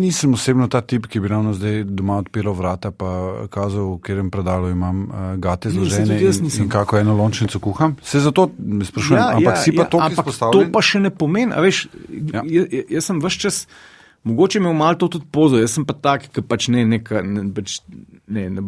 nisem 0.00 0.34
osebno 0.34 0.68
ta 0.68 0.80
tip, 0.80 1.06
ki 1.06 1.20
bi 1.20 1.28
ravno 1.28 1.52
zdaj 1.54 1.84
doma 1.84 2.16
odpiral 2.22 2.54
vrata 2.56 2.90
in 2.90 3.46
kazal, 3.52 3.94
v 3.94 4.00
katerem 4.00 4.30
predalu 4.30 4.70
imam 4.72 5.04
uh, 5.04 5.36
gate 5.36 5.70
zložene 5.70 6.18
in, 6.20 6.50
in 6.62 6.68
kako 6.68 6.98
eno 6.98 7.14
lončnico 7.14 7.60
kuham. 7.60 7.96
Se 8.02 8.20
zato 8.20 8.50
sprašujem, 8.84 9.20
ja, 9.20 9.30
ampak 9.36 9.54
ja, 9.54 9.62
si 9.62 9.72
pa 9.76 9.82
ja, 9.82 9.88
to, 9.88 9.98
ampak 10.00 10.26
to 10.52 10.64
pa 10.72 10.82
še 10.82 11.00
ne 11.00 11.10
pomeni. 11.10 11.52
Veš, 11.54 11.88
Ja. 12.14 12.42
ja. 12.46 12.62
jaz, 12.70 12.84
jaz 12.90 13.06
sem 13.10 13.18
vse 13.22 13.38
čas, 13.38 13.56
mogoče 14.24 14.58
imel 14.58 14.72
malo 14.72 14.98
to 15.00 15.08
tudi 15.08 15.26
pozo, 15.32 15.58
jaz 15.60 15.76
sem 15.76 15.84
pa 15.84 15.94
tak, 15.94 16.28
ki 16.32 16.42
pač 16.42 16.68
ne, 16.72 16.84
neka, 16.88 17.22
ne, 17.22 17.44
pač, 17.54 17.78
ne, 18.26 18.48
ne, 18.50 18.64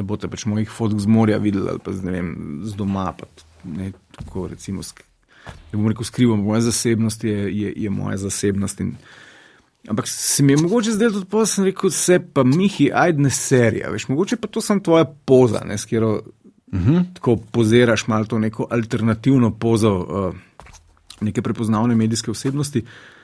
ne 0.00 0.04
boste 0.06 0.28
pač 0.28 0.46
mojih 0.50 0.70
fotk 0.70 1.00
z 1.00 1.10
morja 1.10 1.38
videli 1.40 1.70
ali 1.72 1.82
pa 1.84 1.92
z, 1.92 2.04
ne 2.04 2.16
vem, 2.16 2.34
z 2.68 2.76
doma. 2.76 3.10
Pa, 3.16 3.26
t- 3.26 3.48
ne, 3.64 3.92
tako, 4.18 4.48
recimo, 4.52 4.84
sk- 4.86 5.06
ne 5.46 5.78
bom 5.78 5.88
rekel 5.88 6.08
skrivam, 6.08 6.44
moja 6.44 6.60
zasebnost 6.68 7.24
je, 7.24 7.48
je, 7.48 7.72
je 7.76 7.90
moja 7.90 8.20
zasebnost. 8.28 8.80
In, 8.84 8.94
Ampak 9.88 10.08
se 10.08 10.42
mi 10.44 10.52
je 10.52 10.58
mogoče 10.60 10.92
zdelo 10.92 11.12
tudi 11.12 11.26
pozno, 11.26 11.46
sem 11.46 11.64
rekel, 11.64 11.90
se 11.90 12.18
pa 12.20 12.42
Mihi, 12.44 12.90
ajde 12.92 13.22
ne 13.24 13.30
serija, 13.32 13.88
veš, 13.90 14.10
mogoče 14.10 14.36
pa 14.36 14.48
to 14.52 14.60
sem 14.60 14.82
tvoja 14.84 15.06
poza, 15.08 15.62
ne, 15.64 15.78
s 15.78 15.88
katero 15.88 16.18
uh 16.72 16.80
-huh. 16.80 17.04
tako 17.14 17.36
poziraš 17.36 18.06
malo 18.06 18.24
to 18.24 18.38
neko 18.38 18.66
alternativno 18.70 19.50
pozo 19.50 19.94
uh, 19.96 20.34
neke 21.20 21.42
prepoznavne 21.42 21.94
medijske 21.94 22.30
osebnosti. 22.30 22.84
A 22.84 23.19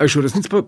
veš, 0.00 0.16
v 0.16 0.24
resnici 0.26 0.50
pa, 0.50 0.62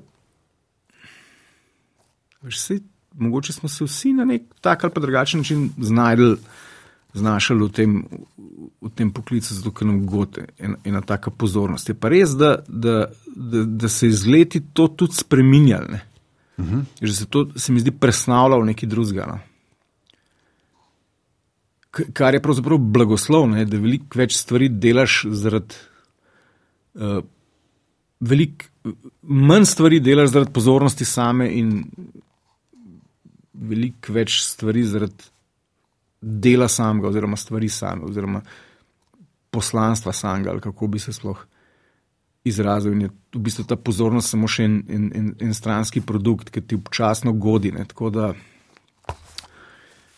veš, 2.43 2.61
sej, 2.61 2.81
mogoče 3.19 3.53
smo 3.53 3.69
se 3.69 3.85
vsi 3.85 4.12
na 4.12 4.25
nek 4.25 4.43
tak 4.61 4.85
ali 4.85 4.93
pa 4.93 5.01
drugačen 5.01 5.41
način 5.41 5.71
znajdli, 5.79 6.37
znašali 7.15 7.65
v 7.65 7.73
tem, 7.73 8.05
v 8.81 8.91
tem 8.95 9.11
poklicu, 9.11 9.55
zato 9.55 9.73
ker 9.73 9.89
nam 9.89 10.05
gode 10.07 10.47
ena, 10.59 10.77
ena 10.85 11.01
taka 11.01 11.31
pozornost. 11.31 11.89
Je 11.89 11.95
pa 11.95 12.09
res, 12.12 12.37
da, 12.37 12.59
da, 12.69 13.07
da, 13.27 13.65
da 13.65 13.89
se 13.89 14.07
je 14.07 14.12
z 14.12 14.33
leti 14.33 14.61
to 14.73 14.89
tudi 14.89 15.15
spreminjalo. 15.17 15.89
ne. 15.97 16.05
Že 17.03 17.15
se 17.15 17.27
to 17.27 17.49
se 17.57 17.73
mi 17.73 17.81
zdi 17.81 17.91
presnavlja 17.91 18.57
v 18.57 18.67
neki 18.73 18.87
drugega. 18.87 19.27
No. 19.29 19.39
Kar 22.12 22.35
je 22.35 22.43
pravzaprav 22.43 22.79
blagoslov, 22.79 23.49
ne, 23.49 23.65
da 23.65 23.81
veliko 23.81 24.19
več 24.19 24.37
stvari 24.37 24.69
delaš 24.69 25.25
zaradi. 25.33 25.75
Uh, 26.97 27.20
veliko 28.21 28.93
manj 29.23 29.64
stvari 29.64 30.01
delaš 30.01 30.31
zaradi 30.31 30.53
pozornosti 30.53 31.05
same, 31.05 31.49
in 31.59 31.85
veliko 33.53 34.12
več 34.12 34.41
stvari 34.45 34.85
zaradi 34.87 35.31
dela 36.21 36.69
samega, 36.69 37.09
oziroma 37.09 37.37
stvari 37.37 37.69
same, 37.69 38.07
oziroma 38.07 38.41
poslanstva 39.51 40.12
samega, 40.12 40.51
ali 40.51 40.61
kako 40.61 40.87
bi 40.87 40.99
se 40.99 41.12
sploh 41.12 41.45
izrazil. 42.45 42.93
In 42.93 43.07
je 43.07 43.11
v 43.35 43.43
bistvu 43.49 43.64
ta 43.69 43.77
pozornost 43.77 44.35
samo 44.35 44.49
še 44.49 44.67
en, 44.69 44.77
en, 44.89 45.09
en, 45.14 45.33
en 45.49 45.55
stranski 45.55 46.01
produkt, 46.01 46.51
ki 46.51 46.62
ti 46.62 46.79
občasno 46.79 47.33
godi. 47.33 47.73
Ne, 47.75 47.87
tako 47.89 48.11
da. 48.14 48.31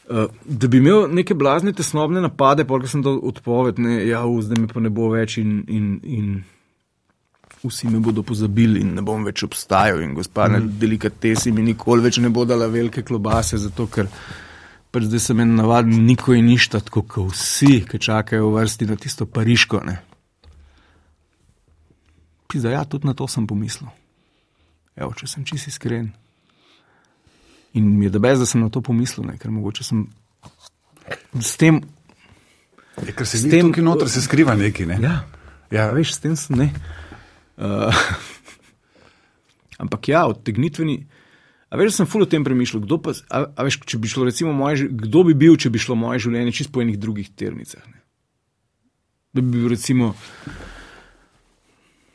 Uh, 0.09 0.29
da 0.45 0.69
bi 0.73 0.81
imel 0.81 1.11
neke 1.13 1.37
blazne 1.37 1.75
tesnobne 1.77 2.23
napade, 2.25 2.65
pa 2.65 2.79
ko 2.81 2.89
sem 2.89 3.03
dal 3.05 3.19
odpoved, 3.29 3.81
ne, 3.85 3.99
ja, 4.09 4.23
zdaj 4.25 4.63
me 4.63 4.69
pa 4.71 4.81
ne 4.81 4.93
bo 4.93 5.11
več 5.13 5.37
in, 5.43 5.59
in, 5.69 5.91
in 6.03 6.31
vsi 7.63 7.89
me 7.89 7.99
bodo 8.01 8.23
pozabili 8.23 8.81
in 8.81 8.95
ne 8.95 9.03
bom 9.03 9.25
več 9.27 9.43
obstajal. 9.43 10.03
In 10.03 10.15
gospa 10.15 10.49
na 10.51 10.61
delikatesi 10.61 11.53
mi 11.53 11.65
nikoli 11.67 12.05
več 12.05 12.21
ne 12.23 12.31
bo 12.31 12.45
dala 12.47 12.69
velike 12.71 13.03
klobase, 13.03 13.59
zato 13.59 13.89
ker 13.91 14.09
pač 14.95 15.09
zdaj 15.09 15.23
sem 15.23 15.41
en 15.45 15.57
navaden 15.59 16.05
niko 16.07 16.37
in 16.37 16.47
ništa, 16.49 16.81
tako 16.87 17.03
kot 17.03 17.35
vsi, 17.35 17.83
ki 17.89 18.01
čakajo 18.01 18.49
v 18.49 18.61
vrsti 18.61 18.89
na 18.89 18.97
tisto 18.97 19.27
pariško. 19.27 19.83
Ne. 19.85 19.99
Pizda, 22.49 22.73
ja, 22.73 22.85
tudi 22.89 23.09
na 23.09 23.15
to 23.15 23.27
sem 23.29 23.47
pomislil. 23.47 23.91
Evo, 24.97 25.13
če 25.15 25.29
sem 25.29 25.45
čisi 25.47 25.69
iskren. 25.73 26.09
In 27.77 27.91
mi 27.99 28.07
je 28.07 28.15
da 28.15 28.23
bez, 28.23 28.41
da 28.41 28.47
sem 28.49 28.63
na 28.65 28.71
to 28.73 28.81
pomislil, 28.81 29.27
ne, 29.29 29.37
ker 29.39 29.53
mogoče 29.53 29.85
sem 29.85 30.07
s 31.37 31.59
tem. 31.61 31.83
Je, 33.05 33.13
ker 33.13 33.29
se 33.29 33.39
S 33.39 33.51
tem, 33.51 33.69
ki 33.71 33.85
noter 33.85 34.09
se 34.11 34.23
skriva 34.25 34.57
nekaj. 34.59 34.89
Ne? 34.89 34.97
Ja, 35.05 35.19
Ja. 35.69 35.85
ja. 35.85 35.91
veš, 35.93 36.17
s 36.17 36.25
tem 36.25 36.35
sem 36.35 36.57
ne. 36.59 36.71
Uh, 36.73 37.08
ampak 39.83 40.09
ja, 40.09 40.27
odtegnitveni. 40.27 41.07
A 41.69 41.77
veš, 41.77 41.99
sem 41.99 42.09
ful 42.09 42.25
o 42.25 42.29
tem 42.29 42.45
premišljal, 42.45 42.81
kdo 42.87 42.97
pa, 43.03 43.13
a, 43.29 43.45
a 43.53 43.67
veš, 43.67 43.83
če 43.85 44.01
bi 44.01 44.09
šlo, 44.09 44.25
recimo, 44.31 44.55
moje, 44.57 44.89
kdo 44.89 45.27
bi 45.29 45.37
bil, 45.37 45.59
če 45.61 45.69
bi 45.71 45.83
šlo 45.83 45.99
moje 46.01 46.25
življenje 46.25 46.55
čisto 46.57 46.73
po 46.73 46.81
enih 46.81 46.97
drugih 46.97 47.29
ternicah. 47.37 47.85
Ne? 47.85 48.01
Da 49.37 49.45
bi 49.45 49.53
bil, 49.53 49.69
recimo, 49.69 50.15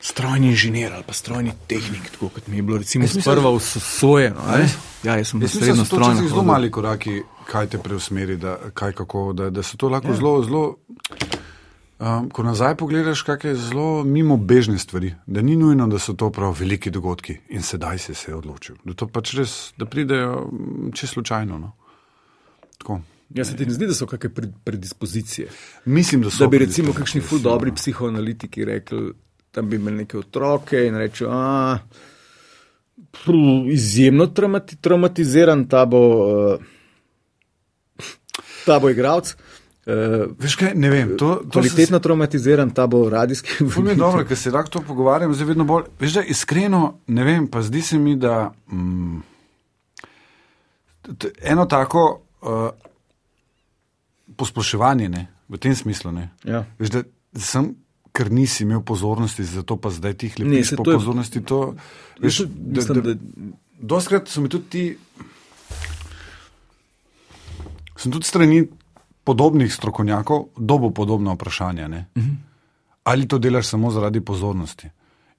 strojni 0.04 0.50
inženir 0.50 0.92
ali 0.92 1.06
pa 1.06 1.14
strojni 1.16 1.54
tehnik, 1.70 2.10
tako 2.12 2.28
kot 2.34 2.50
mi 2.50 2.58
je 2.58 2.64
bilo, 2.66 2.82
recimo, 2.82 3.06
Jaz 3.06 3.14
mislim, 3.14 3.22
sprva 3.22 3.54
v 3.54 3.60
soje. 3.62 4.34
No, 4.34 4.42
a 4.42 4.58
veš? 4.58 4.74
ja, 5.06 5.14
jaz 5.16 5.30
sem 5.30 5.40
Jaz 5.40 5.54
mislim, 5.54 5.62
srednjo 5.62 5.76
so 5.76 5.84
to 5.84 5.96
strojno. 5.96 6.14
včasih 6.14 6.28
zelo 6.28 6.42
mali 6.42 6.70
koraki, 6.70 7.22
kaj 7.46 7.70
te 7.72 7.78
preusmeri, 7.78 8.36
da, 8.36 8.58
kaj, 8.74 8.92
kako, 8.92 9.32
da, 9.32 9.48
da 9.54 9.62
so 9.62 9.78
to 9.78 9.88
lahko 9.88 10.12
ja. 10.12 10.18
zelo, 10.18 10.34
zelo. 10.44 10.64
Um, 11.98 12.26
ko 12.30 12.42
nazaj 12.42 12.74
pogledaš, 12.76 13.22
kakšne 13.22 13.54
zelo 13.54 14.04
mimo 14.04 14.36
bežne 14.36 14.78
stvari, 14.78 15.12
da 15.26 15.42
ni 15.42 15.54
nujno, 15.56 15.86
da 15.86 15.98
so 16.02 16.12
to 16.18 16.30
prav 16.34 16.56
veliki 16.58 16.90
dogodki 16.90 17.36
in 17.54 17.62
sedaj 17.62 17.98
si 17.98 18.14
se 18.14 18.34
odločil. 18.34 18.76
Da 18.84 18.96
to 18.98 19.06
pač 19.06 19.34
res, 19.38 19.52
da 19.78 19.86
pridejo 19.86 20.48
mm, 20.50 20.90
čisto 20.92 21.14
slučajno. 21.20 21.58
No. 21.58 21.70
Tako. 22.78 22.98
Ja, 23.34 23.44
se 23.44 23.56
ti 23.56 23.66
ne 23.66 23.72
zdi, 23.72 23.86
da 23.86 23.94
so 23.94 24.06
kakšne 24.10 24.34
pred, 24.34 24.50
predispozicije? 24.64 25.48
Mislim, 25.84 26.26
da 26.26 26.34
so. 26.34 26.44
Da 26.44 26.50
bi 26.50 26.64
recimo 26.64 26.92
kakšni 26.92 27.20
ful 27.20 27.38
sigurno. 27.38 27.50
dobri 27.50 27.72
psihoanalitiki 27.78 28.64
rekli, 28.64 29.12
da 29.54 29.62
bi 29.62 29.76
imeli 29.76 30.02
neke 30.02 30.18
otroke 30.18 30.86
in 30.86 30.98
reči, 30.98 31.24
da 31.24 31.78
je 33.26 33.72
izjemno 33.72 34.26
traumati, 34.26 34.76
traumatiziran 34.76 35.68
ta 35.68 35.86
bo, 35.86 36.02
uh, 36.26 36.60
ta 38.66 38.80
bo 38.80 38.90
igralec. 38.90 39.36
Uh, 39.86 39.92
Veš 40.38 40.54
kaj, 40.56 40.70
ne 40.74 40.88
vem. 40.88 41.10
To, 41.12 41.34
to 41.42 41.50
Kvalitetno 41.52 41.98
traumatiziran, 41.98 42.70
ta 42.70 42.86
bo 42.86 43.02
radijski 43.06 43.48
Ful 43.66 43.82
mi 43.82 43.90
je 43.90 43.96
dobro, 43.96 44.24
ker 44.24 44.32
se 44.34 44.50
lahko 44.50 44.70
to 44.70 44.80
pogovarjam, 44.82 45.34
zdaj 45.34 45.46
vedno 45.46 45.64
bolj. 45.64 45.90
Veš, 46.00 46.12
da 46.12 46.22
iskreno 46.24 46.80
ne 47.08 47.24
vem, 47.24 47.46
pa 47.46 47.60
zdi 47.60 47.82
se 47.82 47.98
mi, 47.98 48.16
da 48.16 48.38
mm, 48.66 49.18
t- 51.14 51.32
eno 51.42 51.66
tako 51.66 52.04
uh, 52.40 52.70
posploševanje 54.34 55.08
ne, 55.10 55.26
v 55.46 55.58
tem 55.58 55.74
smislu. 55.74 56.12
Ne, 56.12 56.30
Ja. 56.44 56.64
Veš, 56.78 56.90
da 56.90 57.02
sem, 57.36 57.74
ker 58.10 58.30
nisi 58.30 58.62
imel 58.62 58.80
pozornosti, 58.82 59.44
zato 59.44 59.76
pa 59.76 59.90
zdaj 59.90 60.14
ti 60.14 60.28
hlepiš 60.30 60.68
saj 60.68 60.76
po 60.76 60.82
to 60.82 60.90
je- 60.90 60.96
pozornosti. 60.96 61.42
To, 61.42 61.60
veš, 62.18 62.36
tudi 62.38 62.52
mislim, 62.70 63.02
da- 63.02 63.18
Doskrat 63.76 64.28
so 64.28 64.40
mi 64.40 64.48
tudi 64.48 64.64
ti. 64.66 64.84
Sem 67.96 68.08
tudi 68.10 68.24
strani 68.24 68.62
podobnih 69.24 69.74
strokovnjakov 69.74 70.44
dobo 70.56 70.90
podobna 70.90 71.32
vprašanja. 71.32 71.88
Ne? 71.88 72.06
Uh 72.14 72.22
Mhm. 72.22 72.30
-huh. 72.30 72.36
Ali 73.04 73.28
to 73.28 73.38
delaš 73.38 73.66
samo 73.66 73.90
zaradi 73.90 74.20
pozornosti? 74.20 74.88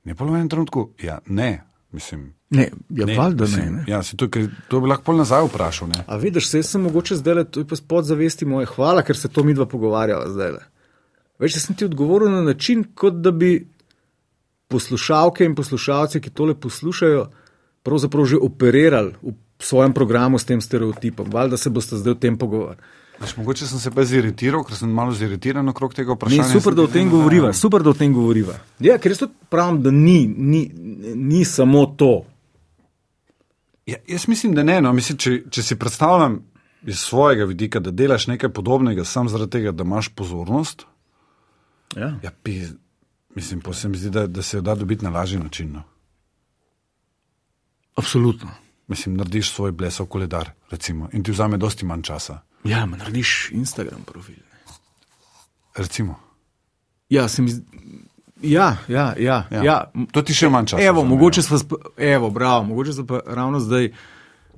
Ne 0.03 0.15
pa 0.15 0.25
v 0.25 0.35
enem 0.35 0.49
trenutku, 0.49 0.89
ja, 1.03 1.19
ne, 1.25 1.63
mislim. 1.91 2.33
Ne, 2.49 2.69
ja, 2.89 3.05
Ne, 3.05 3.17
valjda 3.17 3.43
ne. 3.43 3.49
mislim, 3.49 3.75
ne. 3.75 3.83
Ja, 3.87 4.03
si 4.03 4.17
to, 4.17 4.29
ker 4.29 4.49
to 4.67 4.79
bi 4.81 4.87
lahko 4.87 5.03
pol 5.03 5.17
nazaj 5.17 5.47
vprašal. 5.47 5.87
Ne? 5.87 6.03
A 6.07 6.17
vidiš, 6.17 6.49
se 6.49 6.57
jaz 6.57 6.65
sem 6.69 6.81
mogoče 6.81 7.15
zdaj 7.15 7.43
to 7.43 7.59
je 7.59 7.67
pa 7.67 7.75
spod 7.75 8.05
zavesti 8.05 8.45
moje, 8.45 8.65
hvala, 8.65 9.01
ker 9.01 9.17
se 9.17 9.27
to 9.27 9.43
mi 9.43 9.53
dva 9.53 9.65
pogovarjava 9.65 10.29
zdaj 10.29 10.51
jaz 11.39 11.65
sem 11.65 11.75
ti 11.75 11.85
odgovoril 11.85 12.31
na 12.31 12.41
način, 12.41 12.83
kot 12.95 13.13
da 13.13 13.31
bi 13.31 13.67
poslušalke 14.67 15.45
in 15.45 15.55
poslušalci, 15.55 16.21
ki 16.21 16.29
tole 16.29 16.55
poslušajo, 16.55 17.25
pravzaprav 17.83 18.25
že 18.25 18.37
operirali 18.37 19.13
v 19.21 19.33
svojem 19.59 19.93
programu 19.93 20.39
s 20.39 20.45
tem 20.45 20.61
stereotipom. 20.61 21.29
Valjda 21.31 21.57
se 21.57 21.69
boste 21.69 21.95
zdaj 21.97 22.11
o 22.11 22.15
tem 22.15 22.37
pogovarjali. 22.37 22.81
Veš, 23.19 23.37
mogoče 23.37 23.67
sem 23.67 23.79
se 23.79 23.91
pa 23.91 24.03
ziritiral, 24.03 24.63
ker 24.63 24.75
sem 24.75 24.89
malo 24.91 25.13
ziritiran 25.13 25.69
okrog 25.69 25.93
tega 25.93 26.11
Ne, 26.11 26.15
vprašanja. 26.15 26.43
super, 26.43 26.61
Sem 26.63 26.75
da 26.75 26.81
o 26.81 26.87
tem 26.87 27.09
govoriva, 27.09 27.53
super, 27.53 27.83
da 27.83 27.89
o 27.89 27.93
tem 27.93 28.13
govoriva. 28.13 28.57
Ja, 28.79 28.97
ker 28.97 29.11
jaz 29.11 29.19
tudi 29.19 29.33
pravim, 29.49 29.81
da 29.81 29.91
ni, 29.91 30.27
ni, 30.27 30.71
ni 31.15 31.45
samo 31.45 31.85
to. 31.87 32.25
Ja, 33.85 33.97
jaz 34.07 34.27
mislim, 34.27 34.55
da 34.55 34.63
ne. 34.63 34.81
No. 34.81 34.93
Mislim, 34.93 35.17
če, 35.17 35.43
če 35.49 35.63
si 35.63 35.75
predstavljam 35.75 36.41
iz 36.83 36.99
svojega 36.99 37.45
vidika, 37.45 37.79
da 37.79 37.91
delaš 37.91 38.27
nekaj 38.27 38.49
podobnega, 38.49 39.03
samo 39.05 39.29
zaradi 39.29 39.51
tega, 39.51 39.71
da 39.71 39.83
imaš 39.83 40.09
pozornost, 40.09 40.85
Ja. 41.95 42.09
ja, 42.23 42.31
pi, 42.43 42.61
mislim, 43.35 43.61
pa 43.61 43.73
se 43.73 43.87
mi 43.89 43.97
zdi, 43.97 44.09
da, 44.09 44.27
da 44.27 44.41
se 44.41 44.57
jo 44.57 44.61
da 44.61 44.75
dobiti 44.75 45.03
na 45.05 45.09
lažji 45.09 45.39
način. 45.39 45.71
No. 45.71 45.83
Absolutno. 47.95 48.49
Mislim, 48.87 49.15
narediš 49.15 49.51
svoj 49.51 49.71
blesov 49.71 50.05
koledar, 50.05 50.49
recimo, 50.71 51.09
in 51.13 51.23
ti 51.23 51.31
vzame 51.31 51.57
dosti 51.57 51.85
manj 51.85 52.01
časa. 52.01 52.39
Ja, 52.65 52.85
ma 52.85 52.97
narediš 52.97 53.49
Instagram 53.51 54.03
profil. 54.05 54.35
ne. 54.35 54.73
Recimo. 55.75 56.19
Ja, 57.09 57.27
se 57.27 57.41
mi 57.41 57.49
zdi. 57.49 57.65
Ja, 58.41 58.77
ja, 58.87 59.13
ja. 59.17 59.47
Ja. 59.51 59.63
ja. 59.63 59.91
To 60.11 60.21
ti 60.21 60.33
še 60.33 60.49
manj 60.49 60.73
časa. 60.73 60.83
Evo, 60.83 61.01
vzame, 61.01 61.15
mogoče 61.15 61.39
ja. 61.39 61.43
smo, 61.43 61.57
sp- 61.57 61.91
evo, 61.97 62.29
bravo, 62.29 62.63
mogoče 62.63 63.05
pa 63.07 63.21
ravno 63.25 63.59
zdaj, 63.59 63.91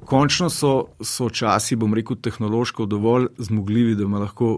končno 0.06 0.50
so, 0.50 0.88
so 1.02 1.30
časi, 1.30 1.76
bom 1.76 1.94
rekel, 1.94 2.18
tehnološko 2.22 2.86
dovolj 2.86 3.28
zmogljivi, 3.38 3.96
da 3.96 4.04
ima 4.04 4.20
lahko 4.20 4.58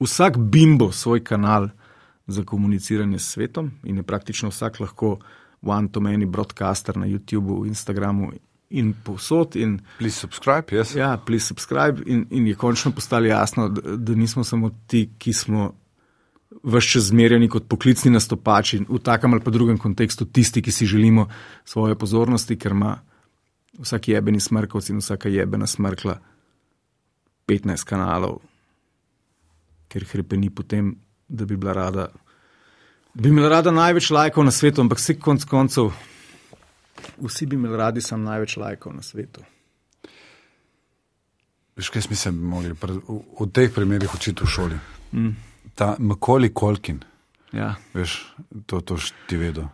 vsak 0.00 0.38
bimbo 0.38 0.92
svoj 0.92 1.24
kanal 1.24 1.68
za 2.26 2.44
komuniciranje 2.44 3.18
s 3.18 3.32
svetom 3.34 3.70
in 3.84 3.96
je 3.96 4.02
praktično 4.02 4.48
vsak 4.48 4.80
lahko 4.80 5.18
one-to-many 5.62 6.26
broadcaster 6.26 6.96
na 6.96 7.06
YouTubu, 7.06 7.66
Instagramu 7.66 8.32
in 8.70 8.94
povsod. 9.04 9.56
In, 9.56 9.80
Please 9.98 10.16
subscribe, 10.16 10.70
yes. 10.70 10.94
Ja, 10.94 11.16
please 11.16 11.46
subscribe 11.46 12.02
in, 12.06 12.26
in 12.30 12.46
je 12.46 12.54
končno 12.54 12.92
postalo 12.92 13.26
jasno, 13.26 13.68
da, 13.68 13.96
da 13.96 14.14
nismo 14.14 14.44
samo 14.44 14.70
ti, 14.86 15.08
ki 15.18 15.32
smo 15.32 15.72
vse 16.62 16.86
čas 16.86 17.02
zmerjeni 17.10 17.48
kot 17.48 17.68
poklicni 17.68 18.10
nastopači 18.10 18.82
v 18.88 18.98
takem 18.98 19.32
ali 19.32 19.42
pa 19.42 19.50
drugem 19.50 19.78
kontekstu, 19.78 20.24
tisti, 20.24 20.62
ki 20.62 20.72
si 20.72 20.86
želimo 20.86 21.28
svoje 21.64 21.98
pozornosti, 21.98 22.58
ker 22.58 22.72
ima 22.72 22.98
vsak 23.78 24.08
jebeni 24.08 24.40
smrkovc 24.40 24.90
in 24.90 24.98
vsaka 24.98 25.28
jebena 25.28 25.66
smrkla 25.66 26.18
15 27.48 27.84
kanalov, 27.84 28.40
ker 29.88 30.04
hrepeni 30.12 30.50
potem, 30.50 30.94
da 31.28 31.44
bi 31.44 31.56
bila 31.56 31.72
rada. 31.72 32.08
Bi 33.14 33.28
imela 33.28 33.48
rada 33.48 33.70
največ 33.70 34.10
lajkov 34.10 34.44
na 34.44 34.50
svetu, 34.54 34.82
ampak 34.82 34.98
vse 34.98 35.16
konc 35.18 35.44
koncev, 35.44 35.90
vsi 37.18 37.46
bi 37.46 37.56
imeli 37.56 37.76
radi 37.76 38.00
sam 38.00 38.22
največ 38.24 38.56
lajkov 38.56 38.94
na 38.94 39.02
svetu. 39.02 39.40
Veš, 41.76 41.88
kaj 41.88 42.02
smo 42.02 42.16
se 42.16 42.30
mogli 42.30 42.74
pre- 42.74 43.00
v, 43.08 43.20
v 43.40 43.46
teh 43.52 43.70
primerih 43.74 44.14
učiti 44.14 44.44
v 44.44 44.46
šoli? 44.48 44.78
Mm. 45.12 45.36
Ta 45.74 45.96
Makoli 45.98 46.52
Kolkin, 46.54 47.00
Ja, 47.52 47.74
veš, 47.94 48.30
to, 48.66 48.78
to 48.80 48.94
ti 49.26 49.36
vedo. 49.36 49.68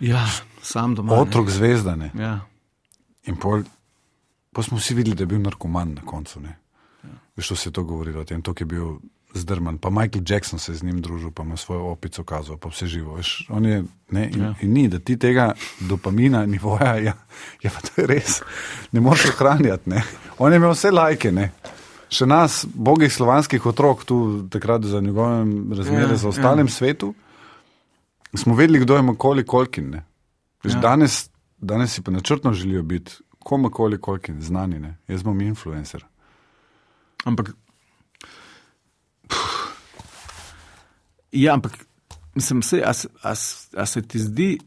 ja 0.00 0.26
sam 0.62 0.94
doma. 0.94 1.14
Otrok 1.14 1.48
zvezdane. 1.48 2.10
Ne. 2.14 2.22
Ja. 2.22 2.40
In 3.24 3.36
pol, 3.40 3.62
pol 4.52 4.64
smo 4.64 4.76
vsi 4.76 4.94
videli, 4.94 5.16
da 5.16 5.22
je 5.22 5.26
bil 5.26 5.40
narkoman 5.40 5.94
na 5.94 6.02
koncu. 6.04 6.40
Ne? 6.40 6.58
Veš, 7.36 7.48
to 7.48 7.56
se 7.56 7.68
je 7.68 7.72
to 7.72 7.84
govorilo 7.84 8.20
o 8.20 8.24
tem, 8.24 8.42
to 8.42 8.52
je 8.60 8.66
bil 8.66 8.98
zdrman. 9.34 9.78
Pa 9.78 9.90
Michael 9.90 10.24
Jackson 10.28 10.58
se 10.58 10.72
je 10.72 10.76
z 10.76 10.82
njim 10.82 11.00
družil, 11.02 11.30
pa 11.30 11.42
ima 11.42 11.56
svojo 11.56 11.84
opico 11.92 12.24
kazal, 12.24 12.56
pa 12.56 12.68
vse 12.68 12.86
živo. 12.86 13.14
Veš, 13.14 13.46
on 13.50 13.64
je, 13.64 13.84
ne, 14.10 14.30
in, 14.34 14.40
ja. 14.42 14.54
in 14.60 14.72
ni, 14.72 14.88
da 14.88 14.98
ti 14.98 15.16
tega 15.18 15.52
dopamina, 15.80 16.46
nivoja, 16.46 16.96
ja, 17.08 17.14
ja 17.62 17.70
pa 17.70 17.80
to 17.80 18.00
je 18.00 18.06
res, 18.06 18.40
ne 18.92 19.00
moreš 19.00 19.26
ohranjati. 19.34 19.90
Ne? 19.90 20.02
On 20.38 20.52
je 20.52 20.56
imel 20.56 20.74
vse 20.74 20.90
lajke, 20.90 21.32
ne. 21.32 21.50
Še 22.12 22.26
nas, 22.28 22.62
bogih 22.74 23.12
slovanskih 23.12 23.66
otrok, 23.66 24.04
tu 24.04 24.48
takrat 24.52 24.84
za 24.84 25.00
njegovem 25.00 25.72
razmerju, 25.72 26.10
Ja, 26.10 26.16
za 26.16 26.28
ostalim 26.28 26.66
ja. 26.66 26.72
svetu, 26.72 27.14
smo 28.36 28.54
vedeli, 28.54 28.82
kdo 28.84 28.96
je 28.96 29.02
Makoli 29.02 29.46
Kolkin. 29.46 29.90
Ne? 29.90 30.04
Veš, 30.64 30.74
Ja. 30.74 30.80
danes, 30.80 31.30
danes 31.58 31.92
si 31.94 32.02
pa 32.02 32.10
načrtno 32.10 32.52
želijo 32.52 32.82
biti, 32.82 33.12
komakoli, 33.38 33.98
koliko 34.00 34.32
znani. 34.38 34.78
Ne? 34.78 34.96
Jaz 35.08 35.22
bom 35.22 35.40
influencer. 35.40 36.04
Ampak. 37.24 37.50
Ja, 41.32 41.54
ampak 41.54 41.72
mislim, 42.34 42.62
se, 42.62 42.82
a, 42.84 42.92
se- 42.92 43.08
a, 43.22 43.32
a 43.76 43.86
se 43.86 44.02
ti 44.02 44.18
zdi, 44.18 44.58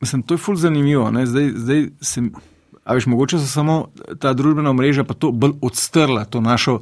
mislim, 0.00 0.22
to 0.22 0.34
je 0.34 0.38
ful 0.38 0.56
zanimivo. 0.56 1.10
Ne? 1.10 1.26
Zdaj, 1.26 1.50
zdaj 1.56 1.88
sem, 2.00 2.32
a 2.84 2.94
veš, 2.94 3.06
mogoče 3.06 3.38
so 3.38 3.46
samo 3.46 3.88
ta 4.18 4.32
družbena 4.32 4.72
mreža 4.72 5.04
pa 5.04 5.14
to 5.14 5.32
bolj 5.32 5.52
odstrla, 5.60 6.24
to 6.24 6.40
našo, 6.40 6.80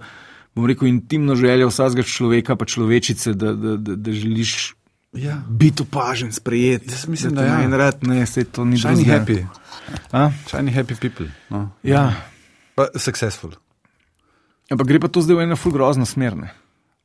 bom 0.54 0.66
rekel, 0.66 0.88
intimno 0.88 1.34
željo 1.34 1.68
vsakega 1.68 2.02
človeka, 2.04 2.56
pa 2.56 2.64
človečice, 2.64 3.32
da, 3.34 3.52
da, 3.52 3.76
da, 3.76 3.96
da 3.96 4.12
želiš 4.12 4.74
Ja. 5.12 5.40
biti 5.48 5.80
opažen, 5.82 6.32
sprejet. 6.32 6.84
Jaz 6.84 7.06
mislim, 7.08 7.32
te 7.32 7.36
da 7.36 7.46
ja. 7.46 7.54
manj 7.54 7.72
rad, 7.72 8.02
ne, 8.04 8.26
se 8.26 8.44
to 8.44 8.64
ni 8.64 8.76
Shiny 8.76 8.94
drugega. 8.94 9.18
happy. 9.18 9.46
A? 10.12 10.30
Shiny 10.46 10.74
happy 10.74 10.94
people. 10.94 11.26
No. 11.50 11.70
Ja, 11.82 12.12
Pa 12.74 12.86
successful. 12.94 13.50
ampak 14.70 14.86
gre 14.86 15.00
pa 15.00 15.08
to 15.08 15.22
zdaj 15.22 15.36
v 15.36 15.42
eno 15.42 15.56
ful 15.56 15.72
grozno 15.72 16.04
smer. 16.04 16.36
Ne? 16.36 16.52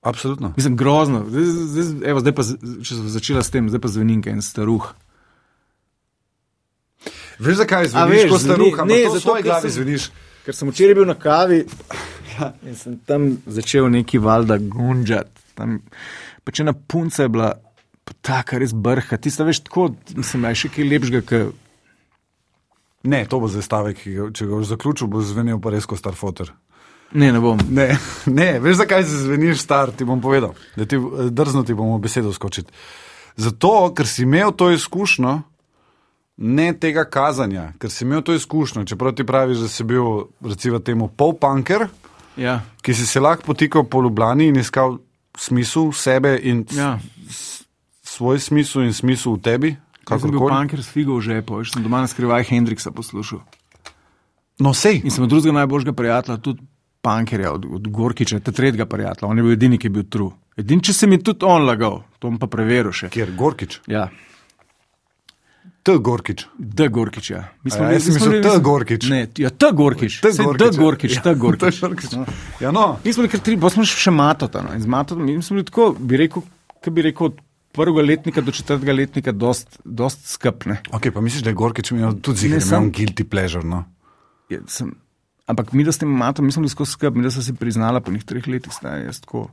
Absolutno. 0.02 0.54
Mislim, 0.58 0.76
grozno. 0.78 1.26
Zdaj, 1.30 1.44
zdaj, 1.46 2.10
evo, 2.10 2.20
zdaj 2.20 2.34
pa, 2.34 2.44
če 2.82 2.96
sem 2.98 3.10
začela 3.14 3.44
s 3.46 3.54
tem, 3.54 3.70
zdaj 3.70 3.82
pa 3.84 3.92
zvenim, 3.92 4.24
kaj 4.26 4.34
en 4.34 4.42
staruh. 4.42 4.88
Veš, 7.42 7.58
zakaj 7.62 7.90
zveniš 7.94 8.30
kot 8.30 8.42
staruh, 8.42 8.82
ne, 8.86 9.00
v 9.06 9.14
zato, 9.18 9.36
ker 9.38 9.46
glavi 9.46 9.70
sem- 9.70 9.76
zveniš. 9.78 10.10
Ker 10.46 10.58
sem 10.58 10.70
včeraj 10.70 10.98
bil 10.98 11.06
na 11.06 11.14
kavi 11.18 11.60
ja, 12.34 12.54
in 12.66 12.76
sem 12.76 12.98
tam 13.06 13.38
začel 13.46 13.90
neki 13.94 14.18
valjda 14.18 14.58
gunžati. 14.58 15.42
Tam, 15.58 15.80
pa 16.44 16.54
če 16.54 16.66
na 16.66 16.74
punca 16.74 17.26
je 17.26 17.30
bila 17.30 17.52
taka 18.26 18.58
res 18.58 18.74
brha, 18.74 19.18
ti 19.22 19.30
sta 19.30 19.46
veš 19.46 19.62
tako, 19.70 19.92
mislim, 20.18 20.46
aj 20.50 20.58
še 20.64 20.74
kaj 20.74 20.90
lepšega, 20.90 21.22
kot 21.30 21.58
Ne, 23.04 23.26
to 23.26 23.40
bo 23.42 23.48
zdaj 23.50 23.66
stavek, 23.66 23.98
ki 23.98 24.12
ga, 24.14 24.26
če 24.30 24.46
ga 24.46 24.58
boš 24.60 24.68
zaključil, 24.70 25.08
bo 25.10 25.22
zvenel 25.26 25.58
pa 25.62 25.72
res 25.74 25.88
kot 25.90 25.98
star 25.98 26.14
fotor. 26.14 26.52
Ne, 27.14 27.32
ne 27.32 27.40
bom. 27.40 27.60
Ne, 27.70 27.98
ne, 28.40 28.50
veš, 28.60 28.82
zakaj 28.84 29.04
se 29.04 29.24
zveniš 29.26 29.62
star, 29.62 29.92
ti 29.92 30.06
bom 30.06 30.22
povedal. 30.22 30.54
Da 30.76 30.86
ti 30.86 31.00
drzno 31.30 31.64
ti 31.64 31.74
bomo 31.74 31.98
besedo 31.98 32.34
skočiti. 32.34 32.72
Zato, 33.36 33.94
ker 33.96 34.08
si 34.08 34.24
imel 34.24 34.52
to 34.52 34.72
izkušnjo, 34.72 35.40
ne 36.38 36.74
tega 36.80 37.06
kazanja, 37.10 37.72
ker 37.80 37.92
si 37.92 38.04
imel 38.06 38.22
to 38.22 38.34
izkušnjo, 38.36 38.86
čeprav 38.86 39.16
ti 39.16 39.26
praviš, 39.26 39.66
da 39.66 39.68
si 39.68 39.84
bil, 39.84 40.26
recimo, 40.42 40.80
temu 40.80 41.08
pol-punker, 41.08 41.88
Ja, 42.40 42.62
ki 42.82 42.94
si 42.96 43.06
se 43.06 43.20
lahko 43.20 43.44
potikal 43.44 43.84
po 43.84 44.02
Ljubljani 44.02 44.48
in 44.48 44.60
iskal 44.60 44.98
smisel 45.38 45.92
sebe 45.92 46.38
in 46.44 46.66
ja. 46.72 47.00
svoj 48.04 48.40
smisel 48.40 48.86
in 48.88 48.94
smisel 48.94 49.36
v 49.36 49.42
tebi. 49.42 49.72
Jaz 50.10 50.24
sem 50.24 50.32
bil 50.32 50.44
punker 50.44 50.82
s 50.84 50.92
figo 50.92 51.16
v 51.20 51.24
žepu, 51.28 51.60
veš, 51.60 51.76
sem 51.76 51.84
doma 51.84 52.02
na 52.04 52.08
skrivaj 52.08 52.48
Hendriksa 52.50 52.92
poslušal. 52.92 53.44
No, 54.60 54.74
sej. 54.74 55.02
In 55.04 55.12
sem 55.12 55.28
drugega 55.28 55.54
najboljšega 55.62 55.94
prijatelja, 55.98 56.38
tudi 56.38 56.64
punkerja, 57.02 57.54
od, 57.58 57.66
od 57.80 57.88
Gorkiča, 57.88 58.40
te 58.40 58.54
tretjega 58.56 58.86
prijatelja, 58.86 59.30
on 59.30 59.38
je 59.38 59.46
bil 59.46 59.56
edini, 59.58 59.80
ki 59.82 59.90
je 59.90 59.96
bil 59.98 60.10
tru. 60.10 60.32
Edini, 60.58 60.84
če 60.86 60.94
se 60.94 61.10
mi 61.10 61.22
tudi 61.24 61.48
on 61.48 61.66
lagal, 61.66 62.04
to 62.20 62.30
bom 62.30 62.38
pa 62.42 62.50
preveril 62.52 62.94
še. 62.94 63.10
Kjer, 63.14 63.34
Gorkič. 63.38 63.82
Ja, 63.92 64.10
T. 65.82 65.98
Gorkič. 65.98 66.46
D. 66.58 66.88
Gorkič, 66.94 67.30
ja. 67.32 67.42
Mi 67.66 67.72
A 67.74 67.90
ja, 67.90 67.94
jaz 67.98 68.06
sem 68.06 68.14
mislil 68.14 68.44
T. 68.46 68.50
Gorkič. 68.62 69.06
Ne, 69.10 69.22
ja, 69.42 69.50
T. 69.50 69.72
Gorkič. 69.74 70.20
T. 70.22 70.30
Gorkič, 70.38 70.62
D. 70.62 70.78
Gorkič, 70.78 71.16
ja. 71.18 71.22
T. 71.26 71.34
Gorkič. 71.42 71.80
T. 71.80 71.88
Gorkič. 71.88 72.12
Ja, 72.62 72.70
no. 72.70 73.00
Mi 73.02 73.14
smo 73.14 73.26
bili 73.26 73.32
kar 73.34 73.42
tri, 73.42 73.58
pa 73.58 73.72
smo 73.74 73.86
še 73.90 74.14
matota. 74.14 74.62
No. 74.62 74.76
In 74.78 74.84
z 74.84 74.92
matota, 74.94 75.18
mi 75.26 75.40
smo 75.42 75.58
bili 75.58 75.66
tako, 75.66 75.88
bi 75.98 76.20
rekel, 76.22 76.46
kaj 76.86 76.94
bi 76.94 77.06
rekel, 77.08 77.32
od 77.32 77.42
prvega 77.74 78.06
letnika 78.06 78.46
do 78.46 78.54
četrtega 78.54 78.94
letnika, 78.94 79.34
dost, 79.34 79.80
dost 79.84 80.30
skepne. 80.30 80.84
Ok, 80.94 81.10
pa 81.16 81.24
misliš, 81.26 81.48
da 81.48 81.50
je 81.50 81.58
Gorkič 81.58 81.94
imel 81.96 82.20
tudi 82.22 82.52
imel 82.52 82.92
guilty 82.94 83.26
pleasure, 83.26 83.66
no? 83.66 83.82
Ja, 84.54 84.62
sem, 84.70 84.94
ampak 85.48 85.74
mi, 85.74 85.84
da 85.84 85.92
s 85.92 86.02
tem 86.02 86.10
matom, 86.10 86.46
mi 86.46 86.52
smo 86.52 86.62
bili 86.62 86.74
skozi 86.74 86.92
skrb, 86.92 87.16
mi, 87.16 87.24
da 87.24 87.32
so 87.32 87.44
si 87.44 87.54
priznala 87.54 88.02
po 88.02 88.12
njih 88.12 88.24
treh 88.24 88.48
letih, 88.48 88.74
stari 88.74 89.06
jaz 89.06 89.22
tako, 89.22 89.48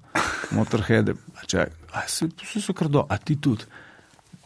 motorheade, 0.50 1.14
a 1.36 1.46
čakaj, 1.46 1.72
a 1.92 2.06
vsi 2.06 2.30
vsi 2.42 2.64
so 2.64 2.72
krdo, 2.72 3.06
a 3.08 3.18
ti 3.18 3.36
tudi. 3.40 3.68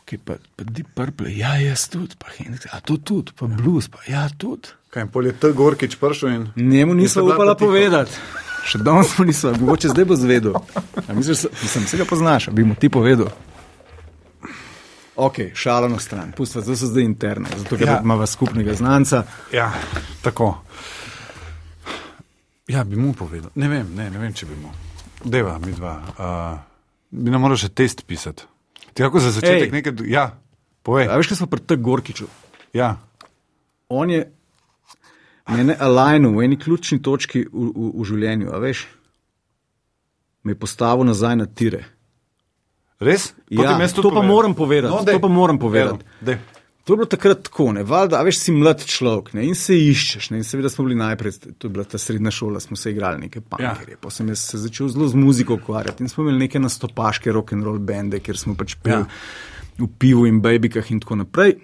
Okay, 0.02 0.18
pa, 0.18 0.34
pa 0.56 0.64
Deep 0.66 0.88
Purple, 0.94 1.30
ja, 1.36 1.54
jaz 1.62 1.86
tudi, 1.88 2.18
pa 2.18 2.32
Hendrix, 2.36 2.66
a 2.72 2.80
to 2.80 2.96
tudi, 2.98 3.32
pa 3.38 3.46
blues, 3.46 3.88
pa 3.88 4.02
ja, 4.08 4.26
tudi. 4.38 4.74
Kaj, 4.92 5.06
pol 5.08 5.26
je 5.30 5.32
T. 5.32 5.52
Gorkič 5.56 5.96
prišel 5.96 6.28
in. 6.28 6.48
Njemu 6.56 6.94
bila 6.94 7.34
upala 7.34 7.54
povedati. 7.54 8.18
Še 8.66 8.78
danes 8.78 9.14
smo 9.14 9.24
nismo, 9.24 9.54
mogoče 9.60 9.88
zdaj 9.88 10.04
bo 10.04 10.16
zvedel. 10.16 10.58
A 11.08 11.14
Misliš, 11.16 11.46
sem 11.66 11.86
se 11.86 11.96
ga 11.96 12.04
poznaš, 12.04 12.50
bi 12.52 12.64
mu 12.64 12.74
ti 12.78 12.90
povedal. 12.92 13.32
Ok, 15.16 15.52
šalo 15.54 15.88
na 15.88 15.98
stran, 15.98 16.32
pustva, 16.36 16.62
zdaj 16.62 16.76
so 16.76 16.90
zdaj 16.92 17.04
interne, 17.04 17.48
zato 17.58 17.76
ker 17.76 17.86
Ja. 17.86 17.92
ja. 17.92 18.00
imamo 18.02 18.26
skupnega 18.26 18.74
znanca. 18.74 19.24
Ja, 19.52 19.72
tako. 20.22 20.54
Ja, 22.68 22.84
bi 22.84 22.96
mu 22.96 23.12
povedal. 23.12 23.50
Ne 23.54 23.68
vem, 23.68 23.88
ne, 23.94 24.10
ne 24.10 24.18
vem 24.18 24.32
če 24.32 24.46
bi 24.46 24.56
mu. 24.56 24.70
Deva, 25.24 25.58
mi 25.58 25.72
dva. 25.72 25.94
Uh, 26.14 26.58
bi 27.10 27.30
nam 27.30 27.42
moral 27.42 27.58
še 27.58 27.68
test 27.68 28.04
pisati. 28.06 28.46
Ti 28.92 29.02
kako 29.02 29.20
za 29.20 29.30
začetek 29.30 29.68
Ej. 29.68 29.72
nekaj. 29.72 30.06
Ja, 30.06 30.38
povej. 30.82 31.08
A 31.10 31.16
veš, 31.16 31.32
kaj 31.32 31.42
smo 31.42 31.48
pri 31.50 31.62
tem 31.62 31.82
Gorkiču? 31.82 32.28
Ja. 32.72 32.96
On 33.88 34.10
je 34.10 34.24
mene 35.48 35.74
alignu 35.74 36.32
v 36.36 36.44
eni 36.44 36.56
ključni 36.56 37.02
točki 37.02 37.44
v, 37.44 37.66
v, 37.68 37.88
v 37.98 38.06
življenju, 38.06 38.52
a 38.52 38.60
veš, 38.62 38.86
me 40.42 40.54
je 40.54 40.58
postavil 40.58 41.04
nazaj 41.04 41.36
na 41.36 41.46
tire. 41.46 41.82
Res? 43.02 43.32
Ja, 43.50 43.66
Potem 43.66 43.82
tudi 43.90 44.02
to 44.02 44.14
pa 44.14 44.22
moram 44.22 44.54
povedati, 44.54 44.92
No, 44.94 45.02
dej. 45.02 45.18
to 45.18 45.20
pa 45.20 45.28
moram 45.28 45.58
povedati. 45.58 46.06
Evo. 46.22 46.38
To 46.84 46.92
je 46.92 46.96
bilo 46.96 47.06
takrat 47.06 47.42
tako, 47.46 47.68
ne, 47.72 47.84
valjda, 47.86 48.18
a 48.18 48.26
veš, 48.26 48.40
si 48.42 48.52
mlad 48.52 48.80
človek 48.82 49.32
ne, 49.38 49.44
in 49.46 49.54
se 49.54 49.76
iščeš. 49.78 50.32
Ne, 50.32 50.40
in 50.42 50.46
seveda 50.46 50.70
smo 50.72 50.88
bili 50.88 50.96
najprej, 50.98 51.36
to 51.54 51.68
je 51.68 51.74
bila 51.76 51.84
ta 51.86 51.98
srednja 51.98 52.32
šola, 52.34 52.60
smo 52.60 52.76
se 52.76 52.90
igrali 52.90 53.20
neke 53.20 53.40
pankerje. 53.40 53.94
Ja. 53.94 54.00
Pa 54.02 54.10
sem 54.10 54.32
se 54.36 54.58
začel 54.58 54.90
zelo 54.90 55.06
z 55.08 55.14
muziko 55.14 55.54
ukvarjati 55.60 56.02
in 56.02 56.10
smo 56.10 56.24
imeli 56.24 56.48
neke 56.48 56.58
nastopaške 56.58 57.32
rock 57.32 57.54
and 57.54 57.64
roll 57.64 57.78
bende, 57.78 58.18
kjer 58.18 58.38
smo 58.38 58.56
pač 58.58 58.74
peli 58.82 58.98
ja. 58.98 59.06
v 59.78 59.88
pivu 59.98 60.26
in 60.26 60.42
babikah 60.42 60.90
in 60.90 61.00
tako 61.04 61.22
naprej. 61.22 61.54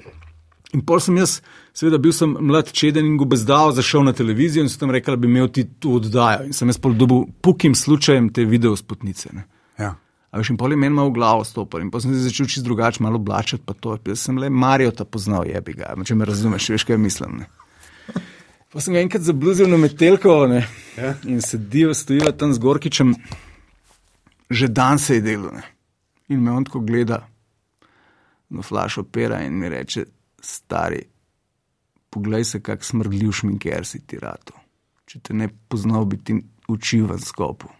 In 0.76 0.84
pol 0.86 1.00
sem 1.02 1.16
jaz, 1.18 1.38
seveda 1.74 1.98
bil 1.98 2.12
sem 2.14 2.36
mlad 2.38 2.70
čeden 2.76 3.06
in 3.08 3.16
gobezdal, 3.18 3.72
zašel 3.74 4.04
na 4.06 4.12
televizijo 4.14 4.62
in 4.62 4.70
so 4.70 4.78
tam 4.78 4.92
rekli, 4.94 5.16
da 5.16 5.22
bi 5.22 5.26
imel 5.26 5.48
ti 5.50 5.64
to 5.80 5.96
oddajo. 5.98 6.46
In 6.46 6.54
sem 6.54 6.68
jaz 6.70 6.78
pol 6.78 6.94
dobil 6.94 7.24
pukim 7.42 7.74
slučajem 7.74 8.28
te 8.30 8.44
video 8.46 8.76
spotnice. 8.76 9.32
Ne. 9.32 9.48
Ja. 9.80 9.96
A 10.30 10.38
veš, 10.38 10.50
in 10.52 10.58
pol 10.60 10.74
je 10.74 10.76
meni 10.76 10.92
malo 10.92 11.08
v 11.08 11.16
glavo 11.16 11.44
stopil 11.44 11.80
in 11.80 11.90
pa 11.90 12.00
sem 12.04 12.12
se 12.12 12.26
začel 12.26 12.46
čist 12.50 12.64
drugače 12.66 13.02
malo 13.02 13.16
oblačiti, 13.16 13.62
pa 13.64 13.72
to, 13.72 13.96
jaz 14.06 14.26
sem 14.26 14.36
le 14.38 14.50
Marijo 14.52 14.92
ta 14.92 15.06
poznal, 15.08 15.46
jebi 15.48 15.72
ga, 15.78 15.94
če 16.04 16.14
me 16.14 16.28
razumeš, 16.28 16.68
veš, 16.74 16.84
kaj 16.84 16.98
mislim. 17.00 17.38
Ne. 17.40 17.48
Pa 18.68 18.82
sem 18.84 18.92
ga 18.92 19.00
enkrat 19.00 19.24
zabluzil 19.24 19.70
na 19.72 19.78
metelko 19.80 20.34
ne, 20.50 20.66
Ja. 20.98 21.14
in 21.24 21.40
sediva, 21.40 21.94
stojiva 21.96 22.34
tam 22.36 22.52
z 22.52 22.60
Gorkičem, 22.60 23.14
že 24.50 24.68
dan 24.68 24.98
se 25.00 25.16
je 25.16 25.24
delo. 25.24 25.52
Ne. 25.56 25.64
In 26.28 26.44
me 26.44 26.52
on 26.52 26.68
tako 26.68 26.82
gleda, 26.84 27.22
no 28.52 28.60
flaš 28.62 28.98
opera 29.00 29.40
in 29.46 29.56
mi 29.56 29.68
reče, 29.72 30.04
stari, 30.44 31.00
poglej 32.12 32.44
se, 32.44 32.60
kak 32.60 32.84
smrdljiv 32.84 33.32
šminker 33.32 33.86
si 33.88 34.04
ti 34.04 34.20
rato. 34.20 34.52
Če 35.08 35.24
te 35.24 35.32
ne 35.32 35.48
poznal, 35.48 36.04
bi 36.04 36.20
ti 36.20 36.36
učil 36.68 37.08
v 37.08 37.16
skopu. 37.24 37.72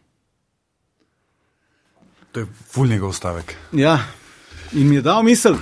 To 2.33 2.41
je 2.41 2.47
ful 2.71 2.87
njegov 2.87 3.13
stavek. 3.13 3.55
Ja, 3.73 3.99
in 4.73 4.89
mi 4.89 4.95
je 4.99 5.03
dal 5.03 5.23
misel. 5.23 5.57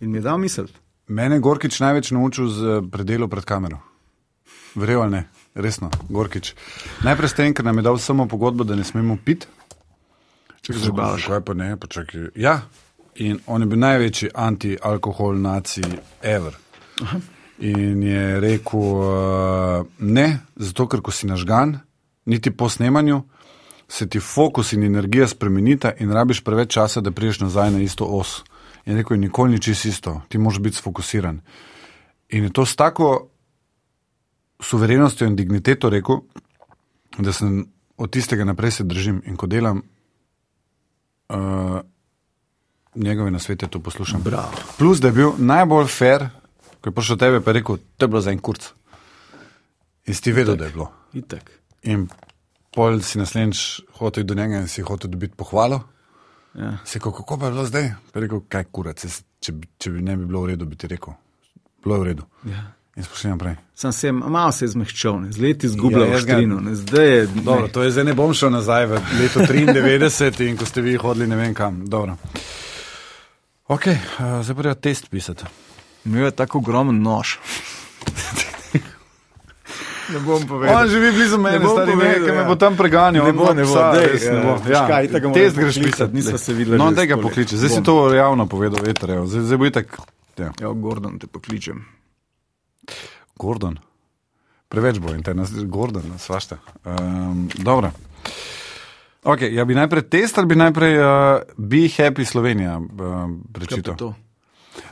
In 0.00 0.10
mi 0.10 0.18
je 0.18 0.22
dal 0.22 0.38
misel. 0.38 0.66
Mene 1.08 1.36
je 1.36 1.40
Gorkič 1.40 1.80
največ 1.80 2.10
naučil 2.10 2.48
z 2.48 2.82
predelo 2.92 3.28
pred 3.28 3.44
kamero. 3.44 3.80
Verjel 4.74 5.02
ali 5.02 5.10
ne, 5.10 5.22
resno, 5.54 5.90
Gorkič. 6.08 6.54
Najprej 7.04 7.28
ste 7.28 7.44
enkrat 7.44 7.66
nam 7.66 7.78
je 7.78 7.82
dal 7.82 7.98
samo 7.98 8.28
pogodbo, 8.28 8.64
da 8.64 8.74
ne 8.74 8.84
smemo 8.84 9.18
piti. 9.24 9.46
Če 10.64 10.72
se 10.72 10.78
zabavaš. 10.86 11.26
Kaj 11.28 11.44
pa 11.44 11.54
ne, 11.54 11.74
počakaj. 11.76 12.30
Ja, 12.40 12.62
in 13.20 13.38
on 13.46 13.62
je 13.62 13.68
bil 13.68 13.78
največji 13.78 14.30
anti-alkohol 14.34 15.36
nacij 15.42 15.84
ever. 16.22 16.56
Aha. 17.02 17.20
In 17.58 18.02
je 18.02 18.40
rekel, 18.40 18.80
uh, 18.80 19.86
ne, 19.98 20.26
zato 20.56 20.88
ker 20.88 21.04
ko 21.04 21.12
si 21.14 21.28
nažgan, 21.30 21.76
niti 22.26 22.50
po 22.50 22.68
snemanju, 22.68 23.20
se 23.88 24.08
ti 24.08 24.20
fokus 24.20 24.72
in 24.72 24.82
energija 24.82 25.28
spremenita 25.28 25.92
in 25.98 26.12
rabiš 26.12 26.40
preveč 26.44 26.72
časa, 26.72 27.00
da 27.00 27.10
priješ 27.10 27.40
nazaj 27.40 27.70
na 27.70 27.80
isto 27.80 28.04
os. 28.04 28.42
In 28.86 28.96
rekel 28.96 29.16
je, 29.16 29.20
nikoli 29.20 29.52
ni 29.52 29.60
čisto 29.60 29.88
isto, 29.88 30.20
ti 30.28 30.38
moraš 30.38 30.58
biti 30.58 30.76
sfokusiran. 30.76 31.40
In 32.28 32.44
je 32.44 32.52
to 32.52 32.66
s 32.66 32.76
tako 32.76 33.28
suverenostjo 34.60 35.26
in 35.26 35.36
digniteto 35.36 35.90
rekel, 35.90 36.20
da 37.18 37.32
sem 37.32 37.64
od 37.96 38.10
tistega 38.10 38.44
naprej 38.44 38.70
se 38.70 38.84
držim 38.84 39.22
in 39.26 39.36
ko 39.36 39.46
delam, 39.46 39.82
uh, 41.28 41.80
njegove 42.94 43.30
nasvete 43.30 43.66
to 43.66 43.80
poslušam. 43.80 44.22
Bravo. 44.22 44.52
Plus, 44.78 45.00
da 45.00 45.08
je 45.08 45.12
bil 45.12 45.32
najbolj 45.38 45.86
fair, 45.86 46.28
ko 46.80 46.88
je 46.88 46.94
prišel 46.94 47.16
tebe, 47.16 47.40
pa 47.40 47.50
je 47.50 47.60
rekel, 47.60 47.78
to 47.96 48.04
je 48.04 48.08
bilo 48.08 48.20
za 48.20 48.30
en 48.30 48.38
kurc. 48.38 48.72
In 50.06 50.14
si 50.14 50.22
ti 50.22 50.32
vedel, 50.32 50.56
da 50.56 50.64
je 50.64 50.70
bilo. 50.70 50.92
Itak. 51.12 51.50
In 51.82 52.08
pol 52.74 53.00
si 53.00 53.18
naslednjič 53.18 53.60
hotel 53.92 54.24
do 54.24 54.34
njega 54.34 54.56
in 54.56 54.68
si 54.68 54.82
hotel 54.82 55.10
dobiti 55.10 55.34
pohvalo. 55.36 55.80
Ja. 56.54 56.76
Se 56.84 56.98
kako, 56.98 57.12
kako 57.12 57.38
pa 57.38 57.46
je 57.46 57.52
bilo 57.52 57.64
zdaj? 57.66 57.92
Pa 58.12 58.20
rekel, 58.20 58.40
kaj 58.48 58.64
kurac, 58.64 59.04
jaz, 59.04 59.20
če, 59.40 59.52
bi- 59.52 59.68
če 59.78 59.90
bi 59.90 60.02
ne 60.02 60.16
bi 60.16 60.26
bilo 60.26 60.40
v 60.40 60.46
redu, 60.46 60.66
bi 60.66 60.76
ti 60.76 60.86
rekel. 60.86 61.14
Bilo 61.84 61.94
je 61.94 62.00
v 62.00 62.04
redu. 62.04 62.22
Ja. 62.44 62.62
In 62.96 63.02
spoštujem 63.02 63.32
naprej. 63.32 63.56
Sam 63.74 63.92
se 63.92 64.06
je 64.06 64.12
malo 64.12 64.52
se 64.52 64.66
zmehčal, 64.68 65.20
ne, 65.20 65.32
z 65.32 65.38
leti 65.38 65.66
izgubljal 65.66 66.08
Ja, 66.08 66.16
oštrino. 66.16 66.60
Ne, 66.60 66.74
zdaj 66.74 67.08
je, 67.08 67.26
Dobro, 67.26 67.68
to 67.68 67.82
je 67.82 67.90
zdaj 67.90 68.04
ne 68.04 68.14
bom 68.14 68.34
šel 68.34 68.50
nazaj 68.50 68.86
v 68.86 69.00
leto 69.18 69.40
93 69.42 70.48
in 70.48 70.56
ko 70.56 70.66
ste 70.66 70.80
vi 70.80 70.94
hodili 70.96 71.26
ne 71.26 71.36
vem 71.36 71.54
kam. 71.54 71.82
Dobro. 71.86 72.14
Ok, 73.66 73.86
uh, 73.86 73.96
zdaj 74.42 74.54
pa 74.54 74.62
treba 74.62 74.74
test 74.76 75.10
pisati. 75.10 75.44
imel 76.04 76.24
je 76.24 76.30
tako 76.32 76.58
ogromen 76.58 77.02
nož. 77.02 77.34
Ne 80.06 80.18
bom 80.18 80.34
On 80.34 80.46
povedal. 80.46 80.88
živi 80.88 81.12
blizu 81.12 81.38
mene, 81.38 81.58
bom 81.58 81.70
stari 81.70 81.90
ne, 81.90 81.96
povedal, 81.96 82.20
ki 82.20 82.30
me 82.30 82.36
ja. 82.36 82.44
bo 82.44 82.56
tam 82.56 82.76
preganjal. 82.76 83.24
Ne 83.24 83.30
on 83.30 83.36
bo, 83.36 83.52
ne 83.52 83.62
bo, 83.62 83.72
psa, 83.72 83.84
dej, 83.92 84.06
res 84.06 84.22
ne 84.22 84.34
ja, 84.34 84.42
bo. 84.42 84.52
veš 84.58 84.78
kaj, 84.84 85.02
itak 85.04 85.20
ga 85.22 85.28
moram 85.28 85.36
test 85.36 85.56
greš 85.56 85.76
pisati. 85.80 86.12
nisva 86.14 86.38
se 86.38 86.52
videla 86.52 86.76
No, 86.76 86.92
tega 86.92 87.14
skoli. 87.14 87.22
pokliči. 87.22 87.56
Zdaj 87.56 87.70
si 87.70 87.76
Bom. 87.76 87.84
to 87.84 88.14
javno 88.14 88.44
povedal, 88.46 88.80
veter, 88.82 89.10
evo. 89.12 89.24
zdaj, 89.26 89.42
zdaj 89.42 89.56
bo 89.56 89.66
itak. 89.66 89.86
Ja. 90.36 90.50
Ja, 90.60 90.68
Gordon 90.70 91.18
te 91.18 91.26
pokličem. 91.26 91.84
Gordon. 93.34 93.78
Preveč 94.68 94.98
bo 94.98 95.14
internet, 95.14 95.48
Gordon, 95.64 96.02
svašta. 96.18 96.58
Um, 96.84 97.48
dobro. 97.54 97.90
Okay, 99.24 99.48
ja 99.48 99.64
bi 99.64 99.74
najprej 99.74 100.02
test 100.04 100.36
ali 100.36 100.46
bi 100.46 100.54
najprej 100.54 100.94
uh, 100.94 101.06
Be 101.56 101.88
Happy 101.88 102.24
Slovenija 102.24 102.76
uh, 102.76 102.88
pa 102.88 103.24
prečital? 103.52 103.96
to? 103.96 104.14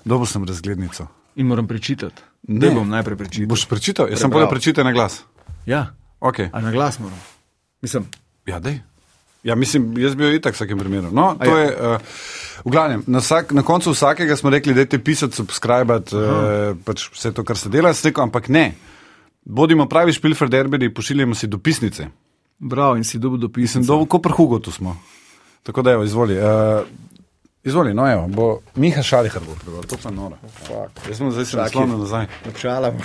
Dobil 0.05 0.27
sem 0.27 0.45
razglednico. 0.45 1.07
In 1.35 1.47
moram 1.47 1.67
prečitati. 1.67 2.23
Ne. 2.43 2.59
Ne 2.61 2.75
bom 2.75 2.89
najprej 2.89 3.17
prečital. 3.17 3.47
Boš 3.47 3.65
prečital? 3.65 4.07
Jaz 4.07 4.19
sem 4.19 4.27
Prebral. 4.27 4.47
bolje 4.47 4.53
prečital 4.53 4.85
na 4.85 4.93
glas. 4.93 5.23
Ja, 5.67 5.95
Okay. 6.21 6.51
a 6.53 6.61
na 6.61 6.71
glas 6.71 6.99
moram. 6.99 7.19
Mislim, 7.81 8.07
Ja, 8.47 8.59
dej. 8.59 8.81
Ja, 9.43 9.55
mislim, 9.55 9.99
jaz 9.99 10.15
bi 10.15 10.25
jo 10.25 10.31
itak 10.31 10.55
v 10.55 10.57
vsakem 10.57 10.79
primeru. 10.79 11.11
No, 11.11 11.35
to 11.35 11.51
ja. 11.51 11.59
je, 11.59 11.69
uh, 11.71 11.99
v 12.65 12.71
glavnem, 12.71 13.03
na, 13.07 13.19
vsak, 13.19 13.51
na 13.51 13.63
koncu 13.63 13.91
vsakega 13.91 14.37
smo 14.37 14.51
rekli, 14.51 14.71
da 14.71 14.81
je 14.83 14.99
pisati, 14.99 15.35
subscribe, 15.35 15.95
uh, 15.95 16.79
pač 16.79 17.11
vse 17.11 17.33
to, 17.33 17.43
kar 17.43 17.59
se 17.59 17.67
dela, 17.69 17.91
sem 17.91 18.09
rekel, 18.09 18.23
ampak 18.23 18.47
ne. 18.49 18.75
Bodimo 19.45 19.87
pravi 19.87 20.13
špilferderberi, 20.13 20.91
pošiljamo 20.91 21.35
si 21.35 21.47
dopisnice. 21.47 22.07
bravo 22.59 22.97
in 22.97 23.05
si 23.05 23.19
dobil 23.19 23.39
dopis. 23.39 23.73
Sem 23.73 23.83
dolgo, 23.83 24.07
kot 24.07 24.23
prhugo 24.23 24.59
tu 24.59 24.71
smo. 24.71 24.95
Tako 25.63 25.83
da, 25.83 25.91
evo, 25.93 26.05
izvoli. 26.05 26.35
Uh, 26.35 26.87
izvoli, 27.65 27.95
no, 27.95 28.13
evo, 28.13 28.29
bo 28.29 28.59
Miha 28.75 29.03
Šalihar 29.03 29.43
bo 29.47 29.55
prebral, 29.55 29.83
to 29.83 29.97
pa 30.03 30.09
je 30.09 30.15
noro. 30.15 30.37
Jaz 31.09 31.19
sem 31.19 31.31
zdaj 31.31 31.45
se 31.45 31.51
Čakaj. 31.51 31.65
naslonil 31.65 31.99
nazaj. 31.99 32.27
Načala. 32.47 32.93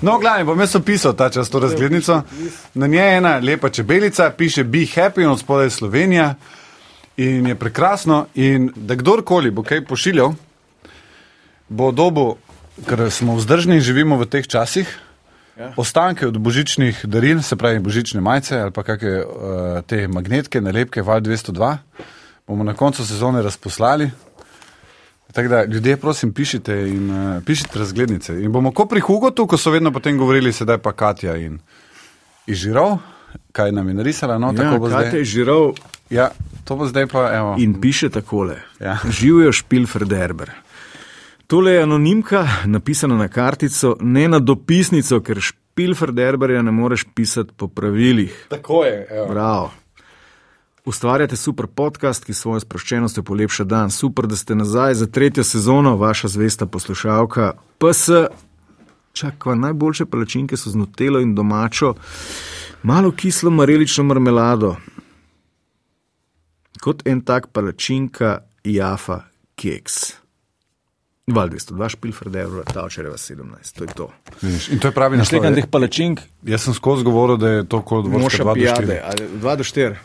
No, 0.00 0.18
glavno, 0.18 0.44
bom 0.44 0.60
jaz 0.60 0.76
opisal 0.76 1.12
ta 1.16 1.30
čas 1.30 1.50
to 1.50 1.58
razglednico. 1.60 2.22
Na 2.74 2.86
njej 2.86 3.06
je 3.08 3.16
ena 3.16 3.38
lepa 3.38 3.68
čebelica, 3.68 4.30
piše 4.30 4.64
Be 4.64 4.78
Happy 4.78 5.22
in 5.22 5.28
od 5.28 5.40
spodaj 5.40 5.70
Slovenija. 5.70 6.34
In 7.16 7.46
je 7.46 7.54
prekrasno. 7.54 8.26
In 8.34 8.70
da 8.76 8.94
kdorkoli 8.94 9.50
bo 9.50 9.62
kaj 9.62 9.84
pošiljal, 9.84 10.34
bo 11.68 11.90
dobo, 11.92 12.34
ker 12.88 13.10
smo 13.10 13.36
vzdržni 13.36 13.74
in 13.74 13.80
živimo 13.80 14.16
v 14.16 14.26
teh 14.26 14.46
časih, 14.46 14.98
ja. 15.58 15.72
ostanke 15.76 16.26
od 16.26 16.38
božičnih 16.38 17.04
daril, 17.06 17.42
se 17.42 17.56
pravi 17.56 17.78
božične 17.78 18.20
majice 18.20 18.60
ali 18.60 18.70
pa 18.70 18.82
kakšne 18.82 19.24
uh, 19.24 19.26
te 19.86 20.08
magnetke, 20.08 20.60
nalepke, 20.60 21.02
Val 21.02 21.20
202, 21.20 21.76
bomo 22.46 22.64
na 22.64 22.74
koncu 22.74 23.06
sezone 23.06 23.42
razposlali. 23.42 24.10
Tako 25.32 25.48
da, 25.48 25.64
ljudje, 25.64 25.96
prosim, 25.96 26.32
pišite 26.32 26.72
in 26.88 27.10
uh, 27.10 27.42
pišite 27.44 27.78
razglednice. 27.78 28.42
In 28.42 28.52
bomo 28.52 28.72
kot 28.72 28.88
pri 28.90 29.00
Hugotu, 29.00 29.46
ko 29.46 29.56
so 29.56 29.70
vedno 29.70 29.92
potem 29.92 30.18
govorili, 30.18 30.52
sedaj 30.52 30.78
pa 30.78 30.92
Katja 30.92 31.36
in 31.36 31.58
Ižirov, 32.46 32.98
kaj 33.52 33.72
nam 33.72 33.88
je 33.88 33.94
narisala. 33.94 34.38
No, 34.38 34.54
Ja, 34.54 34.62
tako 34.62 34.78
bo 34.78 34.88
Kate 34.88 35.04
je 35.04 35.10
zdaj. 35.10 35.24
žiral 35.24 35.72
Ja, 36.10 36.30
to 36.64 36.76
bo 36.76 36.86
zdaj 36.86 37.06
pa, 37.06 37.30
evo. 37.34 37.54
in 37.58 37.80
piše 37.80 38.08
takole. 38.08 38.60
Ja. 38.80 38.98
Živijo 39.10 39.52
Špilferderber. 39.52 40.50
Tole 41.46 41.72
je 41.72 41.82
anonimka, 41.82 42.48
napisana 42.64 43.16
na 43.16 43.28
kartico, 43.28 43.96
ne 44.00 44.28
na 44.28 44.38
dopisnico, 44.38 45.20
ker 45.20 45.38
Špilferderberja 45.40 46.62
ne 46.62 46.72
moreš 46.72 47.04
pisati 47.14 47.52
po 47.56 47.68
pravilih. 47.68 48.46
Tako 48.48 48.84
je. 48.84 49.06
Evo. 49.10 49.26
Bravo. 49.26 49.70
Ustvarjate 50.84 51.36
super 51.36 51.66
podcast, 51.66 52.24
ki 52.24 52.34
svojo 52.34 52.60
sproščenostjo 52.60 53.22
polepša 53.22 53.64
dan. 53.64 53.90
Super, 53.90 54.26
da 54.26 54.36
ste 54.36 54.54
nazaj 54.54 54.94
za 54.94 55.06
tretjo 55.06 55.44
sezono, 55.44 55.96
vaša 55.96 56.28
zvesta 56.28 56.66
poslušalka. 56.66 57.52
PS, 57.78 58.10
čakva, 59.12 59.54
najboljše 59.54 60.06
palačinke 60.06 60.56
so 60.56 60.70
z 60.70 60.82
nutelo 60.82 61.22
in 61.22 61.34
domačo, 61.34 61.94
malo 62.82 63.10
kislo 63.10 63.50
marelično 63.50 64.04
marmelado. 64.04 64.76
Kot 66.82 67.06
en 67.06 67.20
tak 67.20 67.46
palačinka, 67.52 68.38
jafa, 68.64 69.20
keks. 69.54 70.25
Val 71.26 71.48
202, 71.50 71.88
špilfrd 71.88 72.36
evro, 72.36 72.62
tavčereva 72.64 73.16
17, 73.16 73.74
to 73.74 73.84
je 73.84 73.90
to. 73.94 74.10
Vidiš, 74.42 74.68
In 74.68 74.78
to 74.78 74.88
je 74.88 74.94
pravi 74.94 75.16
naslov. 75.18 75.42
teh 75.54 75.66
palačink, 75.66 76.20
Jaz 76.42 76.62
sem 76.62 76.74
skozi 76.74 77.02
govoril, 77.04 77.36
da 77.36 77.48
je 77.48 77.64
to 77.66 77.80
kot 77.82 78.06
2 78.06 78.10
do 78.12 78.28
4. 78.30 78.54
pijade, 78.54 79.02
2 79.34 79.56
do 79.56 79.64
4. 79.64 79.96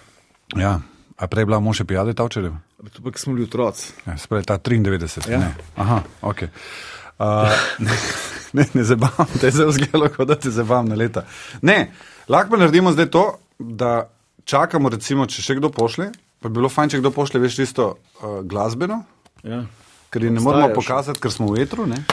Ja, 0.57 0.81
a 1.17 1.27
prej 1.27 1.41
je 1.41 1.45
bila 1.45 1.59
moša 1.59 1.85
pijade 1.85 2.13
Tavčerjev? 2.13 2.55
To 2.93 3.03
pa, 3.03 3.11
ko 3.11 3.19
smo 3.19 3.33
bili 3.33 3.45
otroci. 3.45 3.93
Ja, 4.07 4.17
Spravi 4.17 4.43
ta 4.43 4.57
93. 4.57 5.29
Ja. 5.29 5.37
Ne. 5.39 5.53
Aha, 5.75 6.01
ok. 6.21 6.41
Uh, 6.41 7.53
ne, 8.57 8.65
ne 8.73 8.83
zabavam, 8.83 9.29
te 9.37 9.47
je 9.47 9.51
zelo 9.51 9.71
zgledalo, 9.71 10.09
kot 10.09 10.27
da 10.27 10.35
te 10.35 10.49
zabavam 10.49 10.89
na 10.89 10.95
leta. 10.95 11.25
Ne, 11.61 11.91
lahko 12.27 12.57
naredimo 12.57 12.91
zdaj 12.91 13.11
to, 13.13 13.37
da 13.59 14.09
čakamo, 14.43 14.89
recimo, 14.89 15.29
če 15.29 15.41
še 15.41 15.59
kdo 15.61 15.69
pošle. 15.69 16.09
Pa 16.41 16.49
bi 16.49 16.57
bilo 16.57 16.69
fajn, 16.69 16.89
če 16.89 17.03
kdo 17.05 17.13
pošle, 17.13 17.37
veš, 17.39 17.61
čisto 17.61 17.91
uh, 17.93 18.41
glasbeno, 18.41 19.03
Ja. 19.43 19.65
Ker 20.11 20.21
ji 20.21 20.29
ne 20.29 20.37
Obstajajo 20.37 20.43
moramo 20.43 20.69
še. 20.69 20.75
pokazati, 20.75 21.19
ker 21.19 21.31
smo 21.31 21.47
v 21.47 21.63
etru, 21.63 21.87
ne? 21.87 22.03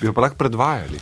bi 0.00 0.06
jo 0.06 0.12
pa 0.12 0.22
lahko 0.22 0.38
predvajali. 0.38 1.00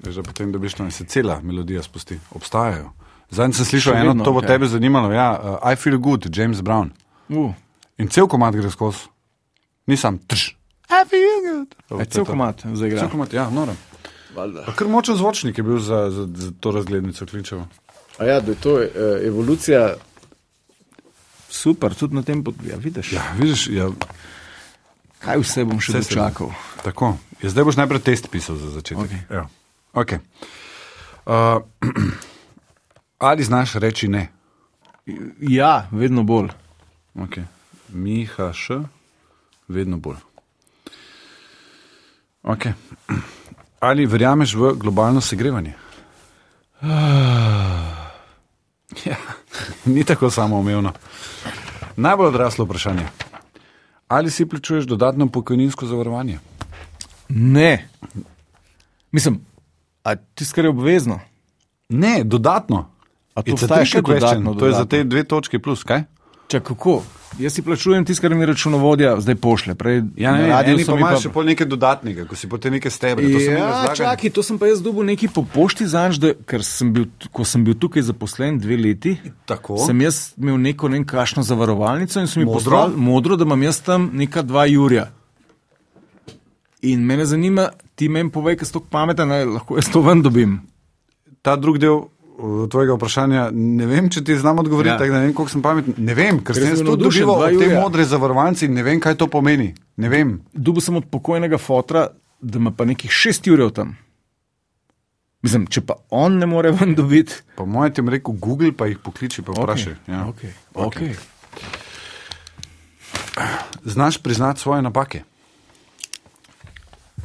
Veš, 0.00 0.14
da 0.14 0.22
potem 0.22 0.52
dobiš 0.52 0.74
tam 0.74 0.86
in 0.86 0.92
se 0.92 1.04
cela 1.04 1.40
melodija 1.42 1.82
spusti. 1.82 2.16
Obstajajo. 2.30 2.92
Zadnjič 3.30 3.56
sem 3.56 3.66
slišal 3.66 3.92
Še 3.92 4.00
eno, 4.00 4.12
vedno, 4.12 4.24
to 4.24 4.32
bo 4.32 4.38
okej. 4.38 4.48
tebe 4.48 4.68
zanimalo. 4.68 5.10
Ja, 5.12 5.28
uh, 5.32 5.58
I 5.62 5.76
feel 5.76 5.98
good, 5.98 6.28
James 6.30 6.60
Brown. 6.60 6.92
Uh, 7.28 7.52
In 7.98 8.08
cel 8.08 8.28
komat 8.28 8.54
gre 8.54 8.70
skozi. 8.70 9.08
Nisem 9.86 10.18
trš. 10.18 10.54
I 10.88 11.02
feel 11.08 11.40
good. 11.42 11.74
je 12.00 12.06
cel 12.06 12.24
komat 12.24 12.64
zaigra. 12.74 13.00
Cel 13.00 13.10
komat, 13.10 13.32
ja. 13.32 13.48
Pa 14.34 14.74
Kar 14.74 14.88
močen 14.88 15.16
zvočnik 15.16 15.58
je 15.58 15.64
bil 15.64 15.78
za, 15.78 16.10
za, 16.10 16.26
za 16.26 16.50
to 16.60 16.70
razglednico 16.70 17.26
Klinčevo. 17.26 17.66
A 18.18 18.24
ja, 18.24 18.40
da 18.40 18.50
je 18.50 18.58
to 18.60 18.74
uh, 18.74 18.88
evolucija. 19.22 19.94
Super, 21.48 21.94
tudi 21.94 22.14
na 22.18 22.22
tem 22.22 22.42
področju. 22.44 23.14
Ja, 23.14 23.22
vidiš, 23.38 23.68
ja. 23.70 23.88
Kaj 25.24 25.40
vse 25.40 25.64
bom 25.64 25.80
še 25.80 25.92
Vse 25.92 26.02
se- 26.02 26.08
dočakal. 26.10 26.52
tako. 26.84 27.16
Ja, 27.42 27.48
zdaj 27.48 27.64
boš 27.64 27.76
najprej 27.76 28.00
test 28.00 28.28
pisal 28.30 28.56
za 28.56 28.70
začetek. 28.70 29.04
Okej. 29.04 29.20
Ja. 29.30 29.46
Okay. 29.92 30.18
Uh, 31.24 31.62
ali 33.28 33.44
znaš 33.44 33.74
reči 33.74 34.08
ne? 34.08 34.28
Ja, 35.40 35.88
vedno 35.90 36.22
bolj. 36.22 36.48
Okay. 37.14 37.44
Miha 37.88 38.52
še, 38.52 38.82
vedno 39.68 39.96
bolj. 39.96 40.16
Okay. 42.42 42.72
Ali 43.84 44.06
verjameš 44.08 44.54
v 44.56 44.72
globalno 44.80 45.20
segrevanje? 45.20 45.74
Ja, 49.04 49.16
ni 49.92 50.04
tako 50.04 50.30
samoumevno. 50.30 50.92
Najbolj 51.96 52.28
odraslo 52.28 52.64
vprašanje. 52.64 53.04
Ali 54.08 54.30
si 54.30 54.46
plačuješ 54.46 54.84
dodatno 54.84 55.26
pokojninsko 55.26 55.86
zavarovanje? 55.86 56.38
Ne. 57.28 57.88
Mislim, 59.12 59.40
a 60.02 60.16
ti 60.16 60.44
skar 60.44 60.64
je 60.64 60.70
obvezno. 60.70 61.20
Ne, 61.88 62.24
dodatno. 62.24 62.90
A 63.34 63.42
to 63.42 63.52
obstaja 63.52 63.80
tricky 63.80 63.86
še 63.88 63.98
question. 64.00 64.20
dodatno, 64.20 64.54
To 64.54 64.66
je 64.66 64.72
za 64.72 64.78
dodatno? 64.78 64.98
te 64.98 65.04
dve 65.04 65.24
točke 65.24 65.58
plus, 65.58 65.82
kaj? 65.82 66.04
Čak, 66.48 66.62
kako? 66.64 67.02
Jaz 67.38 67.52
si 67.52 67.62
plačujem 67.62 68.04
tisto, 68.04 68.22
kar 68.22 68.34
mi 68.34 68.46
računovodja 68.46 69.20
zdaj 69.20 69.34
pošle. 69.34 69.74
Prej, 69.74 70.02
Ja, 70.16 70.32
ne, 70.32 70.84
so 70.84 70.92
pa 70.92 70.98
imaš 70.98 71.24
še 71.26 71.32
pol 71.34 71.48
nekaj 71.50 71.66
dodatnega, 71.66 72.26
ko 72.30 72.36
si 72.38 72.48
potem 72.48 72.76
neke 72.76 72.90
stebre. 72.90 73.26
To 73.26 73.40
Ja, 73.42 73.90
čakaj, 73.96 74.30
to 74.30 74.42
sem 74.46 74.58
pa 74.58 74.70
jaz 74.70 74.82
dobil 74.82 75.06
neki 75.10 75.28
po 75.34 75.42
pošti 75.42 75.86
zanj, 75.90 76.20
da, 76.22 76.34
ker 76.46 76.62
sem 76.66 76.92
bil, 76.94 77.08
ko 77.34 77.46
sem 77.48 77.64
bil 77.66 77.74
tukaj 77.74 78.06
zaposlen 78.06 78.60
dve 78.62 78.78
leti. 78.78 79.16
Tako. 79.50 79.80
Sem 79.82 80.04
jaz 80.06 80.20
imel 80.38 80.60
neko 80.62 80.88
ne 80.88 81.00
vem 81.00 81.08
kakšno 81.08 81.42
zavarovalnico 81.42 82.22
in 82.22 82.30
so 82.30 82.40
mi 82.40 82.46
poslali 82.46 82.94
modro, 82.96 83.36
da 83.36 83.48
imam 83.48 83.66
jaz 83.66 83.82
tam 83.82 84.10
neka 84.14 84.46
dva 84.46 84.68
Jurja. 84.70 85.08
In 86.84 87.02
mene 87.02 87.26
zanima, 87.26 87.70
ti 87.96 88.08
meni 88.08 88.30
povej, 88.30 88.60
si 88.62 88.72
tako 88.76 88.86
pameten, 88.92 89.32
lahko 89.56 89.80
jaz 89.80 89.90
to 89.90 90.04
ven 90.04 90.22
dobim. 90.22 90.60
ta 91.44 91.56
drug 91.56 91.76
del 91.78 92.06
tvojega 92.70 92.94
vprašanja, 92.94 93.50
ne 93.52 93.86
vem, 93.86 94.10
če 94.10 94.24
ti 94.24 94.36
znam 94.36 94.58
odgovoriti, 94.58 94.90
Ja. 94.90 94.98
tako 94.98 95.10
da 95.10 95.18
ne 95.18 95.26
vem, 95.26 95.34
koliko 95.34 95.50
sem 95.50 95.62
pameten. 95.62 95.94
Ne 95.98 96.14
vem, 96.14 96.38
ker 96.38 96.54
Ker 96.54 96.62
sem 96.66 96.86
to 96.86 96.96
dva 96.96 97.32
od 97.38 97.58
te 97.58 97.68
modre 97.74 98.04
zavarovalnice 98.04 98.66
in 98.66 98.74
ne 98.74 98.82
vem, 98.82 99.00
kaj 99.00 99.14
to 99.14 99.26
pomeni. 99.26 99.74
Ne 99.96 100.08
vem. 100.08 100.40
Dubu 100.52 100.80
sem 100.80 100.96
od 100.96 101.04
pokojnega 101.04 101.58
fotra, 101.58 102.08
da 102.40 102.58
ima 102.58 102.70
pa 102.70 102.84
nekih 102.84 103.10
šest 103.10 103.46
Jurjev 103.46 103.70
tam. 103.70 103.94
Mislim, 105.42 105.66
če 105.66 105.80
pa 105.80 105.94
on 106.10 106.38
ne 106.38 106.46
more 106.46 106.70
ven 106.72 106.94
dobiti. 106.94 107.34
Po 107.56 107.66
mojem 107.66 107.92
ti 107.92 108.02
rekel 108.08 108.34
Google, 108.34 108.72
pa 108.72 108.86
jih 108.86 108.98
pokliči, 108.98 109.42
pa 109.42 109.52
vprašaj. 109.52 109.92
Okay, 110.08 110.12
Ja. 110.12 110.24
okay, 110.24 110.52
okay. 110.74 111.14
Znaš 113.84 114.18
priznati 114.18 114.60
svoje 114.60 114.82
napake? 114.82 115.22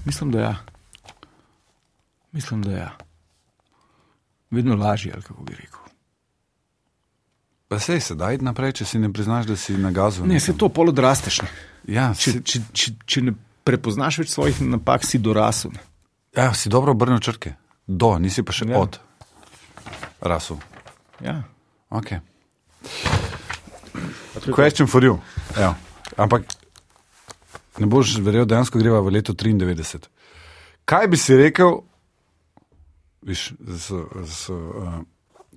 Mislim, 0.05 0.31
da 0.31 0.39
ja. 0.39 0.55
Mislim, 2.31 2.61
da 2.61 2.71
ja. 2.71 2.89
Vedno 4.51 4.75
lažje, 4.75 5.11
ali 5.13 5.23
kako 5.23 5.43
bi 5.43 5.55
rekel. 5.55 5.79
Pa 7.67 7.79
se 7.79 7.93
je 7.93 8.01
sedaj 8.01 8.37
naprej, 8.41 8.71
če 8.81 8.85
si 8.85 8.99
ne 8.99 9.11
priznaš, 9.13 9.45
da 9.45 9.55
si 9.55 9.75
nagazil. 9.77 10.25
Ne, 10.25 10.39
se 10.39 10.55
to 10.57 10.69
pol 10.69 10.89
odrasteš. 10.89 11.41
ne. 11.41 11.49
Ja, 11.87 12.13
Če, 12.17 12.31
si, 12.31 12.41
če, 12.41 12.61
če, 12.73 12.91
če 13.05 13.21
ne 13.21 13.33
prepoznaš 13.63 14.17
več 14.23 14.33
svojih 14.33 14.61
napak, 14.65 15.05
si 15.05 15.19
dorasel. 15.21 15.71
Ja, 16.35 16.49
si 16.53 16.69
dobro 16.69 16.91
obrnil 16.97 17.21
črke. 17.21 17.53
Do, 17.85 18.15
nisi 18.17 18.41
pa 18.43 18.53
še 18.53 18.65
Ja. 18.65 18.73
ja. 18.73 18.79
od. 18.81 18.97
Rasu. 20.21 20.57
Ja. 21.21 21.43
Okay. 21.89 22.19
Question 24.49 24.87
for 24.87 25.05
you. 25.05 25.19
Evo. 25.57 25.75
Ampak 26.17 26.43
ne 27.79 27.87
boš 27.87 28.17
verjel, 28.19 28.45
dejansko 28.45 28.79
greva 28.81 28.99
v 29.01 29.13
leto 29.13 29.33
93. 29.33 30.09
Kaj 30.85 31.07
bi 31.07 31.17
si 31.17 31.37
rekel, 31.37 31.79
viš, 33.29 33.45
z, 33.59 34.01
z, 34.25 34.55
uh, 34.55 34.99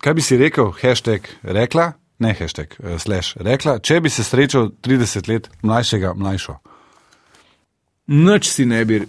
kaj 0.03 0.15
bi 0.19 0.25
si 0.25 0.39
rekel, 0.41 0.71
hashtag 0.83 1.29
rekla, 1.43 1.93
ne 2.23 2.35
hashtag, 2.39 2.77
uh, 2.79 2.99
slash 3.01 3.41
rekla, 3.41 3.79
če 3.81 4.01
bi 4.05 4.13
se 4.13 4.25
srečal 4.27 4.71
30 4.85 5.33
let 5.33 5.49
mlajšega, 5.65 6.15
mlajšo? 6.19 6.59
Noč 8.13 8.51
si 8.53 8.67
ne 8.69 8.85
bi 8.85 9.01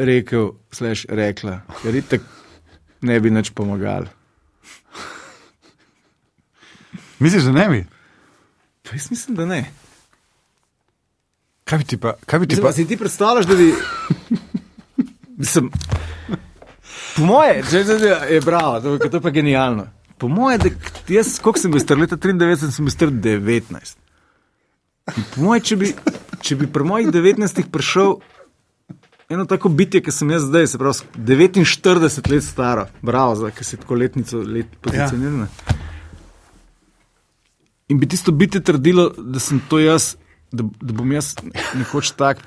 rekel, 0.00 0.54
slaš 0.74 1.06
rekla, 1.08 1.60
ker 1.82 1.96
itek 1.96 2.24
ne 3.06 3.20
bi 3.20 3.30
nič 3.30 3.52
pomagal. 3.54 4.08
Misliš, 7.20 7.44
da 7.50 7.52
ne 7.52 7.68
bi? 7.68 7.80
Pa 8.82 8.96
jaz 8.96 9.10
mislim, 9.10 9.36
da 9.36 9.46
ne. 9.46 9.60
Kaj 11.64 11.78
bi 11.78 11.84
ti 11.84 11.96
pa? 12.00 12.14
Kaj 12.26 12.38
bi 12.38 12.46
ti 12.46 12.56
Mislim, 12.56 12.62
pa? 12.62 12.68
pa 12.68 12.72
si 12.72 12.88
ti 12.88 12.96
predstavljaš, 12.96 13.46
da 13.46 13.56
bi. 13.56 13.74
Mislim, 15.40 15.70
po 17.16 17.26
moje, 17.26 17.62
če 17.70 17.84
se 17.84 17.96
je 18.34 18.40
bravo, 18.44 18.80
to, 18.80 19.08
to 19.08 19.20
pa 19.20 19.30
genialno. 19.30 19.86
Po 20.18 20.28
moje, 20.28 20.58
da 20.58 20.70
jaz, 21.08 21.38
koliko 21.40 21.62
sem 21.62 21.72
bil 21.72 21.80
star, 21.80 21.98
leta 21.98 22.16
93 22.16 22.70
sem 22.70 22.84
bil 22.84 22.92
star 22.92 23.10
19. 23.10 23.96
In 25.16 25.24
po 25.34 25.46
moje, 25.46 25.64
če 25.70 25.80
bi, 25.80 25.94
če 26.44 26.56
bi 26.60 26.68
pri 26.70 26.86
mojih 26.86 27.08
19 27.14 27.70
prišel 27.72 28.18
eno 29.30 29.44
tako 29.46 29.68
bitje, 29.68 30.02
ki 30.02 30.12
sem 30.12 30.30
jaz 30.30 30.42
zdaj, 30.42 30.66
se 30.66 30.78
pravi 30.78 31.06
49 31.16 32.30
let 32.32 32.44
staro, 32.44 32.86
bravo, 33.02 33.36
zdaj, 33.38 33.54
ki 33.54 33.64
si 33.64 33.78
tako 33.78 33.94
letnico 33.94 34.42
let 34.42 34.74
pozicionirana. 34.82 35.46
Ja. 35.46 35.76
In 37.90 37.98
bi 37.98 38.08
tisto 38.10 38.32
bitje 38.32 38.62
trdilo, 38.62 39.08
da 39.18 39.40
sem 39.42 39.60
to 39.68 39.78
jaz, 39.78 40.16
da, 40.52 40.66
da 40.80 40.94
bom 40.94 41.12
jaz 41.12 41.34
nekoč 41.74 42.12
tak. 42.18 42.42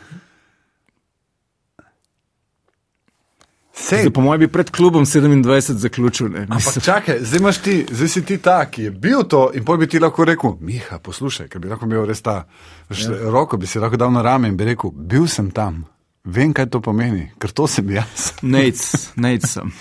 Sej, 3.94 4.10
po 4.14 4.22
mojem, 4.22 4.40
bi 4.40 4.48
pred 4.48 4.72
klubom 4.72 5.06
27 5.06 5.78
zaključil. 5.78 6.30
Ne, 6.30 6.48
Ampak 6.50 6.84
čakaj, 6.84 7.20
zdaj, 7.22 7.54
ti, 7.64 7.86
zdaj 7.92 8.10
si 8.10 8.26
ti 8.26 8.38
ta, 8.38 8.66
ki 8.66 8.84
je 8.84 8.92
bil 8.92 9.24
to, 9.30 9.50
in 9.54 9.66
pol 9.66 9.78
bi 9.78 9.88
ti 9.88 10.00
lahko 10.00 10.26
rekel, 10.26 10.58
Miha, 10.60 11.00
poslušaj, 11.04 11.48
ker 11.48 11.62
bi 11.62 11.72
lahko 11.72 11.86
imel 11.86 12.06
res 12.10 12.22
ta 12.22 12.44
ja. 12.90 13.18
roko, 13.32 13.58
bi 13.58 13.68
si 13.68 13.80
lahko 13.80 14.00
dal 14.00 14.14
na 14.14 14.24
rame 14.26 14.52
in 14.52 14.58
bi 14.58 14.72
rekel, 14.72 14.92
bil 14.92 15.28
sem 15.28 15.52
tam, 15.52 15.84
vem, 16.26 16.54
kaj 16.54 16.72
to 16.74 16.82
pomeni, 16.82 17.30
ker 17.40 17.52
to 17.52 17.68
sem 17.68 17.90
jaz. 17.94 18.34
Nec, 18.56 18.82
nec 19.16 19.48
sem. 19.48 19.74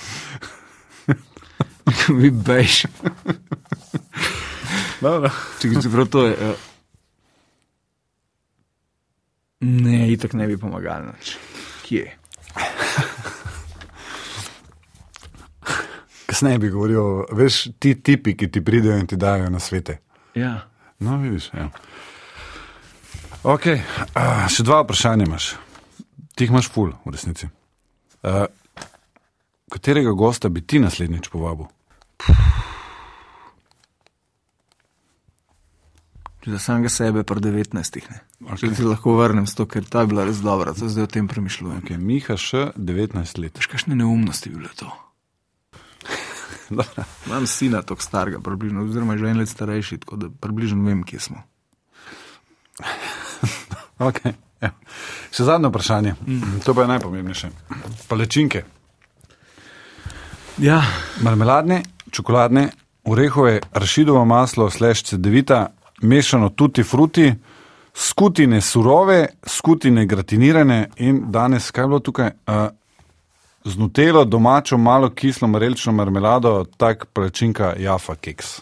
Vi 2.21 2.31
bež. 2.31 2.87
Dobro. 5.03 5.31
Čeprav 5.59 6.07
to 6.07 6.27
je. 6.27 6.33
Uh, 6.33 6.55
ne, 9.61 10.13
itak 10.13 10.33
ne 10.33 10.47
bi 10.47 10.57
pomagal. 10.57 11.03
Kje? 11.83 12.17
Kasneje 16.33 16.59
bi 16.59 16.71
govoril, 16.73 17.27
veš, 17.37 17.67
ti 17.77 17.91
tipi, 18.01 18.33
ki 18.33 18.47
ti 18.49 18.63
pridejo 18.65 18.97
in 18.97 19.07
ti 19.07 19.19
dajo 19.21 19.51
na 19.53 19.59
svete. 19.61 19.99
Ja. 20.35 20.63
No, 20.99 21.19
vidiš. 21.21 21.51
Ja. 21.53 21.67
Okay, 23.45 23.83
uh, 24.17 24.47
še 24.49 24.65
dva 24.65 24.79
vprašanja 24.81 25.27
imaš. 25.29 25.51
Ti 26.33 26.47
jih 26.47 26.55
imaš 26.55 26.71
ful, 26.73 26.95
v 27.05 27.13
resnici. 27.13 27.51
Uh, 28.25 28.47
katerega 29.77 30.17
gosta 30.17 30.49
bi 30.49 30.65
ti 30.65 30.81
naslednjič 30.81 31.29
povabil? 31.29 31.69
Za 36.49 36.65
samega 36.65 36.89
sebe, 36.89 37.29
pa 37.29 37.37
19. 37.37 38.03
Ne. 38.09 38.25
Okay. 38.41 38.71
Če 38.71 38.75
ti 38.81 38.89
lahko 38.89 39.21
vrnem 39.21 39.45
s 39.45 39.61
to, 39.61 39.69
ker 39.69 39.85
ta 39.85 40.07
je 40.07 40.15
bila 40.17 40.25
res 40.25 40.41
dobra, 40.41 40.73
to 40.73 40.89
zdaj 40.89 41.11
o 41.11 41.15
tem 41.21 41.29
premišljujem. 41.29 41.85
Okay, 41.85 42.01
Miha 42.01 42.41
še 42.41 42.71
19 42.81 43.43
let. 43.45 43.61
Veš, 43.61 43.75
kakšne 43.77 44.01
neumnosti 44.01 44.49
bi 44.49 44.65
bile 44.65 44.73
to? 44.81 44.89
Imam 47.27 47.47
sina, 47.47 47.83
tako 47.83 48.03
starega, 48.03 48.41
približno, 48.45 48.85
oziroma 48.85 49.17
že 49.17 49.31
en 49.31 49.43
let 49.43 49.49
starejši, 49.49 49.99
tako 50.05 50.17
da 50.17 50.31
približno 50.41 50.85
vem, 50.85 51.03
kje 51.03 51.21
smo. 51.31 51.43
Okay, 54.03 54.33
ja. 54.59 54.73
Še 55.31 55.45
zadnje 55.47 55.69
vprašanje, 55.71 56.15
mm. 56.27 56.63
to 56.67 56.75
pa 56.75 56.83
je 56.83 56.89
najpomembnejše. 56.91 57.51
Palečinke, 58.11 58.65
Ja, 60.59 60.83
marmeladne, 61.21 61.83
čokoladne, 62.11 62.69
orehove, 63.05 63.61
rašidovo 63.73 64.25
maslo, 64.25 64.71
slash 64.71 65.05
cedevita, 65.05 65.67
mešano 66.03 66.49
tutti 66.49 66.83
fruti, 66.83 67.35
skutine 67.95 68.61
surove, 68.61 69.27
skutine 69.47 70.07
gratinirane 70.07 70.91
in 70.97 71.23
danes, 71.33 71.71
kaj 71.71 71.85
je 71.85 71.89
bilo 71.89 71.99
tukaj? 71.99 72.31
Uh, 72.47 72.55
z 73.65 73.77
nutelo, 73.77 74.25
domačo, 74.25 74.79
malo 74.79 75.11
kislo, 75.11 75.49
marelično 75.49 75.93
marmelado, 75.93 76.65
tak 76.77 77.07
palečinka, 77.07 77.75
jafa 77.79 78.15
keks. 78.15 78.61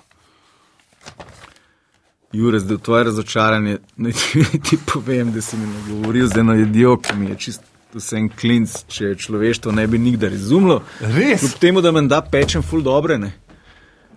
Jure, 2.32 2.60
zdaj 2.60 2.76
v 2.76 2.80
tvoje 2.80 3.04
razočaranje 3.04 3.78
naj 3.96 4.12
ti, 4.68 4.78
povem, 4.86 5.32
da 5.32 5.40
si 5.40 5.56
mi 5.56 5.66
nagovoril 5.66 6.26
z 6.26 6.38
eno 6.38 6.54
jedjo, 6.54 6.96
ki 6.96 7.16
mi 7.16 7.26
je 7.26 7.36
čist 7.36 7.62
vse 7.92 8.16
en 8.16 8.28
klinc, 8.30 8.84
če 8.86 9.14
človeštvo 9.16 9.72
ne 9.72 9.86
bi 9.86 9.98
nikdar 9.98 10.32
izumlo. 10.32 10.82
Res? 11.00 11.40
Kljub 11.40 11.56
temu, 11.58 11.80
da 11.80 11.90
menda 11.92 12.20
pečem 12.22 12.62
ful 12.62 12.82
dobre, 12.82 13.18
ne. 13.18 13.32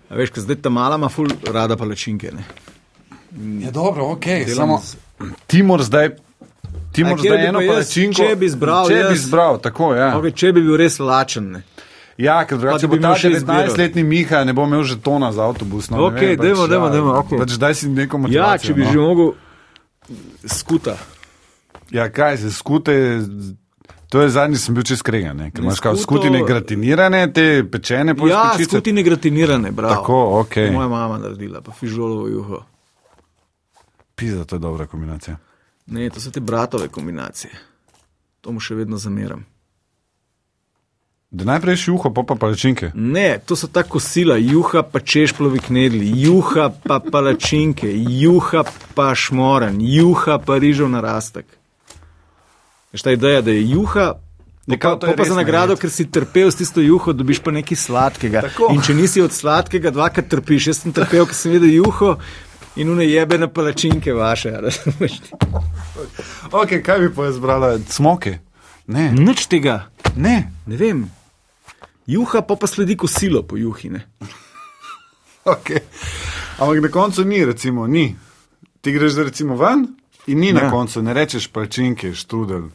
A 0.10 0.16
veš, 0.16 0.30
ker 0.30 0.44
zdaj 0.44 0.60
ta 0.62 0.70
mala 0.70 0.96
ima 0.96 1.10
ful 1.10 1.32
rada 1.50 1.74
palačinke, 1.76 2.30
ne. 2.32 2.46
Je 3.64 3.72
dobro, 3.74 4.12
ok, 4.12 4.26
Delam 4.46 4.54
samo 4.56 4.78
z- 4.78 5.32
ti 5.48 5.64
moraš 5.64 5.90
zdaj. 5.90 6.12
Ti 6.94 7.04
moraš 7.04 7.20
zdaj 7.22 7.38
bi 7.38 7.44
eno 7.44 7.60
pa 7.60 7.64
jaz, 7.64 7.74
palečinko. 7.74 8.16
če 8.20 8.36
bi 8.36 8.46
izbral 8.46 8.88
če 8.88 8.94
bi 8.94 9.00
jaz? 9.00 9.14
izbral, 9.16 9.58
tako 9.60 9.94
je. 9.94 10.00
Ja. 10.00 10.10
Okay, 10.14 10.34
če 10.34 10.52
bi 10.52 10.62
bil 10.62 10.78
res 10.78 11.00
lačen, 11.00 11.52
ne. 11.52 11.64
Ja, 12.18 12.46
ker 12.46 12.58
drugače 12.58 12.88
bi 12.88 13.00
ta 13.00 13.08
imel 13.08 13.16
še 13.16 13.32
izbiro. 13.32 13.58
19-letni 13.66 14.04
Miha 14.04 14.44
ne 14.44 14.54
bo 14.54 14.64
imel 14.64 14.84
že 14.84 15.00
tona 15.00 15.32
za 15.32 15.44
avtobus. 15.44 15.90
No, 15.90 16.06
Okej, 16.06 16.36
vem, 16.36 16.44
dajmo, 16.44 16.60
pač, 16.60 16.70
dajmo, 16.70 16.86
ja, 16.86 16.92
dajmo, 16.92 17.12
okej. 17.18 17.38
Pač 17.40 17.52
daj 17.58 17.74
si 17.74 17.90
neko 17.90 18.16
Ja, 18.16 18.22
motivacijo. 18.22 18.68
če 18.68 18.74
bi 18.74 18.82
no. 18.82 18.92
že 18.92 19.00
mogel 19.00 19.30
skuta. 20.48 20.96
Ja, 21.92 22.10
kaj 22.10 22.38
se 22.38 22.52
skute. 22.52 22.94
To 24.08 24.22
je 24.22 24.30
zadnji, 24.30 24.58
sem 24.58 24.76
bil 24.76 24.84
čez 24.84 25.02
kregan, 25.02 25.34
ne? 25.36 25.50
ker 25.50 25.64
imaš 25.64 25.80
skuto- 25.80 25.98
skutine 25.98 26.44
gratinirane, 26.44 27.34
te 27.34 27.64
pečene 27.66 28.14
po 28.14 28.28
Ja, 28.28 28.54
skutine 28.56 29.02
gratinirane, 29.02 29.72
bravo. 29.72 29.96
Tako, 29.96 30.18
okej. 30.40 30.68
To 30.68 30.74
Moja 30.74 30.88
mama 30.88 31.18
naredila, 31.18 31.62
pa 31.62 31.72
fižolovo 31.72 32.28
juho. 32.28 32.62
Pizza, 34.16 34.46
to 34.46 34.56
je 34.56 34.60
dobra 34.60 34.86
kombinacija. 34.86 35.38
Ne, 35.86 36.10
to 36.10 36.22
so 36.22 36.32
te 36.32 36.40
bratove 36.40 36.88
kombinacije. 36.88 37.52
To 38.42 38.52
mu 38.52 38.60
še 38.60 38.76
vedno 38.76 38.98
zameram. 38.98 39.46
Da 41.34 41.48
najprej 41.50 41.76
šuho, 41.76 42.12
pa 42.14 42.22
pa 42.24 42.36
palečinke. 42.36 42.92
Ne, 42.94 43.40
to 43.46 43.56
so 43.58 43.68
ta 43.68 43.82
kosila, 43.84 44.36
juha 44.38 44.84
pa 44.86 45.00
češplovi 45.00 45.60
knedli, 45.66 46.06
juha 46.22 46.70
pa 46.84 47.00
palačinke, 47.02 47.90
juha 48.22 48.62
pa 48.94 49.16
šmoren, 49.18 49.80
juha 49.82 50.38
pa 50.38 50.60
rižov 50.62 50.92
narastek. 50.94 51.48
Veš 52.94 53.02
ta 53.02 53.16
ideja, 53.18 53.42
da 53.42 53.52
je 53.52 53.66
juha. 53.72 54.14
Ja, 54.68 54.78
Pa, 54.78 54.96
to 54.96 55.08
je 55.10 55.16
pa, 55.18 55.26
za 55.28 55.36
nagrado, 55.36 55.76
ker 55.76 55.92
si 55.92 56.06
trpel 56.08 56.48
s 56.48 56.56
tisto 56.56 56.80
juho, 56.80 57.12
dobiš 57.12 57.42
pa 57.44 57.52
nekaj 57.52 57.76
sladkega. 57.76 58.46
Tako. 58.46 58.70
In 58.72 58.80
če 58.86 58.94
nisi 58.96 59.20
od 59.20 59.34
sladkega, 59.36 59.92
dvakrat 59.92 60.30
trpiš. 60.32 60.70
Jaz 60.70 60.86
sem 60.86 60.94
trpel, 60.96 61.26
ker 61.28 61.36
sem 61.36 61.52
videl 61.52 61.74
juho 61.82 62.14
in 62.76 62.90
une 62.90 63.04
jebene 63.06 63.48
palačinke 63.54 64.14
vaše. 64.14 64.50
a 64.50 64.60
razumeš? 64.62 65.12
Ok, 66.52 66.70
kaj 66.86 67.00
bi 67.00 67.14
pa 67.16 67.28
izbrala? 67.30 67.80
Smoke? 67.88 68.40
Ne, 68.88 69.12
Nič 69.12 69.46
tega, 69.48 69.90
ne. 70.16 70.52
ne 70.66 70.76
vem. 70.78 71.06
Juha 72.08 72.42
pa 72.42 72.56
pa 72.56 72.68
sledi 72.68 72.98
kosilo 72.98 73.44
po 73.44 73.58
juhine. 73.58 74.04
Okay. 75.46 75.80
Ampak 76.60 76.82
na 76.82 76.88
koncu 76.88 77.24
ni, 77.26 77.46
recimo, 77.46 77.88
ni. 77.88 78.16
Ti 78.82 78.92
greš 78.92 79.16
recimo 79.16 79.56
ven 79.56 79.88
in 80.28 80.40
ni 80.40 80.48
ja. 80.48 80.54
na 80.54 80.70
koncu, 80.72 81.02
ne 81.02 81.14
rečeš 81.14 81.48
palčinke, 81.48 82.14
štrudel, 82.14 82.70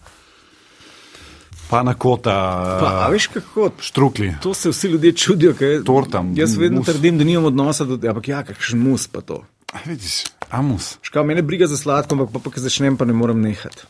pa 1.71 1.83
na 1.83 1.95
kota, 1.95 2.33
Pa, 2.81 2.89
a 3.05 3.09
veš 3.09 3.27
kako? 3.27 3.71
štrukli. 3.81 4.35
To 4.43 4.55
se 4.55 4.69
vsi 4.71 4.89
ljudje 4.89 5.13
čudijo, 5.13 5.55
ker 5.55 5.83
Torta, 5.85 6.25
Jaz 6.35 6.57
vedno 6.57 6.79
mus. 6.79 6.87
trdim, 6.87 7.19
da 7.19 7.25
nimam 7.25 7.45
odnosa 7.45 7.85
do 7.85 7.97
tega, 7.97 8.11
ampak 8.13 8.29
ja, 8.29 8.43
kakšen 8.45 8.81
mus 8.81 9.09
pa 9.09 9.21
to. 9.21 9.45
A, 9.73 9.79
vidiš, 9.85 10.25
amus. 10.51 10.97
Škal, 11.03 11.25
mene 11.25 11.43
briga 11.43 11.67
za 11.67 11.77
sladko, 11.77 12.15
ampak 12.15 12.33
pa, 12.33 12.41
pa 12.41 12.51
ko 12.51 12.61
začnem, 12.61 12.97
pa 12.97 13.05
ne 13.05 13.13
morem 13.13 13.41
nehati. 13.43 13.85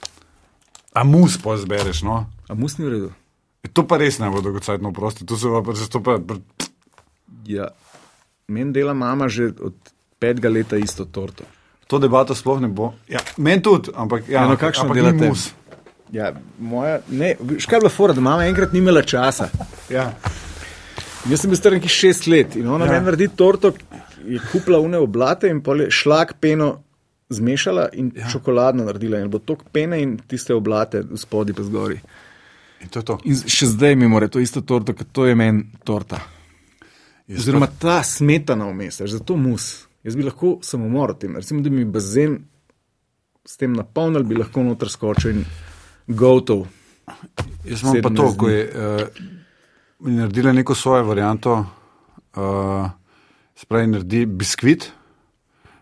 Amus 0.92 1.36
pa 1.38 1.54
zbereš, 1.56 2.02
no. 2.02 2.26
A 2.48 2.54
mus 2.54 2.78
ni 2.78 2.86
v 2.86 2.90
redu? 2.90 3.10
E, 3.62 3.68
To 3.68 3.84
pa 3.86 3.98
res 3.98 4.18
ne 4.18 4.30
bo 4.30 4.40
dolgocajtno 4.40 4.90
prosti, 4.92 5.26
to 5.26 5.36
se 5.38 5.46
pa 5.46 5.62
pač 5.62 5.84
to 5.86 6.00
pa. 6.02 6.18
Ja, 7.46 7.68
meni 8.48 8.72
dela 8.72 8.94
mama 8.94 9.28
že 9.28 9.52
od 9.54 9.74
petega 10.18 10.50
leta 10.50 10.76
isto 10.76 11.04
torto. 11.04 11.46
To 11.88 11.98
debato 11.98 12.34
sploh 12.34 12.60
ne 12.60 12.68
bo. 12.68 12.92
Ja, 13.08 13.22
Meni 13.38 13.62
tudi, 13.62 13.94
ampak, 13.94 14.26
ja, 14.28 14.42
Ja, 14.42 14.48
no, 14.48 14.56
kakšno 14.56 14.92
delate? 14.92 15.28
mus. 15.28 15.52
Ja, 16.12 16.32
moja, 16.58 16.98
ne, 17.08 17.36
škaj 17.36 17.76
je 17.76 17.80
bila 17.80 17.90
fora, 17.92 18.12
da 18.12 18.20
mama 18.20 18.44
enkrat 18.44 18.72
ni 18.72 18.78
imela 18.80 19.02
časa. 19.02 19.48
Ja. 19.88 20.12
Jaz 21.28 21.42
sem 21.42 21.50
bil 21.50 21.58
star 21.60 21.74
nekih 21.76 21.92
šest 21.92 22.26
let 22.26 22.56
in 22.56 22.68
ona 22.68 22.86
Ja. 22.86 22.92
meni 22.92 23.04
naredi 23.04 23.28
torto, 23.36 23.72
je 24.24 24.40
kupila 24.52 24.78
une 24.80 24.98
oblate 24.98 25.48
in 25.48 25.60
pol 25.60 25.80
je 25.80 25.90
šlak 25.90 26.34
peno 26.40 26.82
zmešala 27.30 27.88
in 27.92 28.12
ja. 28.16 28.28
čokoladno 28.32 28.84
naredila. 28.84 29.20
In 29.20 29.30
bo 29.30 29.38
tok 29.38 29.64
pene 29.72 30.00
in 30.02 30.16
tiste 30.28 30.54
oblate 30.54 31.02
spodaj 31.16 31.54
pa 31.54 31.62
zgori. 31.62 32.00
In 32.80 32.88
to 32.88 33.02
to. 33.02 33.18
In 33.24 33.36
še 33.36 33.66
zdaj 33.74 33.96
mi 33.96 34.08
mora 34.08 34.28
to 34.28 34.40
isto 34.40 34.60
torto, 34.60 34.94
kot 34.94 35.12
to 35.12 35.26
je 35.26 35.34
meni 35.34 35.66
torta. 35.84 36.20
Jaz 37.28 37.42
Oziroma 37.44 37.66
ta 37.78 38.02
smetana 38.02 38.70
vmes, 38.70 39.02
zato 39.04 39.36
mus. 39.36 39.86
Jaz 40.04 40.16
bi 40.16 40.24
lahko 40.24 40.58
samomor 40.62 41.12
tem, 41.18 41.36
recimo, 41.36 41.60
da 41.60 41.68
bi 41.68 41.82
mi 41.82 41.84
bazen 41.84 42.38
s 43.44 43.56
tem 43.60 43.74
napolnil, 43.76 44.24
bi 44.24 44.38
lahko 44.38 44.62
noter 44.64 44.88
skočil 44.88 45.36
in 45.36 45.44
gotov. 46.08 46.64
Jaz 47.68 47.82
imam 47.82 48.00
pa 48.00 48.08
to, 48.14 48.30
17 48.30 48.38
ko 48.38 48.48
je 48.48 48.62
uh, 48.64 49.28
naredila 50.01 50.53
neko 50.53 50.74
svojo 50.74 51.05
varianto, 51.05 51.64
uh, 52.36 52.90
spravi 53.57 53.86
naredi 53.86 54.26
biskvit, 54.26 54.90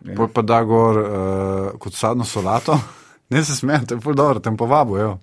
ja. 0.04 0.28
pa 0.34 0.42
da 0.42 0.62
gor 0.64 0.98
uh, 0.98 1.78
kot 1.78 1.94
sadno 1.94 2.24
solato. 2.24 2.78
Ne 3.28 3.44
se 3.44 3.56
smejte, 3.56 3.86
to 3.86 3.94
je 3.94 4.00
pol 4.00 4.14
dobro, 4.14 4.38
tem 4.40 4.56
povabo, 4.56 4.98
jo. 4.98 5.18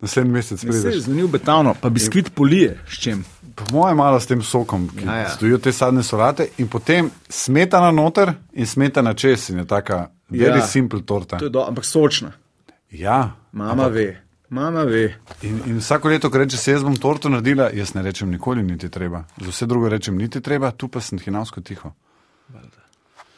Naslednji 0.00 0.32
mesec 0.32 0.60
Se 0.60 0.66
je 0.66 0.72
prideš. 0.72 0.98
zvenil 1.02 1.28
betavno, 1.28 1.74
pa 1.80 1.88
biskvit 1.88 2.34
polije 2.34 2.80
s 2.88 2.98
čem. 3.00 3.24
Po 3.54 3.64
mojem, 3.72 3.96
malo 3.96 4.20
s 4.20 4.26
tem 4.26 4.42
sokom, 4.42 4.88
ki 4.88 5.06
Ja, 5.06 5.14
ja, 5.16 5.28
stojijo 5.30 5.58
te 5.58 5.72
sadne 5.72 6.02
solate, 6.02 6.48
in 6.58 6.68
potem 6.68 7.08
smetana 7.28 7.90
noter 7.90 8.34
in 8.52 8.66
smetana 8.66 9.14
čez, 9.14 9.50
in 9.50 9.58
je 9.58 9.64
taka 9.66 10.10
very 10.28 10.50
Ja. 10.50 10.56
ja. 10.56 10.66
simple 10.66 11.00
torta. 11.02 11.38
To 11.38 11.44
je 11.44 11.50
do, 11.50 11.64
ampak 11.64 11.84
sočna. 11.84 12.32
Ja, 12.90 13.30
Mama 13.52 13.86
ve, 13.88 14.20
mama 14.50 14.84
ve. 14.84 15.14
In, 15.42 15.60
in 15.66 15.78
vsako 15.78 16.08
leto, 16.08 16.30
ko 16.30 16.38
reče, 16.38 16.56
se 16.56 16.72
jaz 16.72 16.84
bom 16.84 16.96
torto 16.96 17.28
naredila, 17.28 17.70
jaz 17.74 17.94
ne 17.94 18.02
rečem 18.02 18.30
nikoli, 18.30 18.62
niti 18.62 18.90
treba. 18.90 19.24
Za 19.40 19.50
vse 19.50 19.66
drugo 19.66 19.88
rečem, 19.88 20.18
niti 20.18 20.40
treba, 20.40 20.70
tu 20.70 20.88
pa 20.88 21.00
sem 21.00 21.18
hinavsko 21.18 21.60
tiho. 21.60 21.92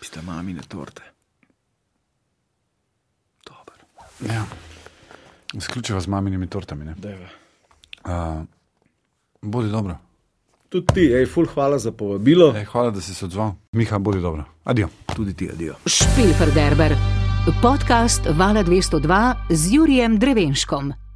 Piste 0.01 0.23
mamine 0.23 0.63
torte. 0.69 1.03
Dober. 3.47 3.85
Ja. 4.35 4.45
Izključiva 5.55 6.01
z 6.01 6.07
maminimi 6.07 6.47
tortami. 6.47 6.85
ne. 6.85 6.95
Dajva. 6.99 7.29
Uh, 8.05 8.45
bodi 9.43 9.71
dobro. 9.71 9.99
Tudi 10.69 10.87
ti, 10.95 11.01
ej, 11.01 11.27
ful, 11.27 11.47
hvala 11.47 11.79
za 11.79 11.93
povabilo. 11.93 12.53
Ej, 12.57 12.65
hvala, 12.65 12.91
da 12.91 13.01
si 13.01 13.15
se 13.15 13.25
odzval. 13.25 13.53
Miha, 13.73 13.99
bodi 13.99 14.21
dobro. 14.21 14.45
Adijo. 14.65 14.89
Tudi 15.17 15.35
ti, 15.35 15.51
adijo. 15.53 15.75
Špilferderber, 15.87 16.97
podcast 17.63 18.23
Vala 18.31 18.63
202 18.63 19.35
z 19.51 19.73
Jurijem 19.73 20.19
Drevenškom. 20.19 21.08